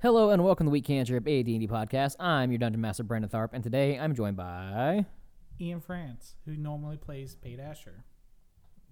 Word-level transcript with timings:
Hello 0.00 0.30
and 0.30 0.44
welcome 0.44 0.66
to 0.66 0.68
the 0.68 0.72
Week 0.72 0.84
Cantrip, 0.84 1.26
a 1.26 1.42
D&D 1.42 1.66
podcast. 1.66 2.14
I'm 2.20 2.52
your 2.52 2.58
Dungeon 2.58 2.80
Master, 2.80 3.02
Brandon 3.02 3.28
Tharp, 3.28 3.48
and 3.52 3.64
today 3.64 3.98
I'm 3.98 4.14
joined 4.14 4.36
by... 4.36 5.06
Ian 5.60 5.80
France, 5.80 6.36
who 6.44 6.56
normally 6.56 6.96
plays 6.96 7.34
Pate 7.34 7.58
Asher. 7.58 8.04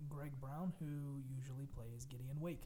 Greg 0.08 0.32
Brown, 0.40 0.72
who 0.80 1.22
usually 1.32 1.66
plays 1.66 2.06
Gideon 2.06 2.40
Wake. 2.40 2.64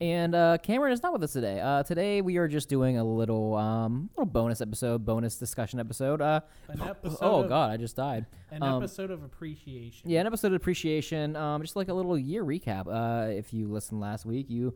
And 0.00 0.34
uh, 0.34 0.58
Cameron 0.58 0.92
is 0.92 1.04
not 1.04 1.12
with 1.12 1.22
us 1.22 1.32
today. 1.32 1.60
Uh, 1.60 1.84
today 1.84 2.20
we 2.20 2.36
are 2.38 2.48
just 2.48 2.68
doing 2.68 2.98
a 2.98 3.04
little 3.04 3.54
um, 3.54 4.10
little 4.16 4.26
bonus 4.26 4.60
episode, 4.60 5.06
bonus 5.06 5.36
discussion 5.36 5.78
episode. 5.78 6.20
Uh, 6.20 6.40
An 6.66 6.80
episode 6.80 7.18
oh 7.20 7.44
of, 7.44 7.48
God, 7.48 7.70
I 7.70 7.76
just 7.76 7.94
died. 7.94 8.26
An 8.50 8.64
um, 8.64 8.82
episode 8.82 9.12
of 9.12 9.22
appreciation. 9.22 10.10
Yeah, 10.10 10.20
an 10.22 10.26
episode 10.26 10.48
of 10.48 10.54
appreciation. 10.54 11.36
Um, 11.36 11.62
just 11.62 11.76
like 11.76 11.86
a 11.86 11.94
little 11.94 12.18
year 12.18 12.44
recap. 12.44 12.88
Uh, 12.88 13.30
if 13.30 13.54
you 13.54 13.68
listened 13.68 14.00
last 14.00 14.26
week, 14.26 14.50
you 14.50 14.74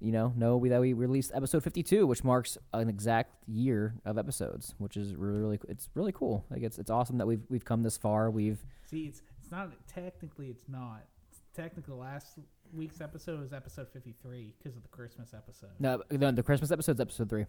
you 0.00 0.12
know 0.12 0.32
know 0.36 0.56
we, 0.56 0.68
that 0.68 0.80
we 0.80 0.92
released 0.92 1.32
episode 1.34 1.62
52, 1.64 2.06
which 2.06 2.22
marks 2.24 2.56
an 2.72 2.88
exact 2.88 3.32
year 3.46 3.94
of 4.04 4.16
episodes, 4.18 4.74
which 4.78 4.96
is 4.96 5.14
really 5.14 5.38
really 5.40 5.58
it's 5.68 5.88
really 5.94 6.12
cool. 6.12 6.44
Like 6.50 6.62
it's 6.62 6.78
it's 6.78 6.90
awesome 6.90 7.18
that 7.18 7.26
we've 7.26 7.42
we've 7.48 7.64
come 7.64 7.82
this 7.82 7.96
far. 7.96 8.30
We've 8.30 8.58
See, 8.84 9.06
it's 9.06 9.22
it's 9.40 9.50
not 9.50 9.70
technically 9.86 10.48
it's 10.48 10.68
not. 10.68 11.04
It's 11.30 11.40
technically 11.54 11.94
last 11.94 12.38
week's 12.72 13.00
episode 13.00 13.40
was 13.40 13.52
episode 13.52 13.88
53 13.92 14.54
because 14.58 14.76
of 14.76 14.82
the 14.82 14.88
Christmas 14.90 15.32
episode. 15.34 15.70
no 15.78 16.02
the, 16.10 16.32
the 16.32 16.42
Christmas 16.42 16.70
episode's 16.70 17.00
episode 17.00 17.28
three. 17.30 17.46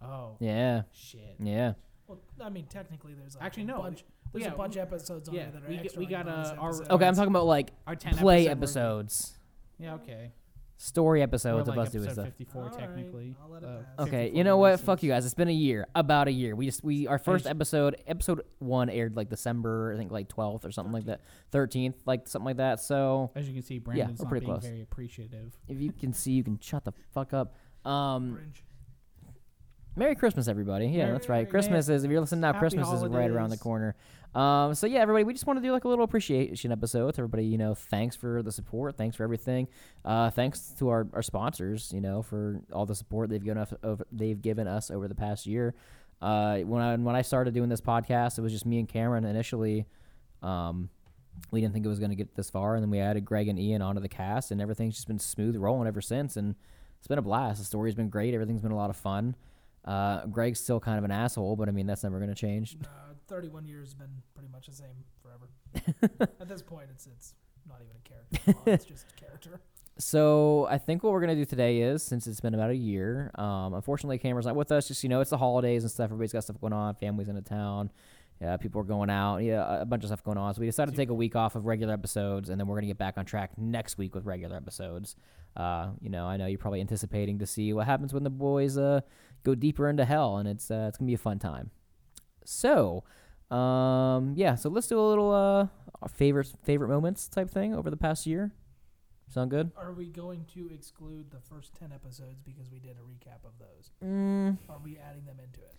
Oh 0.00 0.36
Yeah, 0.40 0.82
shit. 0.92 1.36
yeah. 1.38 1.74
Well, 2.08 2.18
I 2.40 2.48
mean, 2.50 2.66
technically, 2.66 3.14
there's 3.14 3.36
like 3.36 3.44
Actually, 3.44 3.62
a 3.62 3.66
no. 3.66 3.78
bunch. 3.82 4.04
There's 4.32 4.44
Yeah, 4.46 4.52
a 4.52 4.56
bunch 4.56 4.74
of 4.76 4.82
episodes 4.82 5.28
on 5.28 5.34
yeah, 5.36 5.50
there 5.50 5.60
that 5.60 5.64
are 5.64 5.68
we 5.68 5.78
extra. 5.78 5.98
we 6.00 6.06
like 6.06 6.10
got, 6.10 6.26
bonus 6.26 6.48
uh, 6.48 6.54
our- 6.54 6.94
Okay, 6.94 7.06
I'm 7.06 7.14
talking 7.14 7.30
about 7.30 7.46
like 7.46 7.70
Our 7.86 7.94
10 7.94 8.16
play 8.16 8.48
episode 8.48 8.50
episodes, 8.98 9.38
Yeah, 9.78 9.94
okay. 9.94 10.32
Story 10.84 11.20
Or 11.20 11.24
episodes 11.24 11.68
like 11.68 11.76
of 11.78 11.82
us 11.86 11.92
doing 11.92 12.04
episode 12.06 12.22
stuff. 12.22 12.26
54 12.26 12.62
All 12.62 12.68
right, 12.68 12.78
technically. 12.78 13.36
I'll 13.40 13.50
let 13.50 13.62
it 13.62 13.68
Uh, 13.68 13.76
pass. 13.96 14.06
Okay, 14.08 14.22
54 14.24 14.36
you 14.38 14.44
know 14.44 14.56
what? 14.56 14.66
releases. 14.68 14.86
Fuck 14.86 15.02
you 15.04 15.10
guys. 15.10 15.24
It's 15.24 15.34
been 15.34 15.48
a 15.48 15.52
year, 15.52 15.86
about 15.94 16.26
a 16.28 16.32
year. 16.32 16.56
We 16.56 16.66
just 16.66 16.82
we 16.82 17.06
our 17.06 17.18
first 17.18 17.42
It's- 17.42 17.50
episode, 17.54 17.96
episode 18.06 18.42
one 18.58 18.88
aired 18.90 19.16
like 19.16 19.28
December, 19.28 19.92
I 19.94 19.96
think 19.96 20.10
like 20.10 20.28
12th 20.28 20.64
or 20.64 20.72
something 20.72 20.92
like 20.92 21.04
that, 21.04 21.20
13th, 21.52 21.94
like 22.04 22.26
something 22.26 22.46
like 22.46 22.56
that. 22.56 22.80
So 22.80 23.30
As 23.36 23.46
you 23.46 23.54
can 23.54 23.62
see, 23.62 23.78
Brandon's 23.78 24.18
we're 24.18 24.24
not 24.24 24.28
pretty 24.30 24.46
being 24.46 24.54
close. 24.58 24.64
very 24.68 24.82
appreciative. 24.82 25.56
if 25.68 25.80
you 25.80 25.92
can 25.92 26.12
see, 26.12 26.32
you 26.32 26.42
can 26.42 26.58
shut 26.60 26.84
the 26.84 26.92
fuck 27.12 27.32
up. 27.32 27.54
Um, 27.84 28.34
Cringe. 28.34 28.64
Merry 29.94 30.14
Christmas, 30.14 30.48
everybody. 30.48 30.86
Yeah, 30.86 31.10
that's 31.12 31.28
right. 31.28 31.40
Merry- 31.40 31.50
Christmas 31.50 31.88
is 31.90 32.02
if 32.02 32.10
you're 32.10 32.20
listening 32.20 32.40
now, 32.40 32.48
Happy 32.54 32.60
Christmas 32.60 32.88
is 32.90 33.02
right 33.02 33.30
around 33.30 33.50
the 33.50 33.56
holidays. 33.56 33.60
corner. 33.60 33.96
Um, 34.34 34.74
so 34.74 34.86
yeah, 34.86 35.00
everybody, 35.00 35.24
we 35.24 35.34
just 35.34 35.46
want 35.46 35.58
to 35.58 35.62
do 35.62 35.72
like 35.72 35.84
a 35.84 35.88
little 35.88 36.04
appreciation 36.04 36.72
episode. 36.72 37.14
To 37.14 37.20
everybody, 37.20 37.44
you 37.44 37.58
know, 37.58 37.74
thanks 37.74 38.16
for 38.16 38.42
the 38.42 38.52
support, 38.52 38.96
thanks 38.96 39.16
for 39.16 39.24
everything. 39.24 39.68
Uh, 40.04 40.30
thanks 40.30 40.74
to 40.78 40.88
our, 40.88 41.06
our 41.12 41.22
sponsors, 41.22 41.92
you 41.92 42.00
know, 42.00 42.22
for 42.22 42.60
all 42.72 42.86
the 42.86 42.94
support 42.94 43.28
they've 43.28 43.44
given 43.44 43.58
us 43.58 43.74
over 43.82 44.06
they've 44.10 44.40
given 44.40 44.66
us 44.66 44.90
over 44.90 45.06
the 45.08 45.14
past 45.14 45.46
year. 45.46 45.74
Uh, 46.20 46.60
when 46.60 46.80
I 46.80 46.96
when 46.96 47.16
I 47.16 47.22
started 47.22 47.52
doing 47.52 47.68
this 47.68 47.80
podcast, 47.80 48.38
it 48.38 48.42
was 48.42 48.52
just 48.52 48.64
me 48.64 48.78
and 48.78 48.88
Cameron 48.88 49.24
initially. 49.24 49.86
Um, 50.42 50.88
we 51.50 51.60
didn't 51.60 51.74
think 51.74 51.84
it 51.84 51.88
was 51.88 51.98
going 51.98 52.10
to 52.10 52.16
get 52.16 52.34
this 52.34 52.48
far, 52.50 52.74
and 52.74 52.82
then 52.82 52.90
we 52.90 53.00
added 53.00 53.24
Greg 53.24 53.48
and 53.48 53.58
Ian 53.58 53.82
onto 53.82 54.00
the 54.00 54.08
cast, 54.08 54.50
and 54.50 54.60
everything's 54.60 54.94
just 54.94 55.08
been 55.08 55.18
smooth 55.18 55.56
rolling 55.56 55.88
ever 55.88 56.00
since. 56.00 56.36
And 56.36 56.54
it's 56.98 57.08
been 57.08 57.18
a 57.18 57.22
blast. 57.22 57.58
The 57.58 57.64
story's 57.64 57.94
been 57.94 58.08
great. 58.08 58.32
Everything's 58.32 58.62
been 58.62 58.70
a 58.70 58.76
lot 58.76 58.90
of 58.90 58.96
fun. 58.96 59.34
Uh, 59.84 60.26
Greg's 60.26 60.60
still 60.60 60.78
kind 60.78 60.98
of 60.98 61.04
an 61.04 61.10
asshole, 61.10 61.56
but 61.56 61.68
I 61.68 61.72
mean 61.72 61.86
that's 61.86 62.04
never 62.04 62.18
going 62.18 62.30
to 62.30 62.36
change. 62.36 62.76
Uh, 62.84 63.11
31 63.32 63.64
years 63.64 63.88
has 63.88 63.94
been 63.94 64.22
pretty 64.34 64.50
much 64.52 64.66
the 64.66 64.72
same 64.72 65.04
forever. 65.22 65.48
At 66.38 66.48
this 66.48 66.60
point, 66.60 66.88
it's 66.90 67.06
it's 67.06 67.32
not 67.66 67.78
even 67.80 67.96
a 67.96 68.06
character. 68.06 68.70
it's 68.70 68.84
just 68.84 69.06
a 69.10 69.24
character. 69.24 69.62
So 69.98 70.66
I 70.70 70.76
think 70.76 71.02
what 71.02 71.14
we're 71.14 71.22
gonna 71.22 71.34
do 71.34 71.46
today 71.46 71.80
is, 71.80 72.02
since 72.02 72.26
it's 72.26 72.40
been 72.40 72.52
about 72.52 72.68
a 72.68 72.76
year, 72.76 73.30
um, 73.36 73.72
unfortunately 73.72 74.18
Cameron's 74.18 74.44
not 74.44 74.54
with 74.54 74.70
us. 74.70 74.86
Just 74.86 75.02
you 75.02 75.08
know, 75.08 75.22
it's 75.22 75.30
the 75.30 75.38
holidays 75.38 75.82
and 75.82 75.90
stuff. 75.90 76.04
Everybody's 76.04 76.34
got 76.34 76.44
stuff 76.44 76.60
going 76.60 76.74
on. 76.74 76.94
Families 76.96 77.28
into 77.28 77.40
town. 77.40 77.90
Yeah, 78.38 78.58
people 78.58 78.82
are 78.82 78.84
going 78.84 79.08
out. 79.08 79.38
Yeah, 79.38 79.80
a 79.80 79.86
bunch 79.86 80.04
of 80.04 80.08
stuff 80.08 80.22
going 80.22 80.36
on. 80.36 80.52
So 80.52 80.60
we 80.60 80.66
decided 80.66 80.90
to 80.90 80.96
take 80.98 81.08
a 81.08 81.14
week 81.14 81.34
off 81.34 81.56
of 81.56 81.64
regular 81.64 81.94
episodes, 81.94 82.50
and 82.50 82.60
then 82.60 82.66
we're 82.66 82.76
gonna 82.76 82.88
get 82.88 82.98
back 82.98 83.16
on 83.16 83.24
track 83.24 83.56
next 83.56 83.96
week 83.96 84.14
with 84.14 84.26
regular 84.26 84.56
episodes. 84.56 85.16
Uh, 85.56 85.92
you 86.02 86.10
know, 86.10 86.26
I 86.26 86.36
know 86.36 86.44
you're 86.44 86.58
probably 86.58 86.82
anticipating 86.82 87.38
to 87.38 87.46
see 87.46 87.72
what 87.72 87.86
happens 87.86 88.12
when 88.12 88.24
the 88.24 88.30
boys 88.30 88.76
uh 88.76 89.00
go 89.42 89.54
deeper 89.54 89.88
into 89.88 90.04
hell, 90.04 90.36
and 90.36 90.46
it's 90.46 90.70
uh, 90.70 90.84
it's 90.88 90.98
gonna 90.98 91.06
be 91.06 91.14
a 91.14 91.18
fun 91.18 91.38
time. 91.38 91.70
So, 92.44 93.04
um, 93.52 94.32
yeah. 94.36 94.54
So 94.54 94.68
let's 94.68 94.86
do 94.86 94.98
a 94.98 95.06
little 95.08 95.30
uh 95.30 95.66
our 96.00 96.08
favorite 96.08 96.48
favorite 96.64 96.88
moments 96.88 97.28
type 97.28 97.50
thing 97.50 97.74
over 97.74 97.90
the 97.90 97.96
past 97.96 98.26
year. 98.26 98.52
Sound 99.28 99.50
good? 99.50 99.70
Are 99.78 99.92
we 99.92 100.06
going 100.08 100.44
to 100.54 100.68
exclude 100.74 101.30
the 101.30 101.40
first 101.40 101.74
10 101.78 101.90
episodes 101.90 102.42
because 102.44 102.70
we 102.70 102.78
did 102.78 102.96
a 102.98 103.00
recap 103.00 103.46
of 103.46 103.52
those? 103.58 103.90
Mm, 104.04 104.58
Are 104.68 104.78
we 104.84 104.98
adding 104.98 105.24
them 105.24 105.36
into 105.42 105.60
it? 105.60 105.74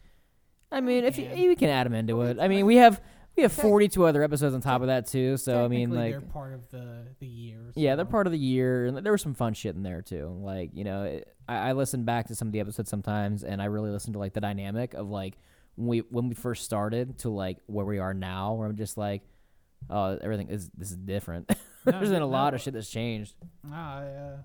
I 0.71 0.81
mean, 0.81 1.03
if 1.03 1.19
you, 1.19 1.27
can. 1.27 1.37
you 1.37 1.55
can 1.55 1.69
add 1.69 1.85
them 1.85 1.93
into 1.93 2.21
it. 2.21 2.39
I 2.39 2.47
mean, 2.47 2.65
we 2.65 2.77
have 2.77 2.99
we 3.35 3.43
have 3.43 3.51
42 3.51 4.05
other 4.05 4.23
episodes 4.23 4.55
on 4.55 4.61
top 4.61 4.81
of 4.81 4.87
that 4.87 5.05
too. 5.05 5.37
So 5.37 5.63
I 5.63 5.67
mean, 5.67 5.89
Technically, 5.89 6.13
like, 6.13 6.21
they're 6.21 6.31
part 6.31 6.53
of 6.53 6.69
the 6.71 7.07
the 7.19 7.27
year. 7.27 7.59
yeah, 7.75 7.95
they're 7.95 8.05
so- 8.05 8.11
part 8.11 8.25
of 8.27 8.31
the 8.33 8.39
year, 8.39 8.87
and 8.87 8.97
there 8.97 9.11
was 9.11 9.21
some 9.21 9.35
fun 9.35 9.53
shit 9.53 9.75
in 9.75 9.83
there 9.83 10.01
too. 10.01 10.35
Like, 10.41 10.71
you 10.73 10.83
know, 10.83 11.03
it, 11.03 11.27
I, 11.47 11.69
I 11.69 11.71
listen 11.73 12.05
back 12.05 12.27
to 12.29 12.35
some 12.35 12.47
of 12.47 12.51
the 12.53 12.59
episodes 12.59 12.89
sometimes, 12.89 13.43
and 13.43 13.61
I 13.61 13.65
really 13.65 13.91
listen 13.91 14.13
to 14.13 14.19
like 14.19 14.33
the 14.33 14.41
dynamic 14.41 14.93
of 14.95 15.09
like 15.09 15.37
when 15.75 15.87
we 15.87 15.99
when 16.09 16.29
we 16.29 16.35
first 16.35 16.63
started 16.63 17.19
to 17.19 17.29
like 17.29 17.57
where 17.67 17.85
we 17.85 17.99
are 17.99 18.13
now, 18.13 18.53
where 18.53 18.67
I'm 18.67 18.75
just 18.75 18.97
like, 18.97 19.21
oh, 19.89 20.17
everything 20.21 20.49
is 20.49 20.69
this 20.77 20.91
is 20.91 20.97
different. 20.97 21.49
No, 21.85 21.91
There's 21.91 22.11
been 22.11 22.15
a 22.15 22.19
no, 22.21 22.29
lot 22.29 22.53
of 22.53 22.61
shit 22.61 22.73
that's 22.73 22.89
changed. 22.89 23.33
Nah, 23.61 23.99
I, 23.99 24.05
uh, 24.05 24.37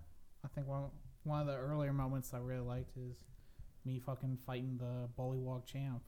I 0.45 0.49
think 0.57 0.67
one 0.67 0.87
one 1.23 1.41
of 1.41 1.47
the 1.47 1.55
earlier 1.57 1.93
moments 1.93 2.35
I 2.35 2.39
really 2.39 2.67
liked 2.67 2.97
is 2.97 3.15
me 3.85 4.01
fucking 4.05 4.39
fighting 4.45 4.77
the 4.77 5.09
bullywog 5.17 5.65
champ, 5.65 6.03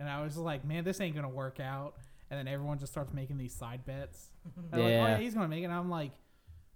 and 0.00 0.08
I 0.08 0.20
was 0.24 0.36
like, 0.36 0.64
man, 0.64 0.82
this 0.82 1.00
ain't 1.00 1.14
gonna 1.14 1.28
work 1.28 1.60
out. 1.60 1.94
And 2.28 2.38
then 2.40 2.52
everyone 2.52 2.80
just 2.80 2.90
starts 2.90 3.12
making 3.12 3.38
these 3.38 3.54
side 3.54 3.86
bets. 3.86 4.30
They're 4.72 4.80
like, 4.80 4.88
oh 4.88 4.88
Yeah. 4.88 5.08
yeah, 5.10 5.18
he's 5.18 5.34
gonna 5.34 5.46
make 5.46 5.60
it. 5.60 5.66
And 5.66 5.72
I'm 5.74 5.90
like, 5.90 6.10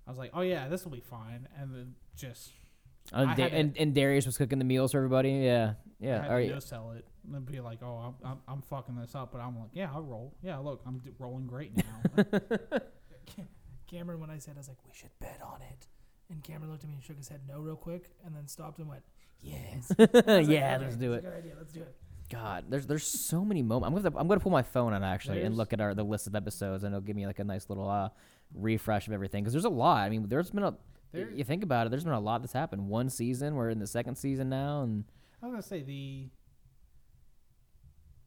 I 0.07 0.11
was 0.11 0.19
like, 0.19 0.31
oh 0.33 0.43
yeah, 0.43 0.69
this 0.69 0.85
will 0.85 0.93
be 0.93 1.01
fine. 1.01 1.49
And 1.59 1.75
then 1.75 1.95
just 2.15 2.53
I 3.13 3.35
Da- 3.35 3.45
and, 3.45 3.77
and 3.79 3.95
Darius 3.95 4.27
was 4.27 4.37
cooking 4.39 4.59
the 4.59 4.65
meals 4.65 4.93
for 4.93 4.99
everybody. 4.99 5.31
Yeah, 5.31 5.75
yeah. 6.01 6.11
I 6.21 6.23
had 6.23 6.31
All 6.31 6.39
to 6.39 6.53
right. 6.55 6.63
sell 6.63 6.93
it 6.97 7.05
and 7.33 7.45
be 7.47 7.61
like, 7.61 7.79
oh, 7.83 8.15
I'm, 8.25 8.31
I'm, 8.31 8.39
I'm 8.49 8.63
fucking 8.63 8.97
this 8.97 9.15
up. 9.15 9.33
But 9.33 9.41
I'm 9.41 9.59
like, 9.59 9.71
yeah, 9.73 9.89
I'll 9.95 10.03
roll. 10.03 10.35
Yeah, 10.43 10.59
look, 10.59 10.81
I'm 10.87 10.99
d- 10.99 11.11
rolling 11.19 11.47
great 11.47 11.73
now. 11.77 12.25
Cameron, 13.91 14.21
when 14.21 14.31
I 14.31 14.39
said, 14.39 14.55
I 14.57 14.59
was 14.59 14.69
like, 14.69 14.79
we 14.85 14.93
should 14.95 15.11
bet 15.21 15.41
on 15.45 15.63
it. 15.63 15.87
And 16.31 16.43
Cameron 16.45 16.71
looked 16.71 16.85
at 16.85 16.91
me 16.91 16.97
and 16.97 17.03
shook 17.05 17.17
his 17.17 17.29
head 17.29 17.41
no 17.49 17.61
real 17.61 17.77
quick 17.77 18.11
and 18.25 18.35
then 18.37 18.47
stopped 18.47 18.79
and 18.79 18.89
went, 18.89 19.03
yes. 19.41 19.91
I 19.99 20.03
was 20.03 20.11
like, 20.27 20.49
yeah, 20.49 20.75
"Okay, 20.77 20.85
let's 20.85 20.97
do 20.97 21.11
that's 21.13 21.25
it. 21.25 21.29
a 21.29 21.31
Good 21.31 21.39
idea. 21.39 21.53
Let's 21.59 21.73
do 21.73 21.81
it. 21.81 21.97
God, 22.31 22.65
there's 22.69 22.87
there's 22.87 23.07
so 23.07 23.43
many 23.43 23.63
moments. 23.63 23.87
I'm 23.87 24.03
gonna 24.03 24.21
I'm 24.21 24.29
gonna 24.29 24.41
pull 24.41 24.53
my 24.53 24.63
phone 24.63 24.93
out 24.93 25.03
actually 25.03 25.39
and 25.39 25.45
There's- 25.47 25.57
look 25.57 25.73
at 25.73 25.81
our 25.81 25.95
the 25.95 26.05
list 26.05 26.27
of 26.27 26.35
episodes, 26.35 26.85
and 26.85 26.93
it'll 26.95 27.01
give 27.01 27.17
me 27.17 27.27
like 27.27 27.39
a 27.39 27.45
nice 27.45 27.71
little 27.71 27.89
uh 27.89 28.11
refresh 28.55 29.07
of 29.07 29.15
everything 29.15 29.43
because 29.43 29.55
there's 29.55 29.65
a 29.65 29.71
lot. 29.71 30.01
I 30.03 30.11
mean, 30.11 30.27
there's 30.29 30.51
been 30.51 30.65
a 30.65 30.75
There- 31.13 31.31
you 31.31 31.45
think 31.45 31.63
about 31.63 31.87
it, 31.87 31.91
there's 31.91 32.05
been 32.05 32.13
a 32.13 32.21
lot 32.21 32.43
that's 32.43 32.53
happened. 32.53 32.89
One 32.89 33.09
season, 33.11 33.55
we're 33.55 33.71
in 33.71 33.79
the 33.79 33.87
second 33.87 34.17
season 34.17 34.49
now, 34.49 34.83
and 34.83 35.05
I 35.43 35.47
was 35.47 35.53
gonna 35.53 35.63
say 35.63 35.83
the 35.83 36.29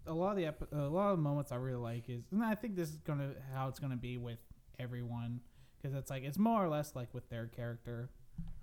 a 0.08 0.14
lot 0.14 0.32
of 0.32 0.38
the 0.38 0.46
epi- 0.48 0.66
a 0.72 0.88
lot 0.90 1.12
of 1.12 1.18
the 1.18 1.22
moments 1.22 1.52
I 1.52 1.56
really 1.58 1.78
like 1.78 2.10
is, 2.10 2.24
and 2.32 2.44
I 2.44 2.56
think 2.56 2.76
this 2.76 2.90
is 2.90 2.98
gonna 2.98 3.34
how 3.54 3.68
it's 3.68 3.80
gonna 3.80 3.98
be 3.98 4.18
with 4.18 4.40
everyone 4.80 5.42
because 5.78 5.96
it's 5.96 6.10
like 6.10 6.24
it's 6.24 6.40
more 6.40 6.64
or 6.64 6.70
less 6.70 6.96
like 6.96 7.14
with 7.14 7.30
their 7.30 7.48
character 7.48 8.10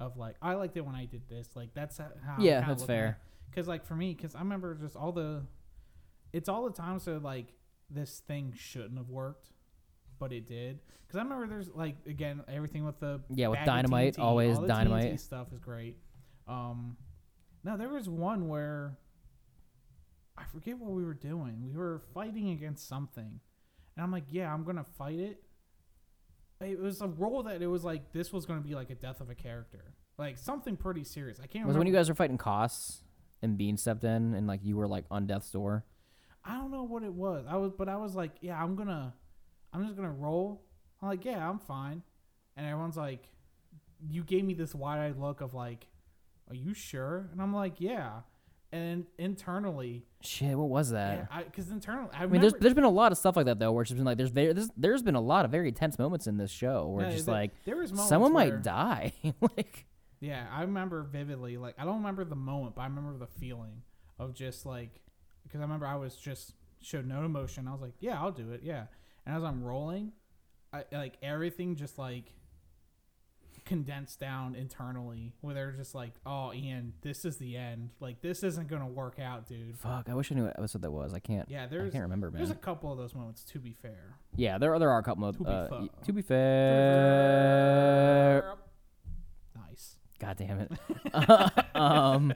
of 0.00 0.16
like 0.16 0.36
I 0.42 0.54
liked 0.54 0.76
it 0.76 0.84
when 0.84 0.94
I 0.96 1.04
did 1.04 1.28
this 1.28 1.54
like 1.54 1.72
that's 1.74 1.98
how 1.98 2.08
yeah, 2.40 2.66
that's 2.66 2.84
fair. 2.84 3.18
Because 3.50 3.68
like 3.68 3.84
for 3.84 3.94
me, 3.94 4.14
because 4.14 4.34
I 4.34 4.40
remember 4.40 4.74
just 4.74 4.94
all 4.96 5.10
the, 5.12 5.42
it's 6.32 6.48
all 6.48 6.64
the 6.64 6.72
times 6.74 7.06
that 7.06 7.22
like 7.22 7.54
this 7.88 8.20
thing 8.26 8.52
shouldn't 8.54 8.98
have 8.98 9.08
worked, 9.08 9.50
but 10.18 10.32
it 10.32 10.46
did. 10.46 10.80
Because 11.06 11.18
I 11.18 11.22
remember 11.22 11.46
there's 11.46 11.70
like 11.74 11.96
again 12.06 12.42
everything 12.48 12.84
with 12.84 13.00
the 13.00 13.20
Yeah, 13.30 13.48
with 13.48 13.60
dynamite, 13.64 14.14
TNT, 14.16 14.22
always 14.22 14.58
dynamite. 14.58 15.12
TNT 15.14 15.20
stuff 15.20 15.52
is 15.52 15.58
great. 15.58 15.96
Um, 16.46 16.96
no, 17.64 17.76
there 17.76 17.88
was 17.88 18.08
one 18.08 18.48
where 18.48 18.98
I 20.36 20.44
forget 20.52 20.78
what 20.78 20.92
we 20.92 21.04
were 21.04 21.14
doing. 21.14 21.62
We 21.64 21.76
were 21.76 22.02
fighting 22.14 22.50
against 22.50 22.88
something, 22.88 23.40
and 23.96 24.04
I'm 24.04 24.12
like, 24.12 24.24
yeah, 24.30 24.52
I'm 24.52 24.64
gonna 24.64 24.84
fight 24.96 25.18
it. 25.18 25.42
It 26.60 26.80
was 26.80 27.00
a 27.00 27.06
role 27.08 27.44
that 27.44 27.62
it 27.62 27.66
was 27.68 27.84
like 27.84 28.12
this 28.12 28.32
was 28.32 28.46
gonna 28.46 28.60
be 28.60 28.74
like 28.74 28.90
a 28.90 28.94
death 28.94 29.20
of 29.20 29.30
a 29.30 29.34
character, 29.34 29.94
like 30.18 30.38
something 30.38 30.76
pretty 30.76 31.04
serious. 31.04 31.38
I 31.38 31.46
can't. 31.46 31.66
Was 31.66 31.74
remember. 31.74 31.78
when 31.78 31.86
you 31.86 31.92
guys 31.92 32.08
were 32.08 32.14
fighting 32.14 32.38
costs 32.38 33.02
and 33.42 33.56
Bean 33.56 33.76
stepped 33.76 34.04
in 34.04 34.34
and 34.34 34.46
like 34.46 34.60
you 34.62 34.76
were 34.76 34.88
like 34.88 35.04
on 35.10 35.26
death's 35.26 35.50
door? 35.50 35.84
I 36.44 36.54
don't 36.54 36.70
know 36.70 36.84
what 36.84 37.02
it 37.02 37.12
was. 37.12 37.44
I 37.48 37.56
was, 37.56 37.72
but 37.76 37.88
I 37.88 37.96
was 37.96 38.14
like, 38.14 38.32
yeah, 38.40 38.62
I'm 38.62 38.74
gonna, 38.74 39.12
I'm 39.72 39.84
just 39.84 39.96
gonna 39.96 40.10
roll. 40.12 40.62
I'm 41.02 41.08
like, 41.08 41.24
yeah, 41.24 41.48
I'm 41.48 41.58
fine. 41.58 42.02
And 42.56 42.66
everyone's 42.66 42.96
like, 42.96 43.28
you 44.08 44.24
gave 44.24 44.44
me 44.44 44.54
this 44.54 44.74
wide-eyed 44.74 45.16
look 45.18 45.40
of 45.40 45.54
like, 45.54 45.86
are 46.48 46.54
you 46.54 46.74
sure? 46.74 47.28
And 47.32 47.40
I'm 47.40 47.54
like, 47.54 47.74
yeah. 47.80 48.20
And 48.70 49.06
internally, 49.18 50.04
Shit, 50.20 50.56
what 50.58 50.68
was 50.68 50.90
that? 50.90 51.30
because 51.46 51.70
internally, 51.70 52.10
I, 52.12 52.24
I 52.24 52.26
mean, 52.26 52.40
there's 52.42 52.52
there's 52.60 52.74
been 52.74 52.84
a 52.84 52.90
lot 52.90 53.12
of 53.12 53.18
stuff 53.18 53.34
like 53.36 53.46
that 53.46 53.58
though, 53.58 53.72
where 53.72 53.82
it's 53.82 53.92
been 53.92 54.04
like 54.04 54.18
there's 54.18 54.32
there 54.32 54.52
there's, 54.52 54.68
there's 54.76 55.02
been 55.02 55.14
a 55.14 55.20
lot 55.20 55.46
of 55.46 55.50
very 55.50 55.72
tense 55.72 55.98
moments 55.98 56.26
in 56.26 56.36
this 56.36 56.50
show 56.50 56.86
where 56.88 57.06
yeah, 57.06 57.12
just 57.12 57.26
there- 57.26 57.34
like 57.34 57.50
there 57.64 57.76
was 57.76 57.90
someone 58.08 58.34
where- 58.34 58.52
might 58.52 58.62
die. 58.62 59.12
like 59.56 59.86
Yeah, 60.20 60.44
I 60.52 60.62
remember 60.62 61.02
vividly. 61.02 61.56
Like, 61.56 61.76
I 61.78 61.84
don't 61.84 61.96
remember 61.98 62.24
the 62.24 62.36
moment, 62.36 62.74
but 62.74 62.82
I 62.82 62.86
remember 62.86 63.16
the 63.16 63.30
feeling 63.40 63.82
of 64.18 64.34
just 64.34 64.66
like, 64.66 65.00
because 65.44 65.60
I 65.60 65.62
remember 65.62 65.86
I 65.86 65.94
was 65.96 66.14
just 66.16 66.52
showed 66.82 67.06
no 67.06 67.24
emotion. 67.24 67.68
I 67.68 67.72
was 67.72 67.80
like, 67.80 67.94
yeah, 68.00 68.20
I'll 68.20 68.32
do 68.32 68.50
it. 68.52 68.60
Yeah. 68.62 68.84
And 69.28 69.36
as 69.36 69.44
I'm 69.44 69.62
rolling, 69.62 70.12
I 70.72 70.84
like 70.90 71.18
everything 71.22 71.76
just 71.76 71.98
like 71.98 72.32
condensed 73.66 74.18
down 74.18 74.54
internally, 74.54 75.34
where 75.42 75.54
they're 75.54 75.72
just 75.72 75.94
like, 75.94 76.12
oh, 76.24 76.54
Ian, 76.54 76.94
this 77.02 77.26
is 77.26 77.36
the 77.36 77.54
end. 77.58 77.90
Like, 78.00 78.22
this 78.22 78.42
isn't 78.42 78.68
gonna 78.68 78.88
work 78.88 79.18
out, 79.18 79.46
dude. 79.46 79.76
Fuck, 79.76 80.08
I 80.08 80.14
wish 80.14 80.32
I 80.32 80.34
knew 80.34 80.44
what 80.44 80.58
episode 80.58 80.80
that 80.80 80.90
was. 80.90 81.12
I 81.12 81.18
can't. 81.18 81.46
Yeah, 81.50 81.66
there's. 81.66 81.90
I 81.90 81.92
can't 81.92 82.04
remember, 82.04 82.30
man. 82.30 82.38
there's 82.38 82.50
a 82.50 82.54
couple 82.54 82.90
of 82.90 82.96
those 82.96 83.14
moments. 83.14 83.44
To 83.44 83.58
be 83.58 83.74
fair, 83.74 84.16
Yeah, 84.34 84.56
there 84.56 84.78
there 84.78 84.90
are 84.90 84.98
a 84.98 85.02
couple 85.02 85.26
of. 85.26 85.36
To 85.36 85.44
be 85.44 85.50
uh, 85.50 85.68
y- 85.72 85.88
to 86.06 86.12
be 86.14 86.22
fair. 86.22 86.44
nice. 89.54 89.96
God 90.18 90.38
damn 90.38 90.60
it. 90.60 90.72
um, 91.76 92.32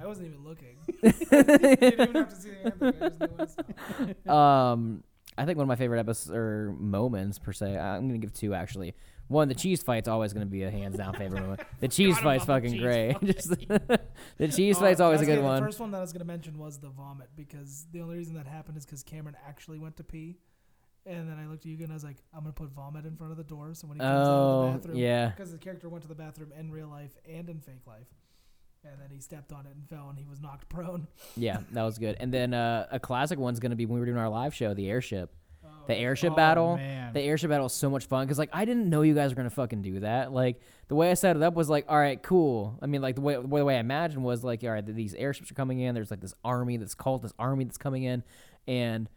I 0.00 0.06
wasn't 0.06 0.28
even 0.28 0.44
looking. 0.44 0.76
you 1.02 1.10
didn't 1.12 2.00
even 2.00 2.14
have 2.14 2.28
to 2.28 2.36
see 2.36 2.50
the 2.50 2.70
hand. 2.70 2.94
I 3.00 3.08
just 3.08 3.20
knew 3.20 4.14
what 4.26 4.34
um, 4.34 5.02
I 5.38 5.44
think 5.44 5.56
one 5.58 5.64
of 5.64 5.68
my 5.68 5.76
favorite 5.76 6.00
episodes 6.00 6.30
or 6.36 6.74
moments 6.78 7.38
per 7.38 7.52
se. 7.52 7.76
I'm 7.76 8.06
gonna 8.06 8.18
give 8.18 8.32
two 8.32 8.54
actually. 8.54 8.94
One, 9.28 9.48
the 9.48 9.54
cheese 9.54 9.82
fight's 9.82 10.06
always 10.06 10.32
gonna 10.32 10.46
be 10.46 10.62
a 10.62 10.70
hands 10.70 10.96
down 10.96 11.14
favorite 11.14 11.40
moment. 11.42 11.60
The 11.80 11.88
cheese 11.88 12.16
Forgot 12.16 12.24
fight's 12.24 12.44
fucking 12.44 12.72
cheese 12.72 12.80
great. 12.80 13.12
fight. 13.14 13.24
Just 13.36 13.48
the 14.38 14.48
cheese 14.48 14.76
Oh, 14.76 14.80
fight's 14.80 15.00
always 15.00 15.20
a 15.20 15.26
good 15.26 15.42
one. 15.42 15.56
The 15.60 15.66
first 15.66 15.80
one 15.80 15.90
that 15.90 15.98
I 15.98 16.00
was 16.02 16.12
gonna 16.12 16.24
mention 16.24 16.58
was 16.58 16.78
the 16.78 16.88
vomit 16.90 17.28
because 17.36 17.86
the 17.92 18.00
only 18.02 18.16
reason 18.18 18.34
that 18.36 18.46
happened 18.46 18.76
is 18.78 18.84
because 18.86 19.02
Cameron 19.02 19.36
actually 19.48 19.78
went 19.78 19.96
to 19.96 20.04
pee, 20.04 20.36
and 21.04 21.28
then 21.28 21.38
I 21.38 21.46
looked 21.48 21.64
at 21.66 21.70
you 21.72 21.76
and 21.82 21.90
I 21.90 21.94
was 21.94 22.04
like, 22.04 22.18
I'm 22.32 22.40
gonna 22.42 22.52
put 22.52 22.70
vomit 22.70 23.04
in 23.04 23.16
front 23.16 23.32
of 23.32 23.36
the 23.36 23.44
door 23.44 23.74
so 23.74 23.88
when 23.88 23.96
he 23.96 24.00
comes 24.00 24.28
out 24.28 24.32
of 24.32 24.38
Oh, 24.38 24.66
the 24.72 24.78
bathroom, 24.78 24.96
yeah. 24.96 25.28
because 25.30 25.50
the 25.52 25.58
character 25.58 25.88
went 25.88 26.02
to 26.02 26.08
the 26.08 26.14
bathroom 26.14 26.52
in 26.58 26.70
real 26.70 26.88
life 26.88 27.16
and 27.28 27.48
in 27.48 27.60
fake 27.60 27.86
life, 27.86 28.06
and 28.92 29.00
then 29.00 29.08
he 29.10 29.20
stepped 29.20 29.52
on 29.52 29.66
it 29.66 29.74
and 29.74 29.88
fell 29.88 30.08
and 30.08 30.18
he 30.18 30.24
was 30.24 30.40
knocked 30.40 30.68
prone. 30.70 31.06
Yeah, 31.36 31.58
that 31.72 31.82
was 31.82 31.98
good. 31.98 32.16
And 32.20 32.32
then 32.32 32.54
uh, 32.54 32.86
a 32.90 32.98
classic 33.00 33.38
one's 33.38 33.60
gonna 33.60 33.76
be 33.76 33.86
when 33.86 33.94
we 33.94 34.00
were 34.00 34.06
doing 34.06 34.18
our 34.18 34.28
live 34.28 34.54
show, 34.54 34.74
the 34.74 34.88
airship. 34.88 35.30
Oh, 35.64 35.68
The 35.86 35.96
airship 35.96 36.32
Oh, 36.32 36.36
battle. 36.36 36.76
man. 36.76 37.12
The 37.12 37.20
airship 37.22 37.50
battle 37.50 37.66
is 37.66 37.72
so 37.72 37.90
much 37.90 38.06
fun 38.06 38.24
because 38.26 38.38
like 38.38 38.50
I 38.52 38.64
didn't 38.64 38.88
know 38.90 39.02
you 39.02 39.14
guys 39.14 39.30
were 39.30 39.36
gonna 39.36 39.50
fucking 39.50 39.82
do 39.82 40.00
that. 40.00 40.32
Like 40.32 40.60
the 40.88 40.94
way 40.94 41.10
I 41.10 41.14
set 41.14 41.36
it 41.36 41.42
up 41.42 41.54
was 41.54 41.68
like, 41.68 41.86
all 41.88 41.98
right, 41.98 42.22
cool. 42.22 42.78
I 42.82 42.86
mean, 42.86 43.02
like 43.02 43.14
the 43.16 43.20
way 43.20 43.34
the 43.34 43.42
way 43.46 43.76
I 43.76 43.80
imagined 43.80 44.22
was 44.24 44.44
like, 44.44 44.62
all 44.64 44.70
right, 44.70 44.84
these 44.86 45.14
airships 45.14 45.50
are 45.50 45.54
coming 45.54 45.80
in. 45.80 45.94
There's 45.94 46.10
like 46.10 46.20
this 46.20 46.34
army 46.44 46.76
that's 46.76 46.94
called 46.94 47.22
this 47.22 47.32
army 47.38 47.64
that's 47.64 47.78
coming 47.78 48.04
in, 48.04 48.22
and 48.68 49.08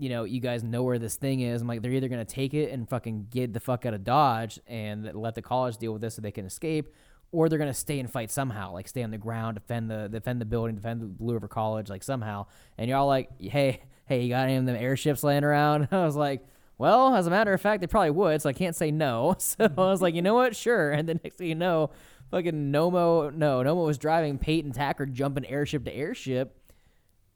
you 0.00 0.08
know, 0.08 0.22
you 0.22 0.38
guys 0.40 0.62
know 0.62 0.84
where 0.84 0.98
this 0.98 1.16
thing 1.16 1.40
is. 1.40 1.60
I'm 1.60 1.66
like, 1.66 1.82
they're 1.82 1.90
either 1.92 2.08
gonna 2.08 2.24
take 2.24 2.54
it 2.54 2.70
and 2.70 2.88
fucking 2.88 3.26
get 3.30 3.52
the 3.52 3.58
fuck 3.60 3.84
out 3.84 3.94
of 3.94 4.04
Dodge 4.04 4.60
and 4.68 5.10
let 5.12 5.34
the 5.34 5.42
college 5.42 5.76
deal 5.76 5.92
with 5.92 6.00
this 6.00 6.14
so 6.14 6.22
they 6.22 6.30
can 6.30 6.46
escape, 6.46 6.94
or 7.32 7.48
they're 7.48 7.58
gonna 7.58 7.74
stay 7.74 8.00
and 8.00 8.10
fight 8.10 8.30
somehow, 8.30 8.72
like 8.72 8.88
stay 8.88 9.02
on 9.02 9.10
the 9.10 9.18
ground, 9.18 9.56
defend 9.56 9.90
the 9.90 10.08
defend 10.08 10.40
the 10.40 10.44
building, 10.46 10.74
defend 10.76 11.00
the 11.00 11.06
Blue 11.06 11.34
River 11.34 11.48
College, 11.48 11.88
like 11.90 12.02
somehow. 12.02 12.46
And 12.78 12.88
y'all 12.88 13.06
like, 13.06 13.28
hey, 13.40 13.82
hey, 14.06 14.22
you 14.22 14.30
got 14.30 14.44
any 14.44 14.56
of 14.56 14.64
them 14.66 14.76
airships 14.76 15.22
laying 15.22 15.44
around? 15.44 15.88
I 15.92 16.04
was 16.04 16.16
like, 16.16 16.46
well, 16.78 17.14
as 17.14 17.26
a 17.26 17.30
matter 17.30 17.52
of 17.52 17.60
fact, 17.60 17.80
they 17.80 17.86
probably 17.86 18.10
would, 18.10 18.40
so 18.40 18.48
I 18.48 18.52
can't 18.52 18.74
say 18.76 18.90
no. 18.90 19.34
So 19.38 19.64
I 19.64 19.68
was 19.80 20.00
like, 20.00 20.14
you 20.14 20.22
know 20.22 20.34
what, 20.34 20.54
sure. 20.56 20.90
And 20.92 21.08
then 21.08 21.20
next 21.22 21.36
thing 21.36 21.48
you 21.48 21.54
know, 21.54 21.90
fucking 22.30 22.72
Nomo, 22.72 23.34
no, 23.34 23.62
Nomo 23.62 23.84
was 23.84 23.98
driving 23.98 24.38
Peyton 24.38 24.72
Tacker 24.72 25.04
jumping 25.06 25.44
airship 25.46 25.84
to 25.84 25.94
airship. 25.94 26.54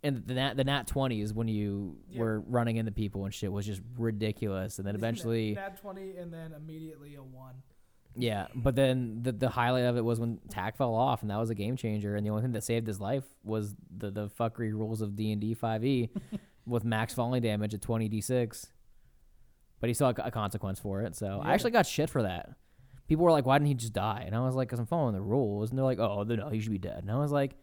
And 0.04 0.26
the 0.26 0.34
nat 0.34 0.54
the 0.56 0.64
nat 0.64 0.88
twenties 0.88 1.32
when 1.32 1.46
you 1.46 1.96
Yeah. 2.10 2.20
were 2.22 2.40
running 2.40 2.76
into 2.76 2.90
people 2.90 3.24
and 3.24 3.32
shit 3.32 3.52
was 3.52 3.64
just 3.66 3.80
ridiculous. 3.96 4.78
And 4.78 4.86
then 4.88 4.96
eventually, 4.96 5.52
nat 5.54 5.80
twenty 5.80 6.16
and 6.16 6.32
then 6.32 6.52
immediately 6.52 7.14
a 7.14 7.22
one. 7.22 7.54
Yeah. 8.16 8.46
But 8.54 8.74
then 8.76 9.22
the 9.22 9.32
the 9.32 9.48
highlight 9.48 9.84
of 9.84 9.96
it 9.96 10.04
was 10.04 10.20
when 10.20 10.38
Tack 10.48 10.76
fell 10.76 10.94
off, 10.94 11.22
and 11.22 11.30
that 11.30 11.38
was 11.38 11.50
a 11.50 11.54
game 11.54 11.76
changer. 11.76 12.16
And 12.16 12.24
the 12.26 12.30
only 12.30 12.42
thing 12.42 12.52
that 12.52 12.64
saved 12.64 12.86
his 12.86 13.00
life 13.00 13.24
was 13.44 13.74
the 13.96 14.10
the 14.10 14.28
fuckery 14.28 14.72
rules 14.72 15.00
of 15.00 15.16
D 15.16 15.32
and 15.32 15.40
D 15.40 15.54
five 15.54 15.84
E, 15.84 16.10
with 16.66 16.84
max 16.84 17.14
falling 17.14 17.42
damage 17.42 17.74
at 17.74 17.82
twenty 17.82 18.08
d 18.08 18.20
six. 18.20 18.66
But 19.80 19.88
he 19.88 19.94
saw 19.94 20.06
had 20.08 20.18
a 20.20 20.30
consequence 20.30 20.78
for 20.78 21.02
it. 21.02 21.16
So 21.16 21.40
I 21.42 21.54
actually 21.54 21.72
got 21.72 21.86
shit 21.86 22.08
for 22.10 22.22
that. 22.22 22.50
People 23.08 23.24
were 23.24 23.32
like, 23.32 23.44
"Why 23.46 23.58
didn't 23.58 23.68
he 23.68 23.74
just 23.74 23.92
die?" 23.92 24.22
And 24.26 24.34
I 24.36 24.40
was 24.40 24.54
like, 24.54 24.68
"Cause 24.68 24.78
I'm 24.78 24.86
following 24.86 25.14
the 25.14 25.20
rules." 25.20 25.70
And 25.70 25.78
they're 25.78 25.84
like, 25.84 25.98
"Oh, 25.98 26.22
no, 26.22 26.48
he 26.50 26.60
should 26.60 26.70
be 26.70 26.78
dead." 26.78 26.98
And 27.02 27.10
I 27.10 27.16
was 27.18 27.32
like, 27.32 27.56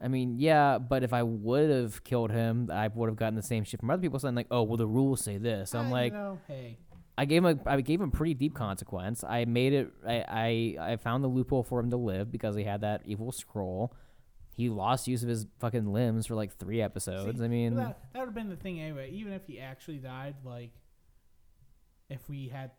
"I 0.00 0.08
mean, 0.08 0.38
yeah, 0.38 0.76
but 0.78 1.02
if 1.02 1.12
I 1.14 1.22
would 1.22 1.70
have 1.70 2.04
killed 2.04 2.30
him, 2.30 2.70
I 2.70 2.88
would 2.88 3.08
have 3.08 3.16
gotten 3.16 3.34
the 3.34 3.42
same 3.42 3.64
shit 3.64 3.80
from 3.80 3.88
other 3.90 4.02
people 4.02 4.18
saying 4.18 4.34
like, 4.34 4.46
oh, 4.50 4.62
well, 4.62 4.76
the 4.76 4.86
rules 4.86 5.22
say 5.24 5.38
this." 5.38 5.70
So 5.70 5.78
I'm 5.78 5.86
Uh, 5.86 5.90
like, 5.90 6.12
know, 6.12 6.38
hey, 6.46 6.76
I 7.18 7.24
gave 7.24 7.44
him 7.44 7.60
a 7.66 7.68
I 7.70 7.80
gave 7.80 8.00
him 8.00 8.10
pretty 8.12 8.32
deep 8.34 8.54
consequence. 8.54 9.24
I 9.24 9.44
made 9.44 9.72
it. 9.72 9.90
I, 10.06 10.76
I 10.78 10.92
I 10.92 10.96
found 10.96 11.24
the 11.24 11.28
loophole 11.28 11.64
for 11.64 11.80
him 11.80 11.90
to 11.90 11.96
live 11.96 12.30
because 12.30 12.54
he 12.54 12.62
had 12.62 12.82
that 12.82 13.02
evil 13.04 13.32
scroll. 13.32 13.92
He 14.56 14.68
lost 14.68 15.08
use 15.08 15.22
of 15.24 15.28
his 15.28 15.46
fucking 15.58 15.92
limbs 15.92 16.26
for 16.26 16.34
like 16.36 16.56
three 16.56 16.80
episodes. 16.80 17.38
See, 17.38 17.44
I 17.44 17.48
mean, 17.48 17.74
that, 17.74 17.98
that 18.12 18.18
would 18.20 18.26
have 18.26 18.34
been 18.34 18.48
the 18.48 18.56
thing 18.56 18.80
anyway. 18.80 19.10
Even 19.10 19.32
if 19.32 19.46
he 19.46 19.58
actually 19.60 19.98
died, 19.98 20.36
like, 20.44 20.70
if 22.08 22.28
we 22.28 22.48
had 22.48 22.70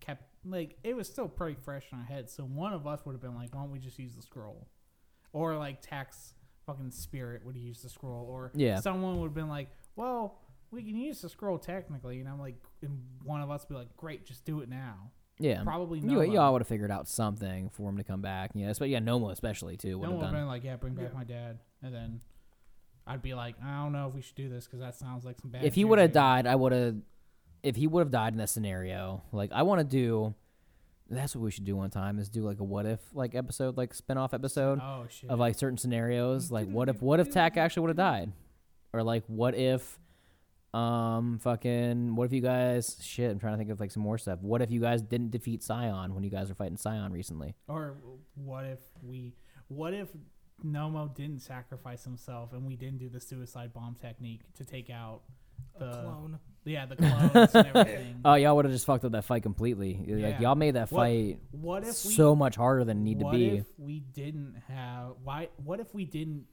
kept, 0.00 0.24
like, 0.44 0.76
it 0.84 0.94
was 0.96 1.08
still 1.08 1.28
pretty 1.28 1.56
fresh 1.62 1.84
in 1.92 1.98
our 1.98 2.04
head. 2.04 2.30
So 2.30 2.44
one 2.44 2.72
of 2.72 2.86
us 2.86 3.00
would 3.04 3.12
have 3.12 3.20
been 3.20 3.34
like, 3.34 3.54
why 3.54 3.62
don't 3.62 3.70
we 3.70 3.78
just 3.78 3.98
use 3.98 4.14
the 4.14 4.22
scroll? 4.22 4.66
Or, 5.32 5.56
like, 5.58 5.82
Tack's 5.82 6.32
fucking 6.64 6.90
spirit 6.92 7.44
would 7.44 7.56
use 7.56 7.82
the 7.82 7.88
scroll. 7.90 8.26
Or 8.30 8.50
Yeah. 8.54 8.80
someone 8.80 9.20
would 9.20 9.26
have 9.26 9.34
been 9.34 9.48
like, 9.48 9.68
well, 9.94 10.38
we 10.70 10.82
can 10.82 10.96
use 10.96 11.20
the 11.20 11.28
scroll 11.28 11.58
technically. 11.58 12.20
And 12.20 12.28
I'm 12.28 12.38
like, 12.40 12.56
and 12.82 12.98
one 13.24 13.40
of 13.40 13.50
us 13.50 13.62
would 13.68 13.74
be 13.74 13.78
like, 13.78 13.96
great, 13.96 14.26
just 14.26 14.44
do 14.44 14.60
it 14.60 14.68
now. 14.68 15.10
yeah. 15.38 15.62
Probably 15.62 15.98
You, 16.00 16.06
no. 16.06 16.20
you 16.22 16.38
all 16.38 16.52
would 16.52 16.62
have 16.62 16.68
figured 16.68 16.90
out 16.90 17.08
something 17.08 17.70
for 17.70 17.88
him 17.88 17.96
to 17.98 18.04
come 18.04 18.20
back. 18.22 18.50
Yeah, 18.54 18.72
but 18.78 18.88
yeah, 18.88 18.98
Nomo 19.00 19.30
especially 19.32 19.76
too 19.76 19.98
would 19.98 20.06
No 20.08 20.12
have 20.12 20.16
one 20.16 20.18
would 20.18 20.24
have 20.26 20.32
done. 20.34 20.40
been 20.42 20.48
like, 20.48 20.64
yeah, 20.64 20.76
bring 20.76 20.94
back 20.94 21.10
Yeah. 21.12 21.18
my 21.18 21.24
dad. 21.24 21.58
And 21.82 21.94
then 21.94 22.20
I'd 23.06 23.22
be 23.22 23.34
like, 23.34 23.54
I 23.64 23.82
don't 23.82 23.92
know 23.92 24.08
if 24.08 24.14
we 24.14 24.22
should 24.22 24.34
do 24.34 24.48
this 24.48 24.64
because 24.66 24.80
that 24.80 24.94
sounds 24.96 25.24
like 25.24 25.38
some 25.40 25.50
bad 25.50 25.64
If 25.64 25.74
he 25.74 25.84
would 25.84 25.98
have 25.98 26.12
died, 26.12 26.46
I 26.46 26.54
would 26.56 26.72
have. 26.72 26.96
If 27.62 27.76
he 27.76 27.86
would 27.86 28.00
have 28.00 28.10
died 28.10 28.32
in 28.32 28.38
that 28.38 28.48
scenario, 28.48 29.22
like 29.32 29.50
I 29.52 29.62
want 29.62 29.80
to 29.80 29.84
do. 29.84 30.34
That's 31.08 31.36
what 31.36 31.42
we 31.42 31.52
should 31.52 31.64
do 31.64 31.76
one 31.76 31.90
time 31.90 32.18
is 32.18 32.28
do 32.28 32.42
like 32.42 32.58
a 32.58 32.64
what 32.64 32.84
if 32.84 32.98
like 33.14 33.36
episode 33.36 33.76
like 33.76 33.94
spin 33.94 34.18
off 34.18 34.34
episode. 34.34 34.80
Oh, 34.82 35.06
shit. 35.08 35.30
of 35.30 35.38
like 35.38 35.54
certain 35.56 35.78
scenarios 35.78 36.50
like 36.50 36.66
what 36.68 36.88
if 36.88 37.00
what 37.00 37.20
if 37.20 37.30
tack 37.30 37.56
actually 37.56 37.82
would 37.82 37.90
have 37.90 37.96
died 37.96 38.32
or 38.92 39.04
like 39.04 39.22
what 39.28 39.54
if 39.54 40.00
um 40.76 41.38
fucking 41.38 42.14
what 42.16 42.24
if 42.24 42.32
you 42.32 42.40
guys 42.42 42.96
shit 43.02 43.30
i'm 43.30 43.38
trying 43.38 43.54
to 43.54 43.58
think 43.58 43.70
of 43.70 43.80
like 43.80 43.90
some 43.90 44.02
more 44.02 44.18
stuff 44.18 44.38
what 44.42 44.60
if 44.60 44.70
you 44.70 44.80
guys 44.80 45.00
didn't 45.02 45.30
defeat 45.30 45.62
scion 45.62 46.14
when 46.14 46.22
you 46.22 46.30
guys 46.30 46.48
were 46.48 46.54
fighting 46.54 46.76
scion 46.76 47.12
recently 47.12 47.54
Or 47.68 47.94
what 48.34 48.64
if 48.64 48.80
we? 49.02 49.32
What 49.68 49.94
if 49.94 50.08
Nomo 50.64 51.14
didn't 51.14 51.40
sacrifice 51.40 52.04
himself 52.04 52.52
and 52.52 52.66
we 52.66 52.76
didn't 52.76 52.98
do 52.98 53.08
the 53.08 53.20
suicide 53.20 53.72
bomb 53.72 53.94
technique 54.00 54.42
to 54.54 54.64
take 54.64 54.90
out 54.90 55.22
A 55.80 55.84
the 55.84 55.90
clone. 56.02 56.38
yeah 56.64 56.84
the 56.86 56.96
clones 56.96 57.54
and 57.54 57.66
everything? 57.68 58.20
oh 58.24 58.34
y'all 58.34 58.54
would 58.56 58.64
have 58.66 58.72
just 58.74 58.84
fucked 58.86 59.04
up 59.04 59.12
that 59.12 59.24
fight 59.24 59.42
completely 59.42 59.94
like 60.06 60.08
Yeah. 60.20 60.40
y'all 60.40 60.54
made 60.54 60.74
that 60.74 60.90
What- 60.92 61.00
fight 61.00 61.38
what 61.52 61.82
if 61.82 61.88
we? 62.04 62.12
so 62.12 62.34
much 62.36 62.56
harder 62.56 62.84
than 62.84 62.98
it 62.98 63.02
need 63.04 63.18
to 63.20 63.24
what 63.24 63.32
be 63.34 63.48
if 63.58 63.66
we 63.78 64.00
didn't 64.00 64.56
have 64.68 65.12
why? 65.24 65.48
What 65.56 65.80
if 65.80 65.94
we 65.94 66.04
didn't? 66.04 66.44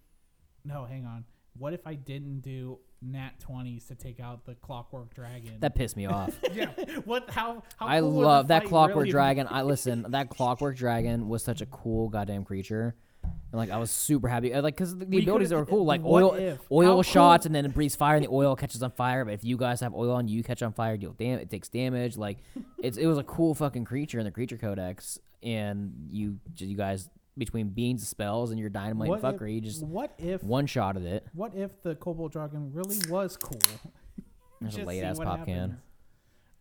No, 0.63 0.85
hang 0.85 1.05
on. 1.05 1.25
What 1.57 1.73
if 1.73 1.85
I 1.85 1.93
didn't 1.95 2.39
do 2.41 2.79
nat 3.05 3.31
twenties 3.39 3.85
to 3.85 3.95
take 3.95 4.19
out 4.19 4.45
the 4.45 4.55
Clockwork 4.55 5.13
Dragon? 5.13 5.57
that 5.59 5.75
pissed 5.75 5.97
me 5.97 6.05
off 6.05 6.33
yeah. 6.53 6.67
What? 7.05 7.29
How? 7.29 7.63
how 7.77 7.87
I 7.87 7.99
cool 7.99 8.11
love 8.11 8.47
that 8.47 8.65
clockwork 8.65 8.97
really 9.03 9.11
dragon. 9.11 9.47
I 9.49 9.61
listen. 9.63 10.05
That 10.09 10.29
clockwork 10.29 10.75
dragon 10.77 11.27
was 11.27 11.43
such 11.43 11.61
a 11.61 11.65
cool 11.65 12.09
goddamn 12.09 12.43
creature, 12.45 12.95
and 13.23 13.59
like 13.59 13.69
I 13.69 13.77
was 13.77 13.91
super 13.91 14.27
happy. 14.27 14.53
Like 14.53 14.75
because 14.75 14.97
the 14.97 15.05
We 15.05 15.19
abilities 15.23 15.51
are 15.51 15.65
cool, 15.65 15.85
like 15.85 16.03
oil, 16.03 16.33
if? 16.33 16.59
oil 16.71 16.97
How 16.97 17.01
shots, 17.01 17.43
cool- 17.43 17.49
and 17.49 17.55
then 17.55 17.65
it 17.65 17.73
breathes 17.73 17.95
fire, 17.95 18.15
and 18.15 18.23
the 18.25 18.29
oil 18.31 18.55
catches 18.55 18.81
on 18.83 18.91
fire. 18.91 19.25
But 19.25 19.33
if 19.35 19.43
you 19.43 19.57
guys 19.57 19.81
have 19.81 19.93
oil 19.93 20.11
on, 20.11 20.27
you 20.27 20.43
catch 20.43 20.61
on 20.63 20.73
fire, 20.73 20.97
deal 20.97 21.11
dam- 21.13 21.39
It 21.39 21.49
takes 21.49 21.69
damage. 21.69 22.17
Like 22.17 22.37
it's 22.81 22.97
it 22.97 23.05
was 23.07 23.17
a 23.17 23.23
cool 23.23 23.53
fucking 23.55 23.85
creature 23.85 24.19
in 24.19 24.25
the 24.25 24.31
creature 24.31 24.57
codex, 24.57 25.19
and 25.41 25.93
you 26.09 26.39
you 26.57 26.75
guys 26.77 27.09
between 27.37 27.69
beans 27.69 28.07
spells 28.07 28.51
and 28.51 28.59
your 28.59 28.69
dynamite 28.69 29.09
What 29.09 29.23
and 29.23 29.39
fuckery, 29.39 29.55
you 29.55 29.61
just 29.61 29.83
What 29.83 30.13
if? 30.17 30.43
one 30.43 30.67
shot 30.67 30.97
of 30.97 31.05
it. 31.05 31.25
What 31.33 31.55
if 31.55 31.81
the 31.81 31.95
Cobalt 31.95 32.31
Dragon 32.31 32.71
really 32.73 32.97
was 33.09 33.37
cool? 33.37 33.59
There's 34.61 34.77
a 34.77 34.83
late 34.83 35.03
ass 35.03 35.19
pop 35.19 35.45
can. 35.45 35.79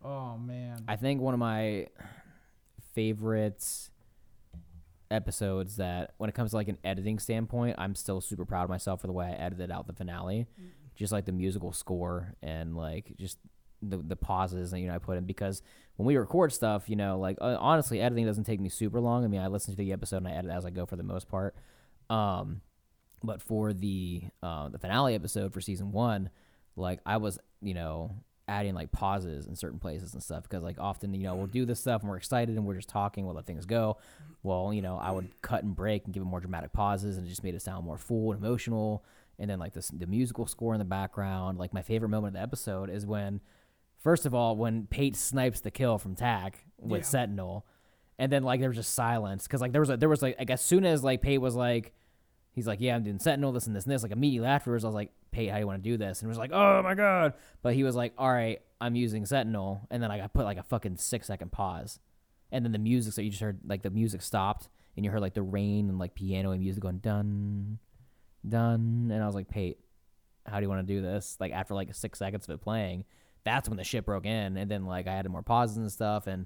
Oh 0.03 0.37
man. 0.37 0.83
I 0.87 0.95
think 0.95 1.21
one 1.21 1.33
of 1.33 1.39
my 1.39 1.87
favorite 2.93 3.65
episodes 5.09 5.77
that 5.77 6.13
when 6.17 6.29
it 6.29 6.33
comes 6.33 6.51
to 6.51 6.57
like 6.57 6.67
an 6.67 6.77
editing 6.83 7.19
standpoint, 7.19 7.75
I'm 7.77 7.95
still 7.95 8.19
super 8.19 8.45
proud 8.45 8.63
of 8.63 8.69
myself 8.69 9.01
for 9.01 9.07
the 9.07 9.13
way 9.13 9.27
I 9.27 9.31
edited 9.31 9.71
out 9.71 9.87
the 9.87 9.93
finale. 9.93 10.47
Mm. 10.59 10.67
Just 10.95 11.11
like 11.11 11.25
the 11.25 11.31
musical 11.31 11.71
score 11.71 12.35
and 12.41 12.75
like 12.75 13.13
just 13.17 13.37
the 13.81 13.97
the 13.97 14.15
pauses 14.15 14.71
that 14.71 14.79
you 14.79 14.87
know 14.87 14.95
I 14.95 14.99
put 14.99 15.17
in 15.17 15.25
because 15.25 15.61
when 15.95 16.07
we 16.07 16.15
record 16.15 16.51
stuff, 16.51 16.89
you 16.89 16.95
know, 16.95 17.19
like 17.19 17.37
uh, 17.41 17.57
honestly, 17.59 18.01
editing 18.01 18.25
doesn't 18.25 18.45
take 18.45 18.59
me 18.59 18.69
super 18.69 18.99
long. 18.99 19.23
I 19.23 19.27
mean, 19.27 19.41
I 19.41 19.47
listen 19.47 19.73
to 19.73 19.77
the 19.77 19.93
episode 19.93 20.17
and 20.17 20.27
I 20.27 20.31
edit 20.31 20.51
as 20.51 20.65
I 20.65 20.69
go 20.69 20.85
for 20.85 20.95
the 20.95 21.03
most 21.03 21.29
part. 21.29 21.55
Um, 22.09 22.61
but 23.23 23.41
for 23.41 23.73
the 23.73 24.23
uh, 24.41 24.69
the 24.69 24.79
finale 24.79 25.15
episode 25.15 25.53
for 25.53 25.61
season 25.61 25.91
one, 25.91 26.29
like 26.75 26.99
I 27.05 27.17
was, 27.17 27.39
you 27.61 27.73
know, 27.73 28.11
adding 28.47 28.73
like 28.73 28.91
pauses 28.91 29.45
in 29.45 29.55
certain 29.55 29.79
places 29.79 30.13
and 30.13 30.21
stuff 30.21 30.43
because 30.43 30.63
like 30.63 30.77
often 30.77 31.13
you 31.13 31.23
know 31.23 31.33
we'll 31.33 31.47
do 31.47 31.65
this 31.65 31.79
stuff 31.79 32.01
and 32.01 32.09
we're 32.09 32.17
excited 32.17 32.57
and 32.57 32.65
we're 32.65 32.75
just 32.75 32.89
talking 32.89 33.25
we'll 33.25 33.35
let 33.35 33.45
things 33.45 33.65
go 33.65 33.97
well 34.43 34.73
you 34.73 34.81
know 34.81 34.97
i 34.97 35.09
would 35.11 35.29
cut 35.41 35.63
and 35.63 35.77
break 35.77 36.03
and 36.03 36.13
give 36.13 36.21
it 36.21 36.25
more 36.25 36.41
dramatic 36.41 36.73
pauses 36.73 37.17
and 37.17 37.25
it 37.25 37.29
just 37.29 37.43
made 37.43 37.55
it 37.55 37.61
sound 37.61 37.85
more 37.85 37.97
full 37.97 38.33
and 38.33 38.43
emotional 38.43 39.05
and 39.39 39.49
then 39.49 39.59
like 39.59 39.73
this 39.73 39.87
the 39.89 40.07
musical 40.07 40.45
score 40.45 40.73
in 40.73 40.79
the 40.79 40.85
background 40.85 41.57
like 41.57 41.73
my 41.73 41.81
favorite 41.81 42.09
moment 42.09 42.31
of 42.31 42.33
the 42.33 42.41
episode 42.41 42.89
is 42.89 43.05
when 43.05 43.39
first 44.03 44.25
of 44.25 44.33
all 44.35 44.55
when 44.55 44.85
pate 44.85 45.15
snipes 45.15 45.61
the 45.61 45.71
kill 45.71 45.97
from 45.97 46.13
tack 46.15 46.65
with 46.77 47.01
Yeah. 47.01 47.05
sentinel 47.07 47.65
and 48.19 48.31
then 48.31 48.43
like 48.43 48.59
there 48.59 48.69
was 48.69 48.77
just 48.77 48.93
silence 48.93 49.47
because 49.47 49.61
like 49.61 49.71
there 49.71 49.81
was 49.81 49.89
a, 49.89 49.97
there 49.97 50.09
was 50.09 50.21
like, 50.21 50.37
like 50.37 50.49
as 50.51 50.61
soon 50.61 50.85
as 50.85 51.03
like 51.03 51.21
pate 51.21 51.41
was 51.41 51.55
like 51.55 51.93
he's 52.51 52.67
like 52.67 52.79
yeah 52.81 52.95
i'm 52.95 53.03
doing 53.03 53.17
sentinel 53.19 53.51
this 53.51 53.65
and 53.65 53.75
this 53.75 53.85
and 53.85 53.91
this 53.93 54.03
like 54.03 54.11
immediately 54.11 54.47
afterwards 54.47 54.83
i 54.83 54.87
was 54.87 54.93
like 54.95 55.11
pate 55.31 55.49
how 55.49 55.55
do 55.55 55.61
you 55.61 55.67
want 55.67 55.81
to 55.83 55.89
do 55.89 55.97
this? 55.97 56.21
And 56.21 56.27
it 56.27 56.29
was 56.29 56.37
like 56.37 56.51
oh 56.53 56.83
my 56.83 56.93
god. 56.93 57.33
But 57.63 57.73
he 57.73 57.83
was 57.83 57.95
like 57.95 58.13
all 58.19 58.31
right 58.31 58.59
i'm 58.79 58.95
using 58.95 59.25
sentinel 59.25 59.87
and 59.89 60.03
then 60.03 60.09
like 60.09 60.21
i 60.21 60.27
put 60.27 60.45
like 60.45 60.57
a 60.59 60.63
fucking 60.63 60.97
six 60.97 61.25
second 61.27 61.51
pause 61.51 61.99
and 62.51 62.63
then 62.63 62.71
the 62.71 62.77
music 62.79 63.13
so 63.13 63.21
you 63.21 63.31
just 63.31 63.41
heard 63.41 63.59
like 63.65 63.81
the 63.81 63.89
music 63.89 64.21
stopped 64.21 64.69
and 64.95 65.03
you 65.03 65.09
heard 65.09 65.21
like 65.21 65.33
the 65.33 65.41
rain 65.41 65.89
and 65.89 65.97
like 65.97 66.13
piano 66.13 66.51
and 66.51 66.59
music 66.61 66.83
going 66.83 66.99
done 66.99 67.79
done 68.47 69.09
and 69.11 69.23
i 69.23 69.25
was 69.25 69.33
like 69.35 69.47
pate 69.47 69.79
how 70.45 70.59
do 70.59 70.63
you 70.65 70.69
want 70.69 70.85
to 70.85 70.93
do 70.93 71.01
this? 71.01 71.37
Like 71.39 71.53
after 71.53 71.73
like 71.73 71.95
six 71.95 72.19
seconds 72.19 72.43
of 72.49 72.53
it 72.53 72.61
playing 72.61 73.05
that's 73.43 73.67
when 73.69 73.77
the 73.77 73.83
shit 73.83 74.05
broke 74.05 74.25
in 74.25 74.57
and 74.57 74.69
then 74.69 74.85
like 74.85 75.07
i 75.07 75.11
added 75.11 75.29
more 75.29 75.43
pauses 75.43 75.77
and 75.77 75.91
stuff 75.91 76.27
and 76.27 76.45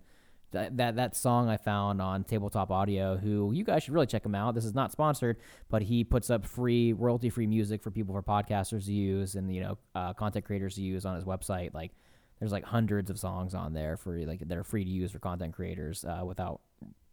that, 0.52 0.96
that 0.96 1.16
song 1.16 1.50
I 1.50 1.58
found 1.58 2.02
on 2.02 2.24
Tabletop 2.24 2.72
Audio, 2.72 3.18
who 3.18 3.52
you 3.52 3.64
guys 3.64 3.84
should 3.84 3.94
really 3.94 4.08
check 4.08 4.26
him 4.26 4.34
out. 4.34 4.56
This 4.56 4.64
is 4.64 4.74
not 4.74 4.92
sponsored, 4.92 5.38
but 5.70 5.82
he 5.82 6.04
puts 6.04 6.30
up 6.30 6.46
free 6.46 6.94
royalty 6.94 7.30
free 7.30 7.48
music 7.48 7.84
for 7.84 7.92
people 7.92 8.16
for 8.16 8.24
podcasters 8.24 8.86
to 8.86 8.94
use 8.94 9.36
and 9.36 9.54
you 9.54 9.62
know 9.62 9.78
uh, 9.94 10.14
content 10.14 10.46
creators 10.46 10.76
to 10.76 10.82
use 10.82 11.06
on 11.06 11.16
his 11.16 11.26
website. 11.26 11.74
Like 11.74 11.92
there's 12.40 12.52
like 12.52 12.64
hundreds 12.64 13.10
of 13.10 13.20
songs 13.20 13.54
on 13.54 13.74
there 13.74 13.98
for 13.98 14.18
like 14.20 14.48
that 14.48 14.58
are 14.58 14.64
free 14.64 14.84
to 14.84 14.90
use 14.90 15.12
for 15.12 15.20
content 15.20 15.54
creators 15.54 16.06
uh, 16.06 16.24
without 16.24 16.62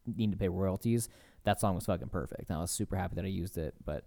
needing 0.07 0.33
to 0.33 0.39
pay 0.39 0.49
royalties. 0.49 1.09
That 1.45 1.61
song 1.61 1.75
was 1.75 1.87
fucking 1.87 2.09
perfect. 2.09 2.51
And 2.51 2.59
I 2.59 2.61
was 2.61 2.71
super 2.71 2.97
happy 2.97 3.17
that 3.17 3.25
I 3.25 3.29
used 3.29 3.59
it. 3.59 3.75
But 3.85 4.05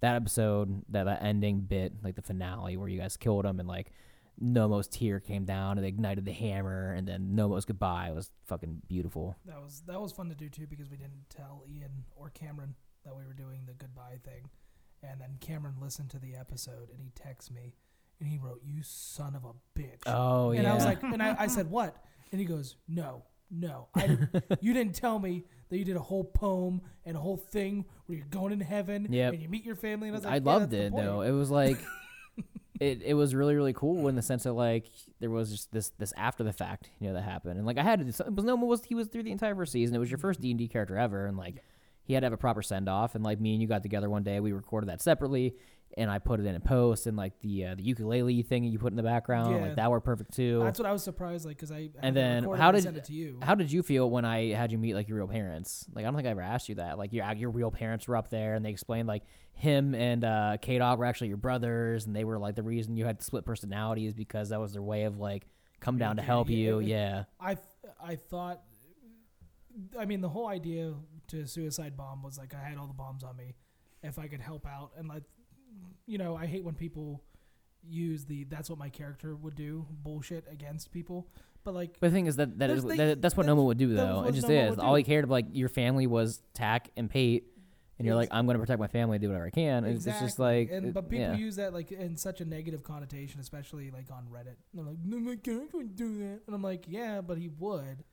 that 0.00 0.14
episode, 0.14 0.82
that, 0.90 1.04
that 1.04 1.22
ending 1.22 1.60
bit, 1.60 1.92
like 2.04 2.14
the 2.14 2.22
finale 2.22 2.76
where 2.76 2.88
you 2.88 2.98
guys 2.98 3.16
killed 3.16 3.44
him 3.44 3.58
and 3.60 3.68
like 3.68 3.92
Nomo's 4.40 4.86
tear 4.88 5.20
came 5.20 5.44
down 5.44 5.78
and 5.78 5.84
they 5.84 5.88
ignited 5.88 6.24
the 6.24 6.32
hammer 6.32 6.92
and 6.92 7.06
then 7.08 7.34
Nomo's 7.34 7.64
goodbye 7.64 8.12
was 8.12 8.30
fucking 8.46 8.82
beautiful. 8.88 9.36
That 9.46 9.60
was 9.60 9.82
that 9.86 10.00
was 10.00 10.12
fun 10.12 10.28
to 10.28 10.34
do 10.34 10.48
too 10.48 10.66
because 10.66 10.90
we 10.90 10.96
didn't 10.96 11.28
tell 11.30 11.64
Ian 11.68 12.04
or 12.16 12.30
Cameron 12.30 12.74
that 13.04 13.16
we 13.16 13.24
were 13.26 13.32
doing 13.32 13.60
the 13.66 13.72
goodbye 13.74 14.18
thing, 14.24 14.50
and 15.02 15.20
then 15.20 15.36
Cameron 15.40 15.76
listened 15.80 16.10
to 16.10 16.18
the 16.18 16.34
episode 16.36 16.90
and 16.90 17.00
he 17.00 17.10
texted 17.10 17.52
me 17.52 17.74
and 18.20 18.28
he 18.28 18.38
wrote, 18.38 18.60
"You 18.64 18.82
son 18.82 19.34
of 19.36 19.44
a 19.44 19.52
bitch," 19.78 20.02
Oh 20.06 20.50
and 20.50 20.54
yeah. 20.54 20.60
And 20.60 20.68
I 20.68 20.74
was 20.74 20.84
like, 20.84 21.02
and 21.02 21.22
I, 21.22 21.36
I 21.38 21.46
said, 21.46 21.70
"What?" 21.70 21.96
And 22.32 22.40
he 22.40 22.46
goes, 22.46 22.76
"No, 22.88 23.22
no, 23.50 23.88
I 23.94 24.06
didn't, 24.08 24.44
you 24.60 24.72
didn't 24.74 24.94
tell 24.94 25.18
me 25.18 25.44
that 25.70 25.78
you 25.78 25.84
did 25.84 25.96
a 25.96 26.00
whole 26.00 26.24
poem 26.24 26.80
and 27.04 27.16
a 27.16 27.20
whole 27.20 27.36
thing 27.36 27.84
where 28.06 28.18
you're 28.18 28.26
going 28.26 28.52
into 28.52 28.64
heaven 28.64 29.06
Yep. 29.10 29.32
and 29.34 29.42
you 29.42 29.48
meet 29.48 29.64
your 29.64 29.76
family." 29.76 30.08
And 30.08 30.16
I 30.16 30.18
was 30.18 30.24
like, 30.24 30.34
I 30.34 30.36
"Yeah, 30.36 30.42
loved 30.58 30.72
it 30.74 30.92
point." 30.92 31.04
though. 31.04 31.20
It 31.22 31.30
was 31.32 31.50
like 31.50 31.78
it 32.80 33.02
it 33.02 33.14
was 33.14 33.34
really 33.34 33.54
really 33.54 33.72
cool 33.72 34.08
in 34.08 34.14
the 34.14 34.22
sense 34.22 34.44
that 34.44 34.52
like 34.52 34.90
there 35.20 35.30
was 35.30 35.50
just 35.50 35.72
this 35.72 35.90
this 35.98 36.12
after 36.16 36.44
the 36.44 36.52
fact 36.52 36.90
you 37.00 37.08
know 37.08 37.14
that 37.14 37.22
happened. 37.22 37.56
And 37.56 37.66
like 37.66 37.78
I 37.78 37.82
had 37.82 38.00
it 38.00 38.34
was 38.34 38.44
no 38.44 38.56
was 38.56 38.84
he 38.84 38.94
was 38.94 39.08
through 39.08 39.24
the 39.24 39.32
entire 39.32 39.54
first 39.54 39.72
season. 39.72 39.94
It 39.94 39.98
was 39.98 40.10
your 40.10 40.18
first 40.18 40.40
D 40.40 40.50
and 40.50 40.58
D 40.58 40.68
character 40.68 40.96
ever. 40.96 41.26
And 41.26 41.36
like 41.36 41.62
he 42.04 42.14
had 42.14 42.20
to 42.20 42.26
have 42.26 42.32
a 42.32 42.38
proper 42.38 42.62
send 42.62 42.88
off 42.88 43.14
and 43.14 43.24
like 43.24 43.40
me 43.40 43.52
and 43.52 43.62
you 43.62 43.68
got 43.68 43.82
together 43.82 44.08
one 44.08 44.22
day. 44.22 44.40
We 44.40 44.52
recorded 44.52 44.88
that 44.88 45.02
separately 45.02 45.54
and 45.96 46.10
I 46.10 46.18
put 46.18 46.38
it 46.38 46.46
in 46.46 46.54
a 46.54 46.60
post 46.60 47.06
and 47.06 47.16
like 47.16 47.38
the 47.40 47.66
uh, 47.66 47.74
the 47.74 47.82
ukulele 47.82 48.42
thing 48.42 48.64
you 48.64 48.78
put 48.78 48.92
in 48.92 48.96
the 48.96 49.02
background 49.02 49.54
Yeah. 49.54 49.62
like 49.62 49.76
that 49.76 49.90
worked 49.90 50.04
perfect 50.06 50.34
too. 50.34 50.60
That's 50.62 50.78
what 50.78 50.86
I 50.86 50.92
was 50.92 51.02
surprised, 51.02 51.44
like, 51.46 51.56
because 51.56 51.72
I 51.72 51.90
And 52.02 52.14
then 52.16 52.42
recorded 52.42 52.60
how 52.62 52.68
and 52.68 52.76
did- 52.76 52.82
sent 52.84 52.96
it 52.98 53.04
to 53.04 53.12
you? 53.12 53.38
How 53.42 53.54
did 53.54 53.72
you 53.72 53.82
feel 53.82 54.08
when 54.10 54.24
I 54.24 54.52
had 54.52 54.70
you 54.70 54.78
meet 54.78 54.94
like 54.94 55.08
your 55.08 55.18
real 55.18 55.28
parents? 55.28 55.86
Like 55.94 56.04
I 56.04 56.08
don't 56.08 56.14
think 56.16 56.28
I 56.28 56.30
ever 56.30 56.42
asked 56.42 56.68
you 56.68 56.76
that. 56.76 56.98
Like 56.98 57.12
your 57.12 57.24
your 57.34 57.50
real 57.50 57.70
parents 57.70 58.06
were 58.06 58.16
up 58.16 58.28
there 58.30 58.54
and 58.54 58.64
they 58.64 58.70
explained 58.70 59.08
like 59.08 59.22
him 59.54 59.94
and 59.94 60.24
uh, 60.24 60.56
K 60.60 60.78
Dog 60.78 60.98
were 61.00 61.04
actually 61.04 61.28
your 61.28 61.36
brothers 61.36 62.06
and 62.06 62.14
they 62.14 62.24
were 62.24 62.38
like 62.38 62.54
the 62.54 62.62
reason 62.62 62.96
you 62.96 63.04
had 63.06 63.20
split 63.22 63.44
personalities 63.44 64.14
because 64.14 64.50
that 64.50 64.60
was 64.60 64.72
their 64.74 64.82
way 64.82 65.04
of 65.04 65.18
like 65.18 65.46
come 65.80 65.98
down 65.98 66.16
to 66.16 66.22
help 66.22 66.48
yeah, 66.50 66.56
you. 66.56 66.78
it- 66.80 66.86
Yeah. 66.86 67.24
I 67.40 67.56
I 68.00 68.14
thought, 68.16 68.62
I 69.98 70.04
mean, 70.04 70.20
the 70.20 70.28
whole 70.28 70.46
idea 70.48 70.94
to 71.28 71.46
suicide 71.46 71.96
bomb 71.96 72.22
was 72.22 72.38
like 72.38 72.54
I 72.54 72.62
had 72.68 72.78
all 72.78 72.86
the 72.86 72.92
bombs 72.94 73.22
on 73.24 73.36
me, 73.36 73.54
if 74.02 74.18
I 74.18 74.28
could 74.28 74.40
help 74.40 74.66
out, 74.66 74.92
and 74.96 75.08
like, 75.08 75.22
you 76.06 76.18
know, 76.18 76.36
I 76.36 76.46
hate 76.46 76.64
when 76.64 76.74
people 76.74 77.22
use 77.88 78.24
the 78.24 78.44
that's 78.44 78.68
what 78.68 78.78
my 78.78 78.90
character 78.90 79.34
would 79.34 79.54
do 79.54 79.86
bullshit 79.90 80.44
against 80.50 80.90
people, 80.90 81.28
but 81.64 81.74
like, 81.74 81.98
But 82.00 82.08
the 82.08 82.14
thing 82.14 82.26
is 82.26 82.36
that 82.36 82.58
that 82.58 82.70
is 82.70 82.82
the- 82.84 82.96
that, 82.96 83.22
that's 83.22 83.36
what 83.36 83.46
that's- 83.46 83.58
Nomo 83.58 83.66
would 83.66 83.78
do 83.78 83.94
though. 83.94 84.24
It 84.24 84.32
just 84.32 84.46
Nomo 84.46 84.72
is. 84.72 84.78
All 84.78 84.94
he 84.94 85.02
cared 85.04 85.24
about 85.24 85.32
like 85.34 85.46
your 85.52 85.68
family 85.68 86.06
was 86.06 86.42
Tack 86.54 86.90
and 86.96 87.08
Pate, 87.10 87.44
and 87.98 88.06
you're 88.06 88.16
like 88.16 88.28
I'm 88.30 88.46
going 88.46 88.56
to 88.56 88.60
protect 88.60 88.78
my 88.80 88.86
family, 88.88 89.18
do 89.18 89.28
whatever 89.28 89.46
I 89.46 89.50
can. 89.50 89.84
It's, 89.84 90.06
it's 90.06 90.20
just 90.20 90.38
like 90.38 90.70
and 90.70 90.92
but 90.92 91.08
people 91.08 91.26
yeah. 91.26 91.36
use 91.36 91.56
that 91.56 91.72
like 91.72 91.90
in 91.92 92.16
such 92.16 92.40
a 92.40 92.44
negative 92.44 92.82
connotation, 92.82 93.40
especially 93.40 93.90
like 93.90 94.10
on 94.10 94.26
Reddit. 94.26 94.56
They're 94.74 94.84
like, 94.84 94.98
no, 95.04 95.18
my 95.18 95.36
character 95.36 95.78
would 95.78 95.96
do 95.96 96.18
that, 96.18 96.40
and 96.46 96.54
I'm 96.54 96.62
like, 96.62 96.84
yeah, 96.86 97.20
but 97.20 97.38
he 97.38 97.48
would. 97.48 98.04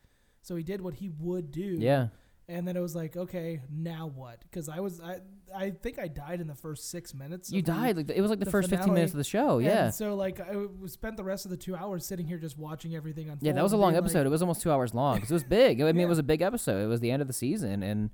So 0.42 0.56
he 0.56 0.64
did 0.64 0.80
what 0.82 0.94
he 0.96 1.10
would 1.10 1.52
do. 1.52 1.78
yeah. 1.80 2.08
And 2.48 2.68
then 2.68 2.78
it 2.78 2.80
was 2.80 2.96
like, 2.96 3.18
okay, 3.18 3.62
now 3.72 4.12
what? 4.14 4.40
Because 4.42 4.70
I 4.70 4.80
was, 4.80 5.02
I, 5.02 5.18
I 5.56 5.72
think 5.72 5.98
I 5.98 6.08
died 6.08 6.42
in 6.42 6.48
the 6.48 6.54
first 6.54 6.92
six 6.92 7.12
minutes. 7.12 7.52
You 7.52 7.60
of 7.60 7.66
the- 7.66 7.72
died. 7.72 7.98
Like 7.98 8.10
it 8.12 8.22
was 8.22 8.30
like 8.30 8.38
the, 8.38 8.46
the 8.46 8.52
first 8.52 8.70
15 8.70 8.94
minutes 8.94 9.14
of 9.14 9.18
the 9.18 9.24
show. 9.24 9.58
and 9.58 9.66
Yeah. 9.66 9.90
So 9.90 10.14
like, 10.16 10.40
I 10.40 10.54
w- 10.54 10.88
spent 10.88 11.18
the 11.18 11.24
rest 11.24 11.46
of 11.46 11.52
the 11.52 11.58
two 11.58 11.76
hours 11.76 12.06
sitting 12.06 12.28
here 12.28 12.38
just 12.38 12.56
watching 12.58 12.96
everything 12.96 13.30
unfold. 13.30 13.42
Yeah, 13.44 13.54
that 13.54 13.64
was 13.64 13.74
a 13.74 13.78
long 13.78 13.96
episode. 13.96 14.20
Like, 14.20 14.26
it 14.28 14.30
was 14.30 14.44
almost 14.44 14.62
two 14.62 14.72
hours 14.72 14.94
long 14.94 15.16
because 15.16 15.32
it 15.32 15.34
was 15.34 15.44
big. 15.44 15.82
I 15.82 15.86
mean, 15.92 16.02
it 16.06 16.10
was 16.10 16.20
a 16.20 16.24
big 16.24 16.44
episode. 16.44 16.84
It 16.84 16.88
was 16.88 17.00
the 17.00 17.10
end 17.10 17.24
of 17.24 17.28
the 17.28 17.34
season, 17.34 17.82
and 17.82 18.12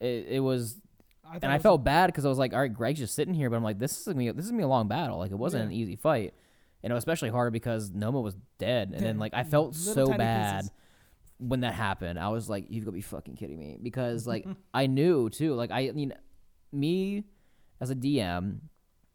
it, 0.00 0.26
it 0.28 0.40
was. 0.40 0.80
I 1.30 1.34
And 1.34 1.46
I 1.52 1.56
was- 1.56 1.62
felt 1.62 1.84
bad 1.84 2.06
because 2.06 2.24
I 2.24 2.30
was 2.30 2.38
like, 2.38 2.54
"All 2.54 2.60
right, 2.60 2.72
Greg's 2.72 3.00
just 3.00 3.14
sitting 3.14 3.34
here," 3.34 3.50
but 3.50 3.56
I'm 3.56 3.62
like, 3.64 3.78
"This 3.78 3.98
is 3.98 4.04
gonna 4.06 4.16
be 4.16 4.30
this 4.30 4.46
is 4.46 4.50
gonna 4.50 4.60
be 4.62 4.64
a 4.64 4.68
long 4.68 4.88
battle. 4.88 5.18
Like, 5.18 5.30
it 5.30 5.38
wasn't 5.38 5.64
Yeah. 5.64 5.66
an 5.66 5.72
easy 5.74 5.94
fight, 5.94 6.32
and 6.82 6.90
it 6.90 6.94
was 6.94 7.02
especially 7.02 7.28
hard 7.28 7.52
because 7.52 7.90
Nomo 7.90 8.22
was 8.22 8.34
dead, 8.58 8.92
and 8.94 9.04
then 9.04 9.18
like 9.18 9.34
I 9.34 9.44
felt 9.44 9.74
so 9.74 10.06
bad 10.16 10.60
pieces. 10.62 10.70
When 11.38 11.60
that 11.60 11.74
happened. 11.74 12.18
I 12.18 12.28
was 12.28 12.48
like, 12.48 12.66
"You've 12.68 12.84
got 12.84 12.90
to 12.90 12.96
be 12.96 13.00
fucking 13.00 13.36
kidding 13.36 13.58
me," 13.58 13.78
because 13.82 14.26
like 14.26 14.46
I 14.74 14.86
knew 14.86 15.30
too. 15.30 15.54
Like 15.54 15.70
I, 15.70 15.88
I 15.88 15.92
mean, 15.92 16.12
me 16.72 17.24
as 17.80 17.90
a 17.90 17.94
DM, 17.94 18.58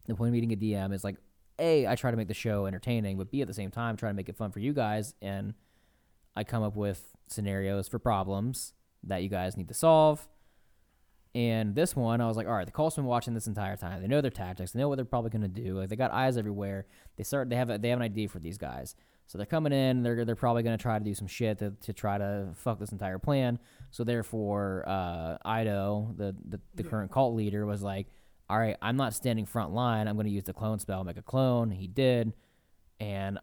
the 0.07 0.15
point 0.15 0.29
of 0.29 0.33
meeting 0.33 0.53
a 0.53 0.55
DM 0.55 0.93
is 0.93 1.03
like, 1.03 1.17
a 1.59 1.87
I 1.87 1.95
try 1.95 2.11
to 2.11 2.17
make 2.17 2.27
the 2.27 2.33
show 2.33 2.65
entertaining, 2.65 3.17
but 3.17 3.31
b 3.31 3.41
at 3.41 3.47
the 3.47 3.53
same 3.53 3.71
time 3.71 3.95
try 3.95 4.09
to 4.09 4.15
make 4.15 4.29
it 4.29 4.35
fun 4.35 4.51
for 4.51 4.59
you 4.59 4.73
guys, 4.73 5.13
and 5.21 5.53
I 6.35 6.43
come 6.43 6.63
up 6.63 6.75
with 6.75 7.11
scenarios 7.27 7.87
for 7.87 7.99
problems 7.99 8.73
that 9.03 9.21
you 9.21 9.29
guys 9.29 9.57
need 9.57 9.67
to 9.67 9.73
solve. 9.73 10.27
And 11.35 11.73
this 11.73 11.95
one, 11.95 12.21
I 12.21 12.27
was 12.27 12.37
like, 12.37 12.45
all 12.45 12.53
right, 12.53 12.65
the 12.65 12.71
Colts 12.71 12.95
been 12.95 13.05
watching 13.05 13.33
this 13.33 13.47
entire 13.47 13.75
time. 13.75 14.01
They 14.01 14.07
know 14.07 14.21
their 14.21 14.29
tactics. 14.29 14.71
They 14.71 14.79
know 14.79 14.87
what 14.87 14.97
they're 14.97 15.05
probably 15.05 15.31
going 15.31 15.41
to 15.41 15.47
do. 15.47 15.79
Like 15.79 15.89
they 15.89 15.95
got 15.95 16.11
eyes 16.11 16.37
everywhere. 16.37 16.85
They 17.17 17.23
start. 17.23 17.49
They 17.49 17.55
have. 17.55 17.69
A, 17.69 17.77
they 17.77 17.89
have 17.89 17.99
an 17.99 18.03
idea 18.03 18.27
for 18.29 18.39
these 18.39 18.57
guys. 18.57 18.95
So 19.25 19.37
they're 19.37 19.45
coming 19.47 19.73
in. 19.73 20.03
They're 20.03 20.25
they're 20.25 20.35
probably 20.35 20.63
going 20.63 20.77
to 20.77 20.81
try 20.81 20.99
to 20.99 21.03
do 21.03 21.13
some 21.15 21.27
shit 21.27 21.59
to, 21.59 21.71
to 21.81 21.93
try 21.93 22.17
to 22.17 22.49
fuck 22.55 22.79
this 22.79 22.91
entire 22.91 23.17
plan. 23.19 23.57
So 23.91 24.03
therefore, 24.03 24.83
uh, 24.87 25.37
Ido, 25.61 26.13
the 26.17 26.35
the, 26.47 26.59
the 26.75 26.83
Yeah. 26.83 26.89
current 26.89 27.11
cult 27.11 27.33
leader, 27.35 27.65
was 27.65 27.81
like, 27.81 28.07
all 28.49 28.59
right, 28.59 28.77
I'm 28.81 28.97
not 28.97 29.13
standing 29.13 29.45
front 29.45 29.73
line. 29.73 30.07
I'm 30.07 30.15
going 30.15 30.27
to 30.27 30.31
use 30.31 30.43
the 30.43 30.53
clone 30.53 30.77
spell, 30.79 31.03
make 31.03 31.17
a 31.17 31.21
clone. 31.21 31.71
He 31.71 31.87
did, 31.87 32.33
and 32.99 33.39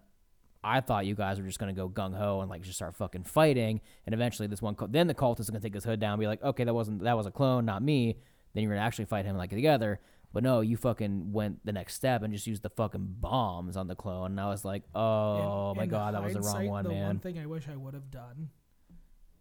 I 0.62 0.80
thought 0.80 1.06
you 1.06 1.14
guys 1.14 1.40
were 1.40 1.46
just 1.46 1.58
gonna 1.58 1.72
go 1.72 1.88
gung 1.88 2.14
ho 2.14 2.40
and 2.42 2.50
like 2.50 2.60
just 2.60 2.76
start 2.76 2.94
fucking 2.94 3.24
fighting, 3.24 3.80
and 4.04 4.14
eventually 4.14 4.46
this 4.46 4.60
one, 4.60 4.74
cult, 4.74 4.92
then 4.92 5.06
the 5.06 5.14
cultist 5.14 5.40
is 5.40 5.50
gonna 5.50 5.60
take 5.60 5.72
his 5.74 5.84
hood 5.84 5.98
down, 6.00 6.12
and 6.12 6.20
be 6.20 6.26
like, 6.26 6.42
okay, 6.42 6.64
that 6.64 6.74
wasn't 6.74 7.02
that 7.02 7.16
was 7.16 7.24
a 7.26 7.30
clone, 7.30 7.64
not 7.64 7.82
me. 7.82 8.18
Then 8.52 8.62
you're 8.62 8.72
gonna 8.74 8.84
actually 8.84 9.06
fight 9.06 9.24
him 9.24 9.36
like 9.38 9.48
together. 9.50 10.00
But 10.32 10.42
no, 10.44 10.60
you 10.60 10.76
fucking 10.76 11.32
went 11.32 11.64
the 11.66 11.72
next 11.72 11.94
step 11.94 12.22
and 12.22 12.32
just 12.32 12.46
used 12.46 12.62
the 12.62 12.70
fucking 12.70 13.16
bombs 13.20 13.76
on 13.76 13.88
the 13.88 13.96
clone, 13.96 14.32
and 14.32 14.40
I 14.40 14.46
was 14.48 14.64
like, 14.64 14.84
oh 14.94 15.72
in- 15.72 15.76
my 15.78 15.82
in 15.84 15.88
god, 15.88 16.14
that 16.14 16.22
was 16.22 16.34
the 16.34 16.40
wrong 16.40 16.66
one, 16.68 16.84
the 16.84 16.90
man. 16.90 17.06
one 17.06 17.18
thing 17.18 17.38
I 17.38 17.46
wish 17.46 17.68
I 17.68 17.76
would 17.76 17.94
have 17.94 18.10
done 18.10 18.50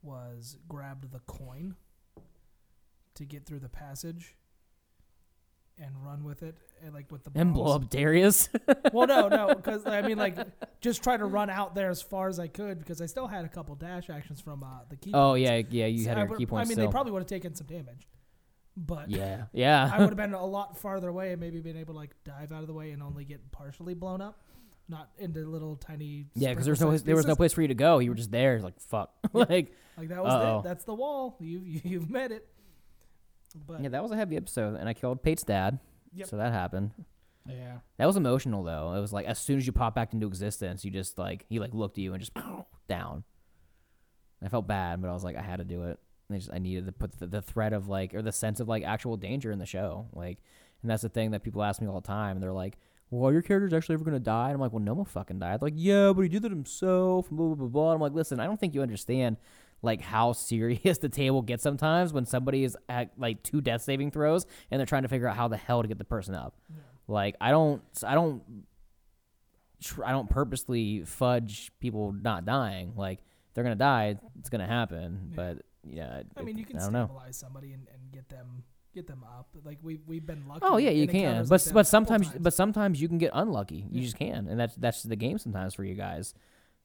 was 0.01 0.57
grabbed 0.67 1.11
the 1.11 1.19
coin 1.19 1.75
to 3.15 3.25
get 3.25 3.45
through 3.45 3.59
the 3.59 3.69
passage 3.69 4.35
and 5.77 5.91
run 6.03 6.23
with 6.23 6.43
it, 6.43 6.55
and 6.83 6.93
like 6.93 7.09
with 7.11 7.23
the 7.23 7.31
and 7.35 7.53
blow 7.53 7.73
up 7.75 7.89
Darius. 7.89 8.49
well, 8.93 9.07
no, 9.07 9.27
no, 9.29 9.47
because 9.55 9.85
I 9.85 10.01
mean, 10.01 10.17
like, 10.17 10.37
just 10.81 11.03
try 11.03 11.15
to 11.17 11.25
run 11.25 11.49
out 11.49 11.73
there 11.75 11.89
as 11.89 12.01
far 12.01 12.27
as 12.29 12.39
I 12.39 12.47
could 12.47 12.79
because 12.79 12.99
I 13.01 13.05
still 13.05 13.27
had 13.27 13.45
a 13.45 13.49
couple 13.49 13.75
dash 13.75 14.09
actions 14.09 14.41
from 14.41 14.63
uh, 14.63 14.79
the 14.89 14.95
ki. 14.97 15.11
oh 15.13 15.31
points. 15.31 15.41
yeah, 15.49 15.61
yeah, 15.69 15.85
you 15.85 16.03
So 16.03 16.09
had 16.09 16.17
I 16.17 16.25
your 16.25 16.37
ki 16.37 16.45
points 16.47 16.67
I 16.67 16.69
mean, 16.69 16.75
still. 16.75 16.87
they 16.87 16.91
probably 16.91 17.11
would 17.13 17.19
have 17.21 17.27
taken 17.29 17.53
some 17.55 17.67
damage, 17.67 18.07
but 18.77 19.09
yeah, 19.09 19.43
yeah. 19.53 19.89
I 19.93 19.99
would 19.99 20.09
have 20.09 20.17
been 20.17 20.33
a 20.33 20.45
lot 20.45 20.77
farther 20.77 21.09
away 21.09 21.31
and 21.31 21.39
maybe 21.41 21.59
been 21.59 21.77
able 21.77 21.93
to 21.93 21.99
like 21.99 22.15
dive 22.23 22.51
out 22.51 22.61
of 22.61 22.67
the 22.67 22.73
way 22.73 22.91
and 22.91 23.03
only 23.03 23.25
get 23.25 23.51
partially 23.51 23.93
blown 23.93 24.21
up, 24.21 24.39
not 24.87 25.09
into 25.17 25.45
little 25.45 25.75
tiny. 25.75 26.27
yeah, 26.35 26.49
because 26.49 26.65
there 26.65 26.71
was 26.71 26.79
no 26.79 26.85
sprinkle-sized 26.87 27.05
there 27.05 27.15
was 27.15 27.25
no 27.27 27.35
place 27.35 27.53
for 27.53 27.61
you 27.61 27.67
to 27.69 27.73
go. 27.75 27.99
You 27.99 28.11
were 28.11 28.15
just 28.15 28.31
there, 28.31 28.59
like 28.61 28.79
fuck, 28.79 29.11
like 29.33 29.73
Like 29.97 30.09
that 30.09 30.23
was 30.23 30.33
Uh-oh. 30.33 30.59
it. 30.59 30.63
That's 30.63 30.83
the 30.85 30.93
wall. 30.93 31.35
You 31.39 31.59
you- 31.59 31.81
you've 31.85 32.09
met 32.09 32.31
it. 32.31 32.47
But 33.67 33.81
yeah, 33.81 33.89
that 33.89 34.03
was 34.03 34.11
a 34.11 34.15
heavy 34.15 34.37
episode, 34.37 34.75
and 34.75 34.87
I 34.87 34.93
killed 34.93 35.23
Pate's 35.23 35.43
dad, 35.43 35.79
Yep. 36.13 36.27
so 36.27 36.37
that 36.37 36.53
happened. 36.53 36.91
Yeah. 37.47 37.79
That 37.97 38.05
was 38.05 38.15
emotional 38.15 38.63
though. 38.63 38.93
It 38.93 39.01
was 39.01 39.11
like 39.11 39.25
as 39.25 39.39
soon 39.39 39.57
as 39.57 39.65
you 39.65 39.73
pop 39.73 39.95
back 39.95 40.13
into 40.13 40.27
existence, 40.27 40.85
you 40.85 40.91
just 40.91 41.17
like 41.17 41.45
he 41.49 41.59
like 41.59 41.73
looked 41.73 41.97
at 41.97 42.03
you 42.03 42.13
and 42.13 42.19
just 42.21 42.33
down. 42.87 43.23
I 44.43 44.47
felt 44.49 44.67
bad, 44.67 45.01
but 45.01 45.09
I 45.09 45.13
was 45.13 45.23
like 45.23 45.35
I 45.35 45.41
had 45.41 45.57
to 45.57 45.63
do 45.65 45.83
it. 45.83 45.99
And 46.29 46.35
I 46.35 46.39
just 46.39 46.53
I 46.53 46.59
needed 46.59 46.85
to 46.85 46.91
put 46.91 47.19
the, 47.19 47.27
the 47.27 47.41
threat 47.41 47.73
of 47.73 47.87
like 47.87 48.13
or 48.13 48.21
the 48.21 48.31
sense 48.31 48.59
of 48.59 48.67
like 48.67 48.83
actual 48.83 49.17
danger 49.17 49.51
in 49.51 49.59
the 49.59 49.65
show. 49.65 50.07
Like, 50.13 50.37
and 50.81 50.89
that's 50.89 51.01
the 51.01 51.09
thing 51.09 51.31
that 51.31 51.43
people 51.43 51.63
ask 51.63 51.81
me 51.81 51.87
all 51.87 51.99
the 51.99 52.07
time. 52.07 52.37
And 52.37 52.43
they're 52.43 52.51
like, 52.53 52.77
"Well, 53.09 53.31
your 53.31 53.41
character's 53.41 53.73
actually 53.73 53.95
ever 53.95 54.03
gonna 54.03 54.19
die?" 54.19 54.47
And 54.47 54.55
I'm 54.55 54.61
like, 54.61 54.71
"Well, 54.71 54.83
no 54.83 54.93
one 54.93 55.05
fucking 55.05 55.39
died." 55.39 55.61
Like, 55.61 55.73
yeah, 55.75 56.13
but 56.13 56.21
he 56.21 56.29
did 56.29 56.45
it 56.45 56.51
himself. 56.51 57.29
And 57.29 57.37
blah 57.37 57.47
blah 57.47 57.55
blah 57.55 57.67
blah. 57.67 57.93
I'm 57.93 57.99
like, 58.01 58.13
listen, 58.13 58.39
I 58.39 58.45
don't 58.45 58.59
think 58.59 58.75
you 58.75 58.81
understand 58.81 59.37
like 59.81 60.01
how 60.01 60.33
serious 60.33 60.97
the 61.01 61.09
table 61.09 61.41
gets 61.41 61.63
sometimes 61.63 62.13
when 62.13 62.25
somebody 62.25 62.63
is 62.63 62.77
at 62.87 63.11
like 63.17 63.43
two 63.43 63.61
death 63.61 63.81
saving 63.81 64.11
throws 64.11 64.45
and 64.69 64.79
they're 64.79 64.85
trying 64.85 65.03
to 65.03 65.07
figure 65.07 65.27
out 65.27 65.35
how 65.35 65.47
the 65.47 65.57
hell 65.57 65.81
to 65.81 65.87
get 65.87 65.97
the 65.97 66.03
person 66.05 66.35
up. 66.35 66.55
Like 67.07 67.35
I 67.41 67.51
don't, 67.51 67.81
I 68.05 68.13
don't, 68.13 68.43
tr- 69.81 70.05
I 70.05 70.11
don't 70.11 70.29
purposely 70.29 71.03
fudge 71.05 71.71
people 71.79 72.11
not 72.13 72.45
dying. 72.45 72.93
Like 72.95 73.19
they're 73.53 73.63
gonna 73.63 73.75
die, 73.75 74.17
it's 74.39 74.49
gonna 74.49 74.67
happen. 74.67 75.29
Yeah. 75.29 75.35
But 75.35 75.65
yeah, 75.87 76.23
I 76.37 76.41
mean, 76.41 76.57
you 76.57 76.65
can 76.65 76.77
I 76.77 76.81
don't 76.81 76.93
know. 76.93 77.05
stabilize 77.05 77.37
somebody 77.37 77.73
and, 77.73 77.87
and 77.93 78.11
get 78.11 78.29
them 78.29 78.63
get 78.93 79.05
them 79.07 79.23
up. 79.23 79.47
Like 79.63 79.77
we 79.83 79.99
we've 80.07 80.25
been 80.25 80.43
lucky. 80.47 80.61
Oh 80.63 80.77
yeah, 80.77 80.89
you 80.89 81.07
can. 81.07 81.45
But 81.47 81.65
like 81.65 81.73
but 81.73 81.87
sometimes 81.87 82.29
but 82.39 82.53
sometimes 82.53 83.01
you 83.01 83.07
can 83.07 83.17
get 83.17 83.31
unlucky. 83.33 83.85
You 83.89 83.99
Yeah. 83.99 84.03
just 84.03 84.17
can, 84.17 84.47
and 84.47 84.59
that's 84.59 84.75
that's 84.75 85.03
the 85.03 85.15
game 85.15 85.37
sometimes 85.37 85.73
for 85.75 85.83
you 85.83 85.95
guys. 85.95 86.33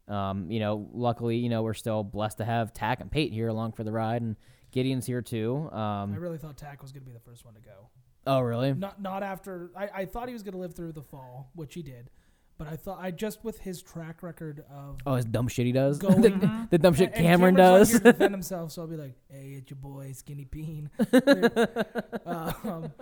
Um, 0.06 0.50
you 0.50 0.60
know, 0.60 0.88
luckily, 0.92 1.36
you 1.38 1.48
know, 1.48 1.62
we're 1.62 1.72
still 1.74 2.04
blessed 2.04 2.38
to 2.38 2.44
have 2.44 2.74
Tack 2.74 3.00
and 3.00 3.10
Pate 3.10 3.32
here 3.32 3.48
along 3.48 3.72
for 3.72 3.84
the 3.84 3.92
ride, 3.92 4.20
and 4.20 4.36
Gideon's 4.70 5.06
here 5.06 5.22
too. 5.22 5.70
Um, 5.72 6.12
I 6.12 6.16
really 6.16 6.36
thought 6.38 6.58
Tack 6.58 6.82
was 6.82 6.92
gonna 6.92 7.06
be 7.06 7.12
the 7.12 7.20
first 7.20 7.44
one 7.44 7.54
to 7.54 7.60
go. 7.60 7.88
oh 8.26 8.40
really? 8.40 8.74
Not 8.74 9.00
not 9.00 9.22
after 9.22 9.70
I, 9.76 9.88
I 9.94 10.04
thought 10.04 10.28
he 10.28 10.34
was 10.34 10.42
gonna 10.42 10.58
live 10.58 10.74
through 10.74 10.92
the 10.92 11.02
fall, 11.02 11.50
which 11.54 11.72
he 11.74 11.82
did. 11.82 12.10
But 12.56 12.68
I 12.68 12.76
thought 12.76 12.98
I 13.00 13.10
just 13.10 13.42
with 13.44 13.58
his 13.58 13.82
track 13.82 14.22
record 14.22 14.64
of 14.70 14.98
Oh, 15.04 15.14
his 15.16 15.24
dumb 15.24 15.48
shit 15.48 15.66
he 15.66 15.72
does. 15.72 15.98
Going- 15.98 16.20
the, 16.22 16.68
the 16.70 16.78
dumb 16.78 16.94
shit 16.94 17.10
And- 17.14 17.24
Cameron 17.24 17.54
does. 17.56 17.90
to 17.92 17.98
defend 17.98 18.32
himself, 18.34 18.70
so 18.72 18.82
I'll 18.82 18.88
be 18.88 18.96
like, 18.96 19.16
"Hey, 19.28 19.56
it's 19.58 19.70
your 19.70 19.76
boy, 19.78 20.12
Skinny 20.12 20.44
Bean." 20.44 20.88
um, 22.26 22.92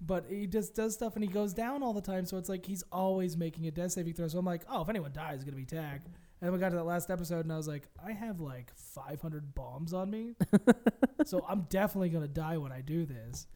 but 0.00 0.26
he 0.30 0.46
just 0.46 0.74
does 0.74 0.94
stuff 0.94 1.14
and 1.16 1.24
he 1.24 1.30
goes 1.30 1.52
down 1.52 1.82
all 1.82 1.92
the 1.92 2.00
time, 2.00 2.24
so 2.24 2.38
it's 2.38 2.48
like 2.48 2.64
he's 2.64 2.82
always 2.92 3.36
making 3.36 3.66
a 3.66 3.70
death 3.70 3.92
saving 3.92 4.14
throw. 4.14 4.28
So 4.28 4.38
I'm 4.38 4.46
like, 4.46 4.62
"Oh, 4.70 4.82
if 4.82 4.88
anyone 4.88 5.12
dies, 5.12 5.36
it's 5.36 5.44
gonna 5.44 5.56
be 5.56 5.64
Tack." 5.64 6.02
And 6.40 6.46
then 6.46 6.52
we 6.52 6.58
got 6.60 6.68
to 6.70 6.76
that 6.76 6.84
last 6.84 7.10
episode, 7.10 7.40
and 7.44 7.52
I 7.52 7.56
was 7.56 7.66
like, 7.68 7.88
"I 8.04 8.12
have 8.12 8.40
like 8.40 8.72
500 8.74 9.54
bombs 9.54 9.92
on 9.92 10.08
me, 10.10 10.34
so 11.24 11.44
I'm 11.48 11.62
definitely 11.68 12.10
gonna 12.10 12.28
die 12.28 12.56
when 12.58 12.72
I 12.72 12.80
do 12.80 13.04
this." 13.06 13.46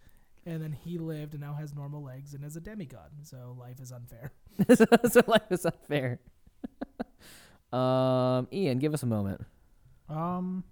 And 0.44 0.61
then 0.61 0.72
he 0.72 0.99
lived 0.99 1.34
and 1.34 1.42
now 1.42 1.54
has 1.54 1.75
normal 1.75 2.02
legs 2.02 2.34
and 2.34 2.44
is 2.44 2.56
a 2.56 2.61
demigod. 2.61 3.11
So 3.22 3.56
life 3.58 3.80
is 3.80 3.92
unfair. 3.92 4.32
so, 4.75 4.84
so 5.08 5.22
life 5.26 5.50
is 5.50 5.64
unfair. 5.64 6.18
um, 7.72 8.49
Ian, 8.52 8.78
give 8.78 8.92
us 8.92 9.02
a 9.02 9.06
moment. 9.06 9.40
Um, 10.08 10.64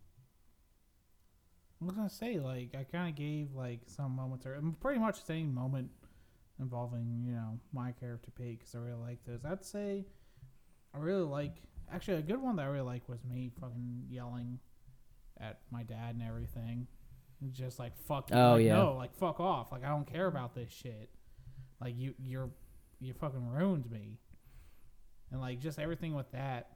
I 1.81 1.85
was 1.87 1.95
gonna 1.95 2.11
say 2.11 2.39
like 2.39 2.75
I 2.79 2.85
kind 2.85 3.09
of 3.09 3.15
gave 3.15 3.55
like 3.55 3.81
some 3.87 4.15
moments 4.15 4.45
or 4.45 4.57
um, 4.57 4.77
pretty 4.81 5.01
much 5.01 5.21
the 5.21 5.27
same 5.27 5.55
moment 5.55 5.91
involving 6.61 7.25
you 7.27 7.33
know 7.33 7.59
my 7.73 7.93
character 7.93 8.31
Pete 8.37 8.59
because 8.59 8.75
I 8.75 8.79
really 8.79 9.01
like 9.01 9.25
those. 9.25 9.45
I'd 9.45 9.65
say 9.65 10.05
I 10.95 10.99
really 10.99 11.25
like 11.25 11.55
actually 11.93 12.19
a 12.19 12.23
good 12.23 12.41
one 12.41 12.57
that 12.57 12.63
I 12.63 12.67
really 12.67 12.85
like 12.87 13.09
was 13.09 13.25
me 13.25 13.51
fucking 13.61 14.07
yelling 14.11 14.59
at 15.41 15.61
my 15.71 15.83
dad 15.83 16.15
and 16.15 16.23
everything. 16.23 16.87
Just 17.53 17.79
like 17.79 17.97
fuck. 18.07 18.31
you, 18.31 18.37
Oh, 18.37 18.53
like, 18.53 18.65
yeah. 18.65 18.77
No, 18.77 18.95
like 18.97 19.15
fuck 19.15 19.41
off. 19.41 19.73
Like 19.73 19.85
I 19.85 19.89
don't 19.89 20.07
care 20.07 20.27
about 20.27 20.55
this 20.55 20.71
shit. 20.71 21.09
Like 21.81 21.95
you, 21.97 22.15
you're, 22.23 22.51
you 23.01 23.15
fucking 23.15 23.49
ruined 23.51 23.91
me. 23.91 24.19
And 25.31 25.41
like 25.41 25.61
just 25.61 25.79
everything 25.79 26.15
with 26.15 26.31
that. 26.33 26.69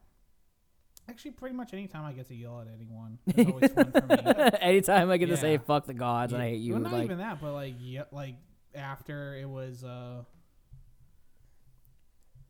Actually, 1.07 1.33
pretty 1.33 1.55
much 1.55 1.75
anytime 1.75 2.05
I 2.07 2.13
get 2.13 2.29
to 2.29 2.35
yell 2.35 2.63
at 2.63 2.69
anyone, 2.75 3.19
it's 3.27 3.51
always 3.51 3.71
fun 3.73 3.93
for 3.93 4.07
me. 4.07 4.51
Anytime 4.61 5.11
I 5.11 5.19
get 5.19 5.27
to 5.29 5.37
say 5.37 5.59
"fuck 5.59 5.85
the 5.85 5.93
gods" 5.93 6.33
and 6.33 6.41
I 6.41 6.49
hate 6.51 6.61
you, 6.61 6.73
Well, 6.73 6.81
not 6.83 6.93
like 6.95 7.05
even 7.05 7.19
that, 7.19 7.43
but 7.43 7.53
like 7.53 7.75
yeah, 7.79 8.05
like 8.11 8.37
after 8.75 9.37
it 9.37 9.47
was 9.47 9.85
uh 9.85 10.23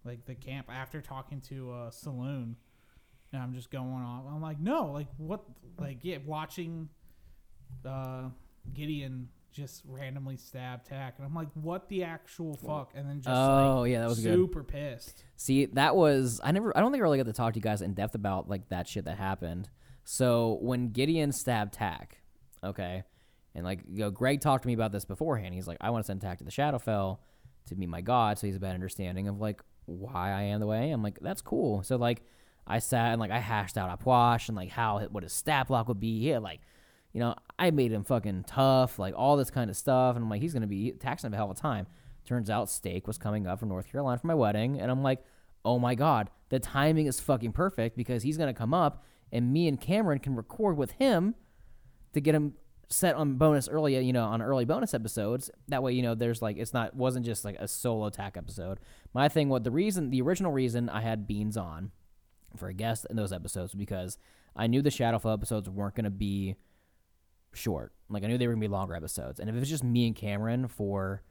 like 0.05 0.25
the 0.27 0.37
camp 0.37 0.69
after 0.71 1.01
talking 1.01 1.41
to 1.49 1.73
uh 1.73 1.91
Saloon, 1.91 2.55
and 3.33 3.43
I'm 3.43 3.55
just 3.55 3.71
going 3.73 3.89
off. 3.89 4.25
I'm 4.29 4.41
like, 4.43 4.61
no, 4.61 4.93
like 4.93 5.09
what, 5.17 5.43
like 5.79 5.99
yeah, 6.03 6.19
watching 6.25 6.91
uh 7.87 8.29
Gideon 8.73 9.29
just 9.55 9.83
randomly 9.87 10.37
stab 10.37 10.85
Tack, 10.85 11.15
and 11.17 11.27
I'm 11.27 11.35
like, 11.35 11.49
what 11.55 11.89
the 11.89 12.03
actual 12.03 12.57
fuck? 12.57 12.93
And 12.95 13.09
then 13.09 13.21
just 13.21 13.29
oh 13.29 13.81
like 13.81 13.93
yeah, 13.93 14.01
that 14.01 14.09
was 14.09 14.21
good. 14.21 14.35
super 14.35 14.65
pissed. 14.65 15.25
See, 15.37 15.67
that 15.67 15.95
was 15.95 16.41
I 16.43 16.51
never 16.51 16.77
I 16.77 16.81
don't 16.81 16.91
think 16.91 17.01
I 17.01 17.05
really 17.05 17.19
got 17.19 17.27
to 17.27 17.33
talk 17.33 17.55
to 17.55 17.59
you 17.59 17.63
guys 17.63 17.81
in 17.81 17.95
depth 17.95 18.15
about 18.15 18.49
like 18.49 18.69
that 18.71 18.89
shit 18.89 19.05
that 19.05 19.17
happened. 19.17 19.69
So 20.03 20.59
when 20.61 20.91
Gideon 20.91 21.33
stabbed 21.33 21.73
Tack, 21.73 22.21
okay, 22.63 23.05
and 23.55 23.65
like 23.65 23.81
you 23.89 24.01
know, 24.01 24.11
Greg 24.11 24.41
talked 24.41 24.65
to 24.65 24.67
me 24.67 24.75
about 24.75 24.93
this 24.93 25.05
beforehand. 25.05 25.55
He's 25.55 25.69
like, 25.69 25.79
I 25.81 25.91
want 25.91 26.05
to 26.05 26.07
send 26.07 26.21
Tack 26.21 26.39
to 26.39 26.45
the 26.45 26.51
Shadowfell 26.51 27.19
to 27.67 27.77
meet 27.77 27.89
my 27.89 28.01
god, 28.01 28.39
so 28.39 28.47
he's 28.47 28.57
a 28.57 28.61
better 28.61 28.75
understanding 28.75 29.29
of 29.29 29.41
like 29.41 29.63
why 29.87 30.33
I 30.33 30.43
am 30.43 30.61
the 30.61 30.67
way 30.67 30.79
I 30.79 30.85
am. 30.87 31.03
Like 31.03 31.21
that's 31.21 31.43
cool. 31.43 31.83
So 31.85 31.97
like 31.97 32.23
I 32.67 32.81
sat 32.81 33.13
and 33.13 33.21
like 33.21 33.31
I 33.31 33.39
hashed 33.39 33.79
out 33.79 33.97
Apwash 33.97 34.49
and 34.49 34.57
like 34.57 34.71
how 34.71 34.99
what 35.11 35.23
his 35.23 35.33
stat 35.33 35.69
block 35.69 35.87
would 35.87 36.01
be. 36.01 36.27
Had 36.27 36.43
like 36.43 36.61
you 37.15 37.21
know, 37.21 37.35
I 37.59 37.71
made 37.71 37.93
him 37.93 38.05
fucking 38.05 38.45
tough, 38.47 38.99
like 38.99 39.15
all 39.17 39.37
this 39.37 39.51
kind 39.51 39.71
of 39.71 39.77
stuff. 39.77 40.17
And 40.17 40.25
I'm 40.25 40.29
like, 40.29 40.43
he's 40.43 40.53
gonna 40.53 40.67
be 40.67 40.93
taxing 40.93 41.29
him 41.29 41.35
a 41.35 41.37
hell 41.37 41.51
of 41.51 41.57
a 41.57 41.61
time. 41.61 41.87
Turns 42.27 42.51
out 42.51 42.69
steak 42.69 43.07
was 43.07 43.17
coming 43.17 43.47
up 43.47 43.61
from 43.61 43.69
North 43.69 43.91
Carolina 43.91 44.19
for 44.19 44.27
my 44.27 44.35
wedding, 44.35 44.81
and 44.81 44.91
I'm 44.91 45.03
like, 45.03 45.25
oh 45.65 45.79
my 45.79 45.95
god, 45.95 46.29
the 46.51 46.59
timing 46.59 47.07
is 47.07 47.21
fucking 47.21 47.53
perfect 47.53 47.97
because 47.97 48.23
he's 48.25 48.37
gonna 48.37 48.53
come 48.53 48.75
up, 48.75 49.05
and 49.33 49.53
me 49.53 49.69
and 49.69 49.81
Cameron 49.81 50.19
can 50.19 50.35
record 50.35 50.77
with 50.77 50.93
him 50.93 51.37
to 52.13 52.21
get 52.21 52.35
him 52.35 52.55
set 52.89 53.15
on 53.15 53.35
bonus 53.35 53.69
early, 53.69 53.99
you 54.05 54.13
know, 54.13 54.25
on 54.25 54.43
early 54.43 54.65
bonus 54.65 54.93
episodes. 54.93 55.51
That 55.69 55.83
way, 55.83 55.93
you 55.93 56.03
know, 56.03 56.15
there's 56.15 56.43
like 56.43 56.57
it's 56.57 56.73
not 56.73 56.95
wasn't 56.97 57.27
just 57.27 57.45
like 57.45 57.57
a 57.61 57.69
solo 57.69 58.07
attack 58.07 58.37
episode. 58.37 58.81
My 59.13 59.29
thing, 59.29 59.49
what 59.49 59.63
the 59.63 59.71
reason, 59.71 60.11
the 60.11 60.23
original 60.23 60.51
reason 60.51 60.89
I 60.89 61.03
had 61.03 61.27
Beans 61.29 61.57
on 61.57 61.93
for 62.57 62.69
a 62.69 62.75
guest 62.75 63.07
in 63.09 63.17
those 63.17 63.33
episodes 63.33 63.75
because 63.75 64.19
I 64.57 64.67
knew 64.67 64.83
the 64.83 64.91
Shadowfell 64.91 65.33
episodes 65.33 65.69
weren't 65.69 65.95
gonna 65.95 66.11
be 66.11 66.57
short. 67.57 67.93
Like 68.09 68.23
I 68.25 68.27
knew 68.27 68.39
they 68.39 68.47
were 68.47 68.53
gonna 68.55 68.61
be 68.61 68.69
longer 68.69 68.95
episodes, 68.95 69.41
and 69.41 69.49
if 69.49 69.57
it 69.57 69.59
was 69.61 69.69
just 69.69 69.85
me 69.85 70.07
and 70.07 70.15
Cameron 70.17 70.69
for 70.69 71.23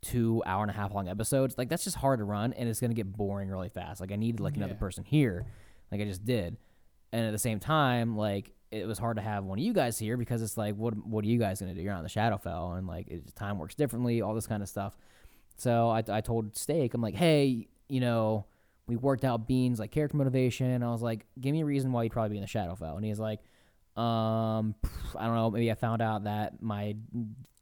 two 0.00 0.42
hour 0.46 0.62
and 0.62 0.70
a 0.70 0.74
half 0.74 0.94
long 0.94 1.08
episodes, 1.08 1.56
like 1.58 1.68
that's 1.68 1.84
just 1.84 1.96
hard 1.96 2.18
to 2.20 2.24
run, 2.24 2.52
and 2.52 2.68
it's 2.68 2.80
gonna 2.80 2.94
get 2.94 3.12
boring 3.12 3.48
really 3.48 3.68
fast. 3.68 4.00
Like 4.00 4.12
I 4.12 4.16
needed 4.16 4.40
like 4.40 4.56
another 4.56 4.74
Yeah. 4.74 4.78
person 4.78 5.04
here, 5.04 5.46
like 5.90 6.00
I 6.00 6.04
just 6.04 6.24
did, 6.24 6.56
and 7.12 7.26
at 7.26 7.32
the 7.32 7.38
same 7.38 7.58
time, 7.60 8.16
like 8.16 8.52
it 8.70 8.86
was 8.86 8.98
hard 8.98 9.16
to 9.16 9.22
have 9.22 9.44
one 9.44 9.58
of 9.58 9.64
you 9.64 9.72
guys 9.72 9.98
here 9.98 10.16
because 10.18 10.42
it's 10.42 10.56
like, 10.58 10.74
what 10.76 10.94
what 11.06 11.24
are 11.24 11.28
you 11.28 11.38
guys 11.38 11.60
gonna 11.60 11.74
do? 11.74 11.80
You're 11.80 11.94
on 11.94 12.02
the 12.04 12.08
Shadowfell, 12.10 12.76
and 12.78 12.86
like 12.86 13.08
it, 13.08 13.34
time 13.34 13.58
works 13.58 13.74
differently, 13.74 14.20
all 14.22 14.34
this 14.34 14.46
kind 14.46 14.62
of 14.62 14.68
stuff. 14.68 14.96
So 15.56 15.88
I, 15.88 16.04
I 16.08 16.20
told 16.20 16.56
Steak, 16.56 16.94
I'm 16.94 17.00
like, 17.00 17.14
hey, 17.16 17.66
you 17.88 18.00
know, 18.00 18.44
we 18.86 18.94
worked 18.96 19.24
out 19.24 19.48
Beans 19.48 19.80
like 19.80 19.90
character 19.90 20.16
motivation. 20.16 20.82
I 20.84 20.90
was 20.92 21.02
like, 21.02 21.26
give 21.40 21.52
me 21.52 21.62
a 21.62 21.64
reason 21.64 21.90
why 21.90 22.04
you'd 22.04 22.12
probably 22.12 22.30
be 22.30 22.36
in 22.36 22.42
the 22.42 22.46
Shadowfell, 22.46 22.94
and 22.96 23.04
he's 23.04 23.18
like, 23.18 23.40
um, 23.98 24.74
I 25.16 25.26
don't 25.26 25.34
know. 25.34 25.50
Maybe 25.50 25.70
I 25.70 25.74
found 25.74 26.00
out 26.02 26.24
that 26.24 26.62
my 26.62 26.96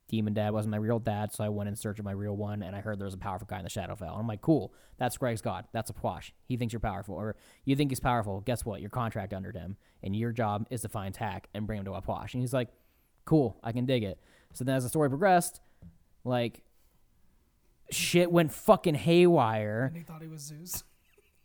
demon 0.09 0.35
dad 0.35 0.53
wasn't 0.53 0.71
my 0.71 0.77
real 0.77 0.99
dad, 0.99 1.33
so 1.33 1.43
I 1.43 1.49
went 1.49 1.69
in 1.69 1.77
search 1.77 1.99
of 1.99 2.05
my 2.05 2.13
real 2.13 2.37
one, 2.37 2.63
and 2.63 2.77
I 2.77 2.81
heard 2.81 2.99
there 2.99 3.07
was 3.07 3.15
a 3.15 3.19
powerful 3.19 3.47
guy 3.49 3.59
in 3.59 3.65
the 3.65 3.71
Shadowfell. 3.71 4.13
And 4.13 4.21
I'm 4.21 4.27
like, 4.27 4.41
cool. 4.41 4.73
That's 4.99 5.17
Greg's 5.17 5.41
god. 5.41 5.67
That's 5.73 5.91
Apwash. 5.91 6.33
He 6.45 6.57
thinks 6.57 6.73
you're 6.73 6.81
powerful, 6.81 7.15
or 7.15 7.37
you 7.65 7.75
think 7.75 7.91
he's 7.91 8.01
powerful. 8.01 8.41
Guess 8.41 8.65
what? 8.65 8.81
Your 8.81 8.91
contract 8.91 9.33
under 9.33 9.51
him, 9.51 9.77
and 10.03 10.15
your 10.15 10.33
job 10.33 10.67
is 10.71 10.83
to 10.83 10.89
find 10.89 11.15
Tack 11.15 11.49
and 11.55 11.67
bring 11.67 11.79
him 11.79 11.85
to 11.87 11.93
Apwash. 11.93 12.35
And 12.35 12.43
he's 12.43 12.53
like, 12.53 12.69
cool. 13.25 13.59
I 13.65 13.73
can 13.73 13.87
dig 13.87 14.05
it. 14.05 14.21
So 14.53 14.65
then, 14.65 14.77
as 14.77 14.85
the 14.85 14.89
story 14.89 15.09
progressed, 15.09 15.61
like 16.25 16.63
shit 17.91 18.31
went 18.31 18.53
fucking 18.53 18.95
haywire. 18.95 19.87
And 19.87 19.97
he 19.97 20.03
thought 20.03 20.23
he 20.23 20.29
was 20.29 20.43
Zeus. 20.43 20.85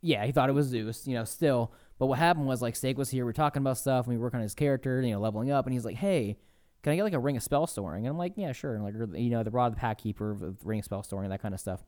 Yeah, 0.01 0.25
he 0.25 0.31
thought 0.31 0.49
it 0.49 0.53
was 0.53 0.67
Zeus, 0.67 1.07
you 1.07 1.15
know, 1.15 1.23
still. 1.23 1.71
But 2.01 2.07
what 2.07 2.17
happened 2.17 2.47
was 2.47 2.63
like 2.63 2.75
Steak 2.75 2.97
was 2.97 3.11
here, 3.11 3.25
we 3.25 3.29
are 3.29 3.33
talking 3.33 3.61
about 3.61 3.77
stuff, 3.77 4.07
and 4.07 4.15
we 4.15 4.19
work 4.19 4.33
on 4.33 4.41
his 4.41 4.55
character, 4.55 5.03
you 5.03 5.11
know, 5.11 5.19
leveling 5.19 5.51
up, 5.51 5.67
and 5.67 5.73
he's 5.73 5.85
like, 5.85 5.97
Hey, 5.97 6.35
can 6.81 6.93
I 6.93 6.95
get 6.95 7.03
like 7.03 7.13
a 7.13 7.19
ring 7.19 7.37
of 7.37 7.43
spell 7.43 7.67
storing? 7.67 8.07
And 8.07 8.11
I'm 8.11 8.17
like, 8.17 8.33
Yeah, 8.37 8.53
sure. 8.53 8.73
And 8.73 8.83
like 8.83 8.95
you 9.13 9.29
know, 9.29 9.43
the 9.43 9.51
rod 9.51 9.67
of 9.67 9.75
the 9.75 9.79
pact 9.79 10.01
keeper 10.01 10.33
with 10.33 10.57
ring 10.63 10.79
of 10.79 10.85
spell 10.85 11.03
storing, 11.03 11.29
that 11.29 11.43
kind 11.43 11.53
of 11.53 11.59
stuff. 11.59 11.83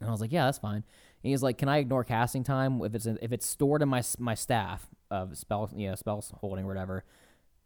And 0.00 0.08
I 0.08 0.10
was 0.10 0.22
like, 0.22 0.32
Yeah, 0.32 0.46
that's 0.46 0.56
fine. 0.56 0.76
And 0.76 0.84
he's 1.20 1.42
like, 1.42 1.58
Can 1.58 1.68
I 1.68 1.80
ignore 1.80 2.02
casting 2.02 2.44
time 2.44 2.82
if 2.82 2.94
it's 2.94 3.04
if 3.04 3.30
it's 3.30 3.44
stored 3.44 3.82
in 3.82 3.90
my 3.90 4.02
my 4.18 4.34
staff 4.34 4.88
of 5.10 5.36
spell 5.36 5.70
you 5.76 5.90
know, 5.90 5.96
spells 5.96 6.32
holding 6.40 6.64
or 6.64 6.68
whatever? 6.68 7.04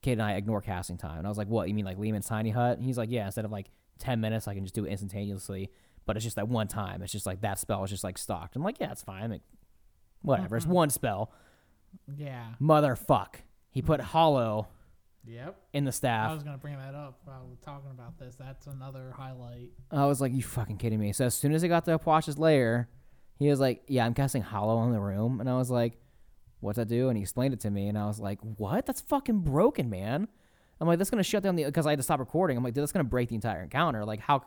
Can 0.02 0.20
I 0.20 0.34
ignore 0.34 0.62
casting 0.62 0.96
time? 0.96 1.18
And 1.18 1.26
I 1.28 1.30
was 1.30 1.38
like, 1.38 1.46
What, 1.46 1.68
you 1.68 1.74
mean 1.74 1.84
like 1.84 1.98
Leomund's 1.98 2.26
tiny 2.26 2.50
hut? 2.50 2.78
And 2.78 2.84
he's 2.84 2.98
like, 2.98 3.12
Yeah, 3.12 3.26
instead 3.26 3.44
of 3.44 3.52
like 3.52 3.70
ten 4.00 4.20
minutes 4.20 4.48
I 4.48 4.54
can 4.54 4.64
just 4.64 4.74
do 4.74 4.86
it 4.86 4.90
instantaneously. 4.90 5.70
But 6.04 6.16
it's 6.16 6.24
just 6.24 6.34
that 6.34 6.48
one 6.48 6.66
time. 6.66 7.00
It's 7.00 7.12
just 7.12 7.26
like 7.26 7.42
that 7.42 7.60
spell 7.60 7.84
is 7.84 7.90
just 7.90 8.02
like 8.02 8.18
stocked. 8.18 8.56
I'm 8.56 8.64
like, 8.64 8.80
yeah, 8.80 8.90
it's 8.90 9.04
fine. 9.04 9.30
Like, 9.30 9.42
whatever. 10.22 10.56
It's 10.56 10.66
uh-huh. 10.66 10.74
one 10.74 10.90
spell. 10.90 11.30
Yeah. 12.16 12.54
Motherfuck. 12.60 13.36
He 13.70 13.82
put 13.82 14.00
hallow 14.00 14.68
Yep. 15.26 15.60
in 15.72 15.84
the 15.84 15.92
staff. 15.92 16.30
I 16.30 16.34
was 16.34 16.42
gonna 16.42 16.58
bring 16.58 16.76
that 16.76 16.94
up 16.94 17.18
while 17.24 17.46
we're 17.48 17.56
talking 17.56 17.90
about 17.90 18.18
this. 18.18 18.36
That's 18.36 18.66
another 18.66 19.12
highlight. 19.16 19.72
I 19.90 20.06
was 20.06 20.20
like, 20.20 20.32
"You 20.32 20.42
fucking 20.42 20.76
kidding 20.78 21.00
me?" 21.00 21.12
So 21.12 21.26
as 21.26 21.34
soon 21.34 21.52
as 21.52 21.62
he 21.62 21.68
got 21.68 21.84
to 21.86 21.98
Apwash's 21.98 22.38
lair, 22.38 22.88
he 23.38 23.48
was 23.50 23.58
like, 23.60 23.82
"Yeah, 23.88 24.06
I'm 24.06 24.14
casting 24.14 24.42
Hallow 24.42 24.76
on 24.76 24.92
the 24.92 25.00
room," 25.00 25.40
and 25.40 25.50
I 25.50 25.56
was 25.56 25.70
like, 25.70 25.98
"What's 26.60 26.76
that 26.76 26.88
do?" 26.88 27.08
And 27.08 27.16
he 27.16 27.22
explained 27.22 27.54
it 27.54 27.60
to 27.60 27.70
me, 27.70 27.88
and 27.88 27.98
I 27.98 28.06
was 28.06 28.20
like, 28.20 28.38
"What? 28.40 28.86
That's 28.86 29.00
fucking 29.00 29.40
broken, 29.40 29.90
man." 29.90 30.28
I'm 30.80 30.86
like, 30.86 30.98
"That's 30.98 31.10
gonna 31.10 31.22
shut 31.22 31.42
down 31.42 31.56
the," 31.56 31.64
because 31.64 31.86
I 31.86 31.90
had 31.90 31.98
to 31.98 32.02
stop 32.04 32.20
recording. 32.20 32.56
I'm 32.56 32.62
like, 32.62 32.74
"Dude, 32.74 32.82
that's 32.82 32.92
gonna 32.92 33.02
break 33.04 33.28
the 33.30 33.34
entire 33.34 33.62
encounter." 33.62 34.04
Like, 34.04 34.20
how? 34.20 34.42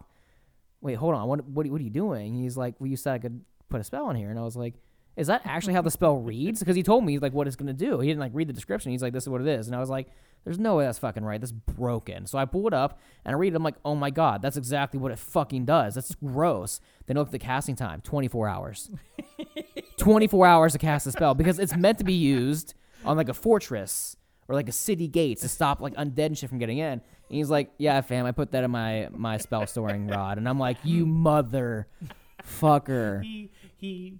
Wait, 0.81 0.93
hold 0.95 1.13
on. 1.13 1.27
What? 1.27 1.43
What? 1.45 1.67
What 1.67 1.81
are 1.81 1.83
you 1.83 1.89
doing? 1.89 2.35
He's 2.35 2.55
like, 2.55 2.75
"Well, 2.79 2.87
you 2.87 2.95
said 2.95 3.15
I 3.15 3.19
could 3.19 3.43
put 3.67 3.81
a 3.81 3.83
spell 3.83 4.05
on 4.05 4.15
here," 4.15 4.29
and 4.29 4.39
I 4.39 4.43
was 4.43 4.55
like. 4.55 4.75
Is 5.19 5.27
that 5.27 5.41
actually 5.43 5.73
how 5.73 5.81
the 5.81 5.91
spell 5.91 6.15
reads? 6.15 6.61
Because 6.61 6.77
he 6.77 6.81
told 6.81 7.03
me 7.03 7.19
like 7.19 7.33
what 7.33 7.45
it's 7.45 7.57
gonna 7.57 7.73
do. 7.73 7.99
He 7.99 8.07
didn't 8.07 8.21
like 8.21 8.31
read 8.33 8.47
the 8.47 8.53
description. 8.53 8.93
He's 8.93 9.01
like, 9.01 9.11
"This 9.11 9.23
is 9.23 9.29
what 9.29 9.41
it 9.41 9.47
is," 9.47 9.67
and 9.67 9.75
I 9.75 9.79
was 9.79 9.89
like, 9.89 10.07
"There's 10.45 10.57
no 10.57 10.77
way 10.77 10.85
that's 10.85 10.97
fucking 10.97 11.25
right. 11.25 11.41
That's 11.41 11.51
broken." 11.51 12.25
So 12.25 12.37
I 12.37 12.45
pull 12.45 12.67
it 12.67 12.73
up 12.73 13.01
and 13.25 13.35
I 13.35 13.37
read 13.37 13.51
it. 13.51 13.57
I'm 13.57 13.63
like, 13.63 13.75
"Oh 13.83 13.95
my 13.95 14.11
god, 14.11 14.41
that's 14.41 14.55
exactly 14.55 14.97
what 14.97 15.11
it 15.11 15.19
fucking 15.19 15.65
does. 15.65 15.95
That's 15.95 16.15
gross." 16.15 16.79
Then 17.05 17.17
look 17.17 17.27
at 17.27 17.31
the 17.33 17.39
casting 17.39 17.75
time: 17.75 17.99
24 17.99 18.47
hours. 18.47 18.89
24 19.97 20.47
hours 20.47 20.71
to 20.71 20.79
cast 20.79 21.05
a 21.05 21.11
spell 21.11 21.35
because 21.35 21.59
it's 21.59 21.75
meant 21.75 21.97
to 21.97 22.05
be 22.05 22.13
used 22.13 22.73
on 23.03 23.17
like 23.17 23.27
a 23.27 23.33
fortress 23.33 24.15
or 24.47 24.55
like 24.55 24.69
a 24.69 24.71
city 24.71 25.09
gates 25.09 25.41
to 25.41 25.49
stop 25.49 25.81
like 25.81 25.93
undead 25.95 26.27
and 26.27 26.37
shit 26.37 26.47
from 26.49 26.59
getting 26.59 26.77
in. 26.77 26.93
And 26.93 27.01
he's 27.27 27.49
like, 27.49 27.71
"Yeah, 27.77 27.99
fam, 27.99 28.25
I 28.25 28.31
put 28.31 28.53
that 28.53 28.63
in 28.63 28.71
my 28.71 29.09
my 29.11 29.35
spell 29.35 29.67
storing 29.67 30.07
rod," 30.07 30.37
and 30.37 30.47
I'm 30.47 30.59
like, 30.59 30.77
"You 30.85 31.05
mother." 31.05 31.87
Fucker. 32.41 33.21
He 33.21 33.49
he 33.75 34.19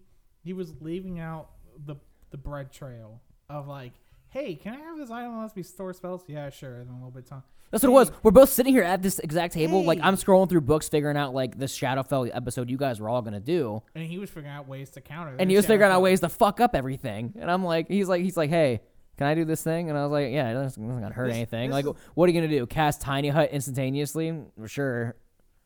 he 0.50 0.54
was 0.54 0.74
leaving 0.82 1.20
out 1.20 1.50
the 1.86 1.96
the 2.32 2.38
bread 2.38 2.72
trail 2.72 3.22
of 3.52 3.68
like, 3.68 3.94
hey, 4.30 4.56
can 4.56 4.74
I 4.74 4.80
have 4.80 4.98
this 4.98 5.12
item 5.12 5.40
lets 5.40 5.56
me 5.56 5.62
store 5.62 5.94
spells? 5.94 6.24
Yeah, 6.28 6.50
sure. 6.50 6.78
And 6.78 6.90
a 6.90 6.94
little 6.94 7.12
bit 7.12 7.26
of 7.26 7.30
time. 7.30 7.44
That's 7.70 7.84
what 7.84 7.90
it 7.92 7.94
was. 7.94 8.12
We're 8.24 8.32
both 8.32 8.50
sitting 8.50 8.74
here 8.74 8.82
at 8.82 9.04
this 9.04 9.20
exact 9.20 9.54
table. 9.54 9.84
Like 9.84 10.00
Hey. 10.00 10.06
I'm 10.08 10.16
scrolling 10.16 10.50
through 10.50 10.62
books, 10.62 10.90
figuring 10.90 11.18
out 11.18 11.36
like 11.36 11.60
the 11.60 11.68
Shadowfell 11.68 12.32
episode 12.34 12.68
you 12.68 12.78
guys 12.78 13.00
were 13.00 13.10
all 13.10 13.22
gonna 13.22 13.40
do, 13.40 13.84
And 13.94 14.04
he 14.04 14.18
was 14.18 14.32
figuring 14.32 14.48
out 14.56 14.68
ways 14.68 14.90
to 14.92 15.02
counter. 15.02 15.36
and 15.38 15.52
he 15.52 15.56
was 15.56 15.68
figuring 15.68 15.92
out 15.92 16.02
ways 16.02 16.22
to 16.22 16.30
fuck 16.30 16.60
up 16.60 16.74
everything. 16.76 17.36
And 17.40 17.52
I'm 17.52 17.64
like, 17.64 17.88
he's 17.88 18.10
like, 18.10 18.24
he's 18.24 18.36
like, 18.38 18.50
hey, 18.50 18.82
can 19.18 19.28
I 19.28 19.36
do 19.36 19.46
this 19.46 19.62
thing? 19.62 19.88
And 19.90 19.98
I 20.00 20.04
was 20.04 20.12
like, 20.12 20.32
yeah, 20.32 20.50
it 20.50 20.54
doesn't, 20.56 20.82
doesn't 20.84 21.00
gonna 21.02 21.14
hurt 21.14 21.28
This- 21.28 21.36
anything. 21.36 21.70
this 21.70 21.76
Like, 21.76 21.86
is- 21.86 22.02
what 22.16 22.28
are 22.28 22.32
you 22.32 22.42
gonna 22.42 22.52
do? 22.52 22.66
Cast 22.66 23.02
Tiny 23.02 23.30
Hut 23.30 23.52
instantaneously? 23.52 24.42
Sure. 24.66 25.16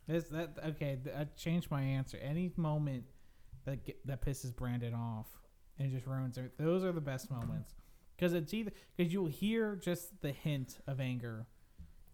This 0.07 0.25
that 0.25 0.57
okay. 0.69 0.99
th- 1.01 1.15
I 1.15 1.23
changed 1.37 1.71
my 1.71 1.81
answer. 1.81 2.17
Any 2.21 2.51
moment 2.57 3.05
that 3.65 3.83
get, 3.85 4.05
that 4.07 4.25
pisses 4.25 4.55
Brandon 4.55 4.93
off 4.93 5.27
and 5.79 5.91
just 5.91 6.05
ruins 6.05 6.37
it. 6.37 6.51
Those 6.57 6.83
are 6.83 6.91
the 6.91 7.01
best 7.01 7.29
moments 7.31 7.73
because 8.15 8.33
it's 8.33 8.53
either 8.53 8.71
because 8.95 9.11
you'll 9.11 9.27
hear 9.27 9.75
just 9.75 10.21
the 10.21 10.31
hint 10.31 10.79
of 10.87 10.99
anger 10.99 11.45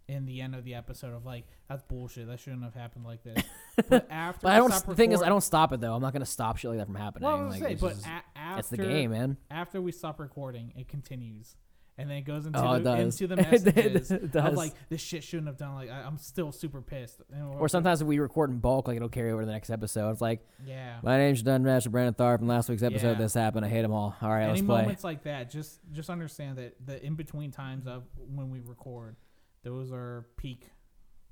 in 0.07 0.25
the 0.25 0.41
end 0.41 0.55
of 0.55 0.63
the 0.63 0.73
episode 0.73 1.13
of 1.13 1.25
like 1.25 1.45
that's 1.67 1.83
bullshit. 1.83 2.27
That 2.27 2.39
shouldn't 2.39 2.63
have 2.63 2.73
happened 2.75 3.05
like 3.05 3.23
this. 3.23 3.43
But 3.88 4.07
after 4.12 4.41
But 4.43 4.51
I 4.51 4.57
don't. 4.57 4.85
The 4.88 4.95
thing 4.95 5.13
is, 5.13 5.21
I 5.21 5.29
don't 5.29 5.39
stop 5.39 5.71
it 5.71 5.79
though. 5.79 5.95
I'm 5.95 6.01
not 6.01 6.12
gonna 6.12 6.25
stop 6.25 6.57
shit 6.57 6.69
like 6.69 6.79
that 6.79 6.88
from 6.88 6.95
happening. 6.95 7.25
Well, 7.29 7.38
I 7.38 7.43
was 7.45 7.59
like, 7.62 7.69
say, 7.69 7.75
but 7.75 7.93
just- 7.93 8.05
a- 8.05 8.38
after 8.38 8.59
it's 8.59 8.69
the 8.69 8.77
game, 8.77 9.12
man. 9.12 9.38
after 9.49 9.81
we 9.81 9.93
stop 9.93 10.19
recording, 10.19 10.73
it 10.75 10.89
continues. 10.89 11.55
And 11.99 12.09
then 12.09 12.17
it 12.17 12.21
goes 12.21 12.45
into 12.45 12.57
Oh, 12.63 12.73
it 12.75 12.83
the, 12.83 12.95
does. 12.95 13.21
into 13.21 13.35
the 13.35 13.41
It 13.41 13.51
messages 13.51 14.09
does. 14.31 14.51
of 14.51 14.53
like 14.53 14.73
this 14.88 15.01
shit 15.01 15.21
shouldn't 15.23 15.47
have 15.47 15.57
done. 15.57 15.75
Like 15.75 15.89
I, 15.89 16.01
I'm 16.03 16.17
still 16.17 16.51
super 16.53 16.81
pissed. 16.81 17.21
Or 17.59 17.67
sometimes 17.67 18.01
if 18.01 18.07
we 18.07 18.19
record 18.19 18.51
in 18.51 18.59
bulk, 18.59 18.88
like 18.88 18.95
it'll 18.95 19.09
carry 19.09 19.31
over 19.31 19.41
to 19.41 19.45
the 19.45 19.51
next 19.51 19.69
episode. 19.69 20.09
It's 20.12 20.21
like, 20.21 20.39
yeah. 20.65 20.99
my 21.03 21.17
name's 21.17 21.41
Dunmaster 21.41 21.89
Brandon 21.89 22.13
Tharp 22.13 22.39
from 22.39 22.47
last 22.47 22.69
week's 22.69 22.83
episode. 22.83 23.12
Yeah. 23.12 23.17
This 23.17 23.33
happened. 23.33 23.65
I 23.65 23.69
hate 23.69 23.81
them 23.81 23.91
all. 23.91 24.15
All 24.21 24.29
right, 24.29 24.43
Any 24.43 24.51
let's 24.53 24.62
play. 24.62 24.81
moments 24.81 25.03
like 25.03 25.23
that, 25.23 25.51
just 25.51 25.79
just 25.91 26.09
understand 26.09 26.57
that 26.57 26.75
the 26.85 27.05
in 27.05 27.15
between 27.15 27.51
times 27.51 27.85
of 27.85 28.03
when 28.33 28.49
we 28.49 28.62
record, 28.62 29.17
those 29.63 29.91
are 29.91 30.25
peak. 30.38 30.69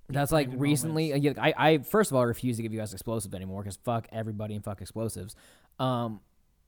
That's 0.09 0.31
like 0.33 0.49
recently. 0.53 1.13
moments. 1.13 1.39
I, 1.39 1.53
I 1.57 1.77
first 1.79 2.11
of 2.11 2.17
all 2.17 2.25
refuse 2.25 2.57
to 2.57 2.63
give 2.63 2.73
you 2.73 2.79
guys 2.79 2.91
explosives 2.93 3.33
anymore 3.33 3.61
because 3.63 3.77
fuck 3.85 4.07
everybody 4.11 4.53
and 4.55 4.63
fuck 4.63 4.81
explosives. 4.81 5.35
Um, 5.79 6.19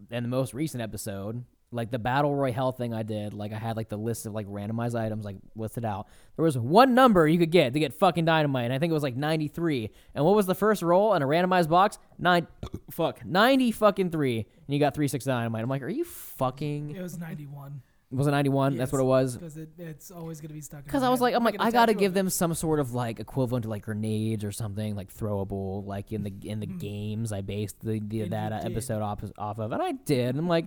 and 0.09 0.23
the 0.23 0.29
most 0.29 0.53
recent 0.53 0.81
episode, 0.81 1.43
like 1.71 1.91
the 1.91 1.99
battle 1.99 2.35
royale 2.35 2.71
thing 2.71 2.93
I 2.93 3.03
did, 3.03 3.33
like 3.33 3.53
I 3.53 3.57
had 3.57 3.77
like 3.77 3.89
the 3.89 3.97
list 3.97 4.25
of 4.25 4.33
like 4.33 4.47
randomized 4.47 4.99
items 4.99 5.23
like 5.23 5.37
listed 5.55 5.85
out. 5.85 6.07
There 6.35 6.43
was 6.45 6.57
one 6.57 6.95
number 6.95 7.27
you 7.27 7.37
could 7.37 7.51
get 7.51 7.73
to 7.73 7.79
get 7.79 7.93
fucking 7.93 8.25
dynamite. 8.25 8.65
And 8.65 8.73
I 8.73 8.79
think 8.79 8.89
it 8.89 8.93
was 8.93 9.03
like 9.03 9.15
ninety 9.15 9.47
three. 9.47 9.91
And 10.15 10.25
what 10.25 10.35
was 10.35 10.45
the 10.47 10.55
first 10.55 10.81
roll 10.81 11.13
in 11.13 11.21
a 11.21 11.27
randomized 11.27 11.69
box? 11.69 11.99
Nine, 12.17 12.47
fuck 12.91 13.23
ninety 13.25 13.71
fucking 13.71 14.09
three. 14.09 14.37
And 14.39 14.73
you 14.73 14.79
got 14.79 14.95
three 14.95 15.07
six 15.07 15.25
dynamite. 15.25 15.61
I'm 15.63 15.69
like, 15.69 15.83
are 15.83 15.89
you 15.89 16.05
fucking? 16.05 16.95
It 16.95 17.01
was 17.01 17.19
91 17.19 17.81
Was 18.11 18.25
it 18.25 18.31
ninety 18.31 18.49
one? 18.49 18.75
That's 18.75 18.91
what 18.91 19.01
it 19.01 19.03
was. 19.05 19.37
because 19.37 19.55
it, 19.57 19.69
it's 19.77 20.09
always 20.09 20.41
gonna 20.41 20.55
be 20.55 20.61
stuck. 20.61 20.83
Because 20.83 21.03
I 21.03 21.09
was 21.09 21.21
like, 21.21 21.35
I'm 21.35 21.43
like, 21.43 21.57
I 21.59 21.69
gotta 21.69 21.93
give 21.93 22.15
them 22.15 22.31
some 22.31 22.55
sort 22.55 22.79
of 22.79 22.95
like 22.95 23.19
equivalent 23.19 23.63
to 23.63 23.69
like 23.69 23.83
grenades 23.83 24.43
or 24.43 24.51
something 24.51 24.95
like 24.95 25.13
throwable, 25.13 25.85
like 25.85 26.11
in 26.11 26.23
the 26.23 26.33
in 26.43 26.59
the 26.61 26.65
Mm. 26.67 26.79
games 26.79 27.31
I 27.31 27.41
based 27.41 27.79
the, 27.81 27.99
the 27.99 28.23
that 28.29 28.63
did. 28.63 28.71
episode 28.71 29.03
off 29.03 29.23
off 29.37 29.59
of, 29.59 29.71
and 29.71 29.83
I 29.83 29.91
did. 29.91 30.29
And 30.29 30.39
I'm 30.39 30.47
like, 30.47 30.65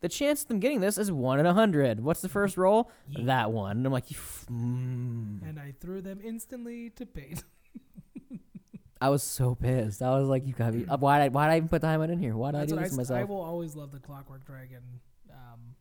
the 0.00 0.08
chance 0.08 0.42
of 0.42 0.48
them 0.48 0.60
getting 0.60 0.80
this 0.80 0.98
is 0.98 1.10
one 1.10 1.40
in 1.40 1.46
a 1.46 1.54
hundred. 1.54 2.00
What's 2.00 2.20
the 2.20 2.28
first 2.28 2.56
roll? 2.56 2.90
Yeah. 3.08 3.24
That 3.26 3.52
one. 3.52 3.78
And 3.78 3.86
I'm 3.86 3.92
like, 3.92 4.06
mm. 4.06 5.42
and 5.48 5.58
I 5.58 5.74
threw 5.80 6.00
them 6.00 6.20
instantly 6.22 6.90
to 6.90 7.06
paint. 7.06 7.42
I 9.00 9.10
was 9.10 9.22
so 9.22 9.54
pissed. 9.54 10.02
I 10.02 10.18
was 10.18 10.28
like, 10.28 10.46
you 10.46 10.54
gotta 10.54 10.72
be. 10.72 10.86
Uh, 10.86 10.96
why 10.96 11.18
did 11.18 11.24
I, 11.24 11.28
why 11.28 11.46
did 11.46 11.52
I 11.52 11.56
even 11.58 11.68
put 11.68 11.82
diamond 11.82 12.12
in 12.12 12.18
here? 12.18 12.36
Why 12.36 12.52
did 12.52 12.60
I 12.60 12.66
do 12.66 12.78
I, 12.78 12.82
this 12.82 12.94
I 12.94 12.96
myself? 12.96 13.28
will 13.28 13.42
always 13.42 13.76
love 13.76 13.92
the 13.92 13.98
Clockwork 13.98 14.46
Dragon, 14.46 14.82
um, 15.30 15.76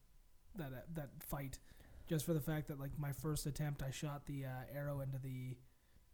that 0.56 0.67
uh, 0.67 0.82
that 0.95 1.10
fight, 1.19 1.60
just 2.08 2.25
for 2.25 2.34
the 2.34 2.41
fact 2.41 2.67
that 2.67 2.80
like 2.80 2.91
my 2.97 3.13
first 3.13 3.45
attempt, 3.45 3.84
I 3.84 3.91
shot 3.91 4.25
the 4.25 4.45
uh, 4.45 4.78
arrow 4.78 4.99
into 4.99 5.17
the 5.17 5.56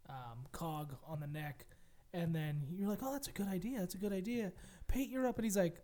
um, 0.08 0.46
cog 0.52 0.94
on 1.06 1.18
the 1.18 1.26
neck, 1.26 1.66
and 2.14 2.34
then 2.34 2.62
you're 2.76 2.88
like, 2.88 3.02
oh, 3.02 3.12
that's 3.12 3.28
a 3.28 3.32
good 3.32 3.48
idea. 3.48 3.80
That's 3.80 3.94
a 3.94 3.98
good 3.98 4.12
idea. 4.12 4.52
Paint 4.86 5.10
you're 5.10 5.26
up, 5.26 5.38
and 5.38 5.44
he's 5.44 5.56
like, 5.56 5.82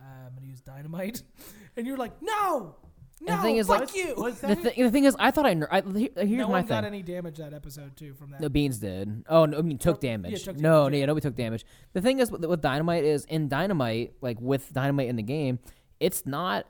I'm 0.00 0.34
gonna 0.34 0.46
use 0.46 0.60
dynamite, 0.60 1.22
and 1.76 1.86
you're 1.86 1.96
like, 1.96 2.12
no, 2.22 2.76
no, 3.20 3.36
the 3.36 3.42
thing 3.42 3.56
is, 3.56 3.66
fuck 3.66 3.80
like, 3.80 3.94
you. 3.94 4.14
Was 4.16 4.40
the, 4.40 4.56
thi- 4.56 4.82
the 4.82 4.90
thing 4.90 5.04
is, 5.04 5.14
I 5.18 5.30
thought 5.30 5.44
I. 5.46 5.54
ner- 5.54 5.68
I 5.70 5.80
he- 5.82 6.10
here's 6.16 6.30
no 6.30 6.46
my 6.46 6.52
one 6.52 6.62
thing. 6.62 6.68
got 6.68 6.84
any 6.84 7.02
damage 7.02 7.36
that 7.38 7.52
episode 7.52 7.96
too 7.96 8.14
from 8.14 8.30
that. 8.30 8.40
The 8.40 8.48
beans 8.50 8.78
did. 8.78 9.24
Oh, 9.28 9.44
no, 9.44 9.58
I 9.58 9.62
mean 9.62 9.76
took 9.78 9.96
Oh, 9.96 9.98
yeah, 10.02 10.10
damage. 10.12 10.44
took 10.44 10.56
no, 10.56 10.60
damage, 10.84 10.90
no, 10.92 10.96
yeah. 10.96 11.00
yeah, 11.00 11.06
nobody 11.06 11.22
took 11.28 11.36
damage. 11.36 11.64
The 11.92 12.00
thing 12.00 12.18
is 12.20 12.30
with, 12.30 12.44
with 12.44 12.60
dynamite 12.62 13.04
is 13.04 13.24
in 13.26 13.48
dynamite, 13.48 14.14
like 14.20 14.40
with 14.40 14.72
dynamite 14.72 15.08
in 15.08 15.16
the 15.16 15.22
game, 15.22 15.58
it's 16.00 16.24
not 16.24 16.66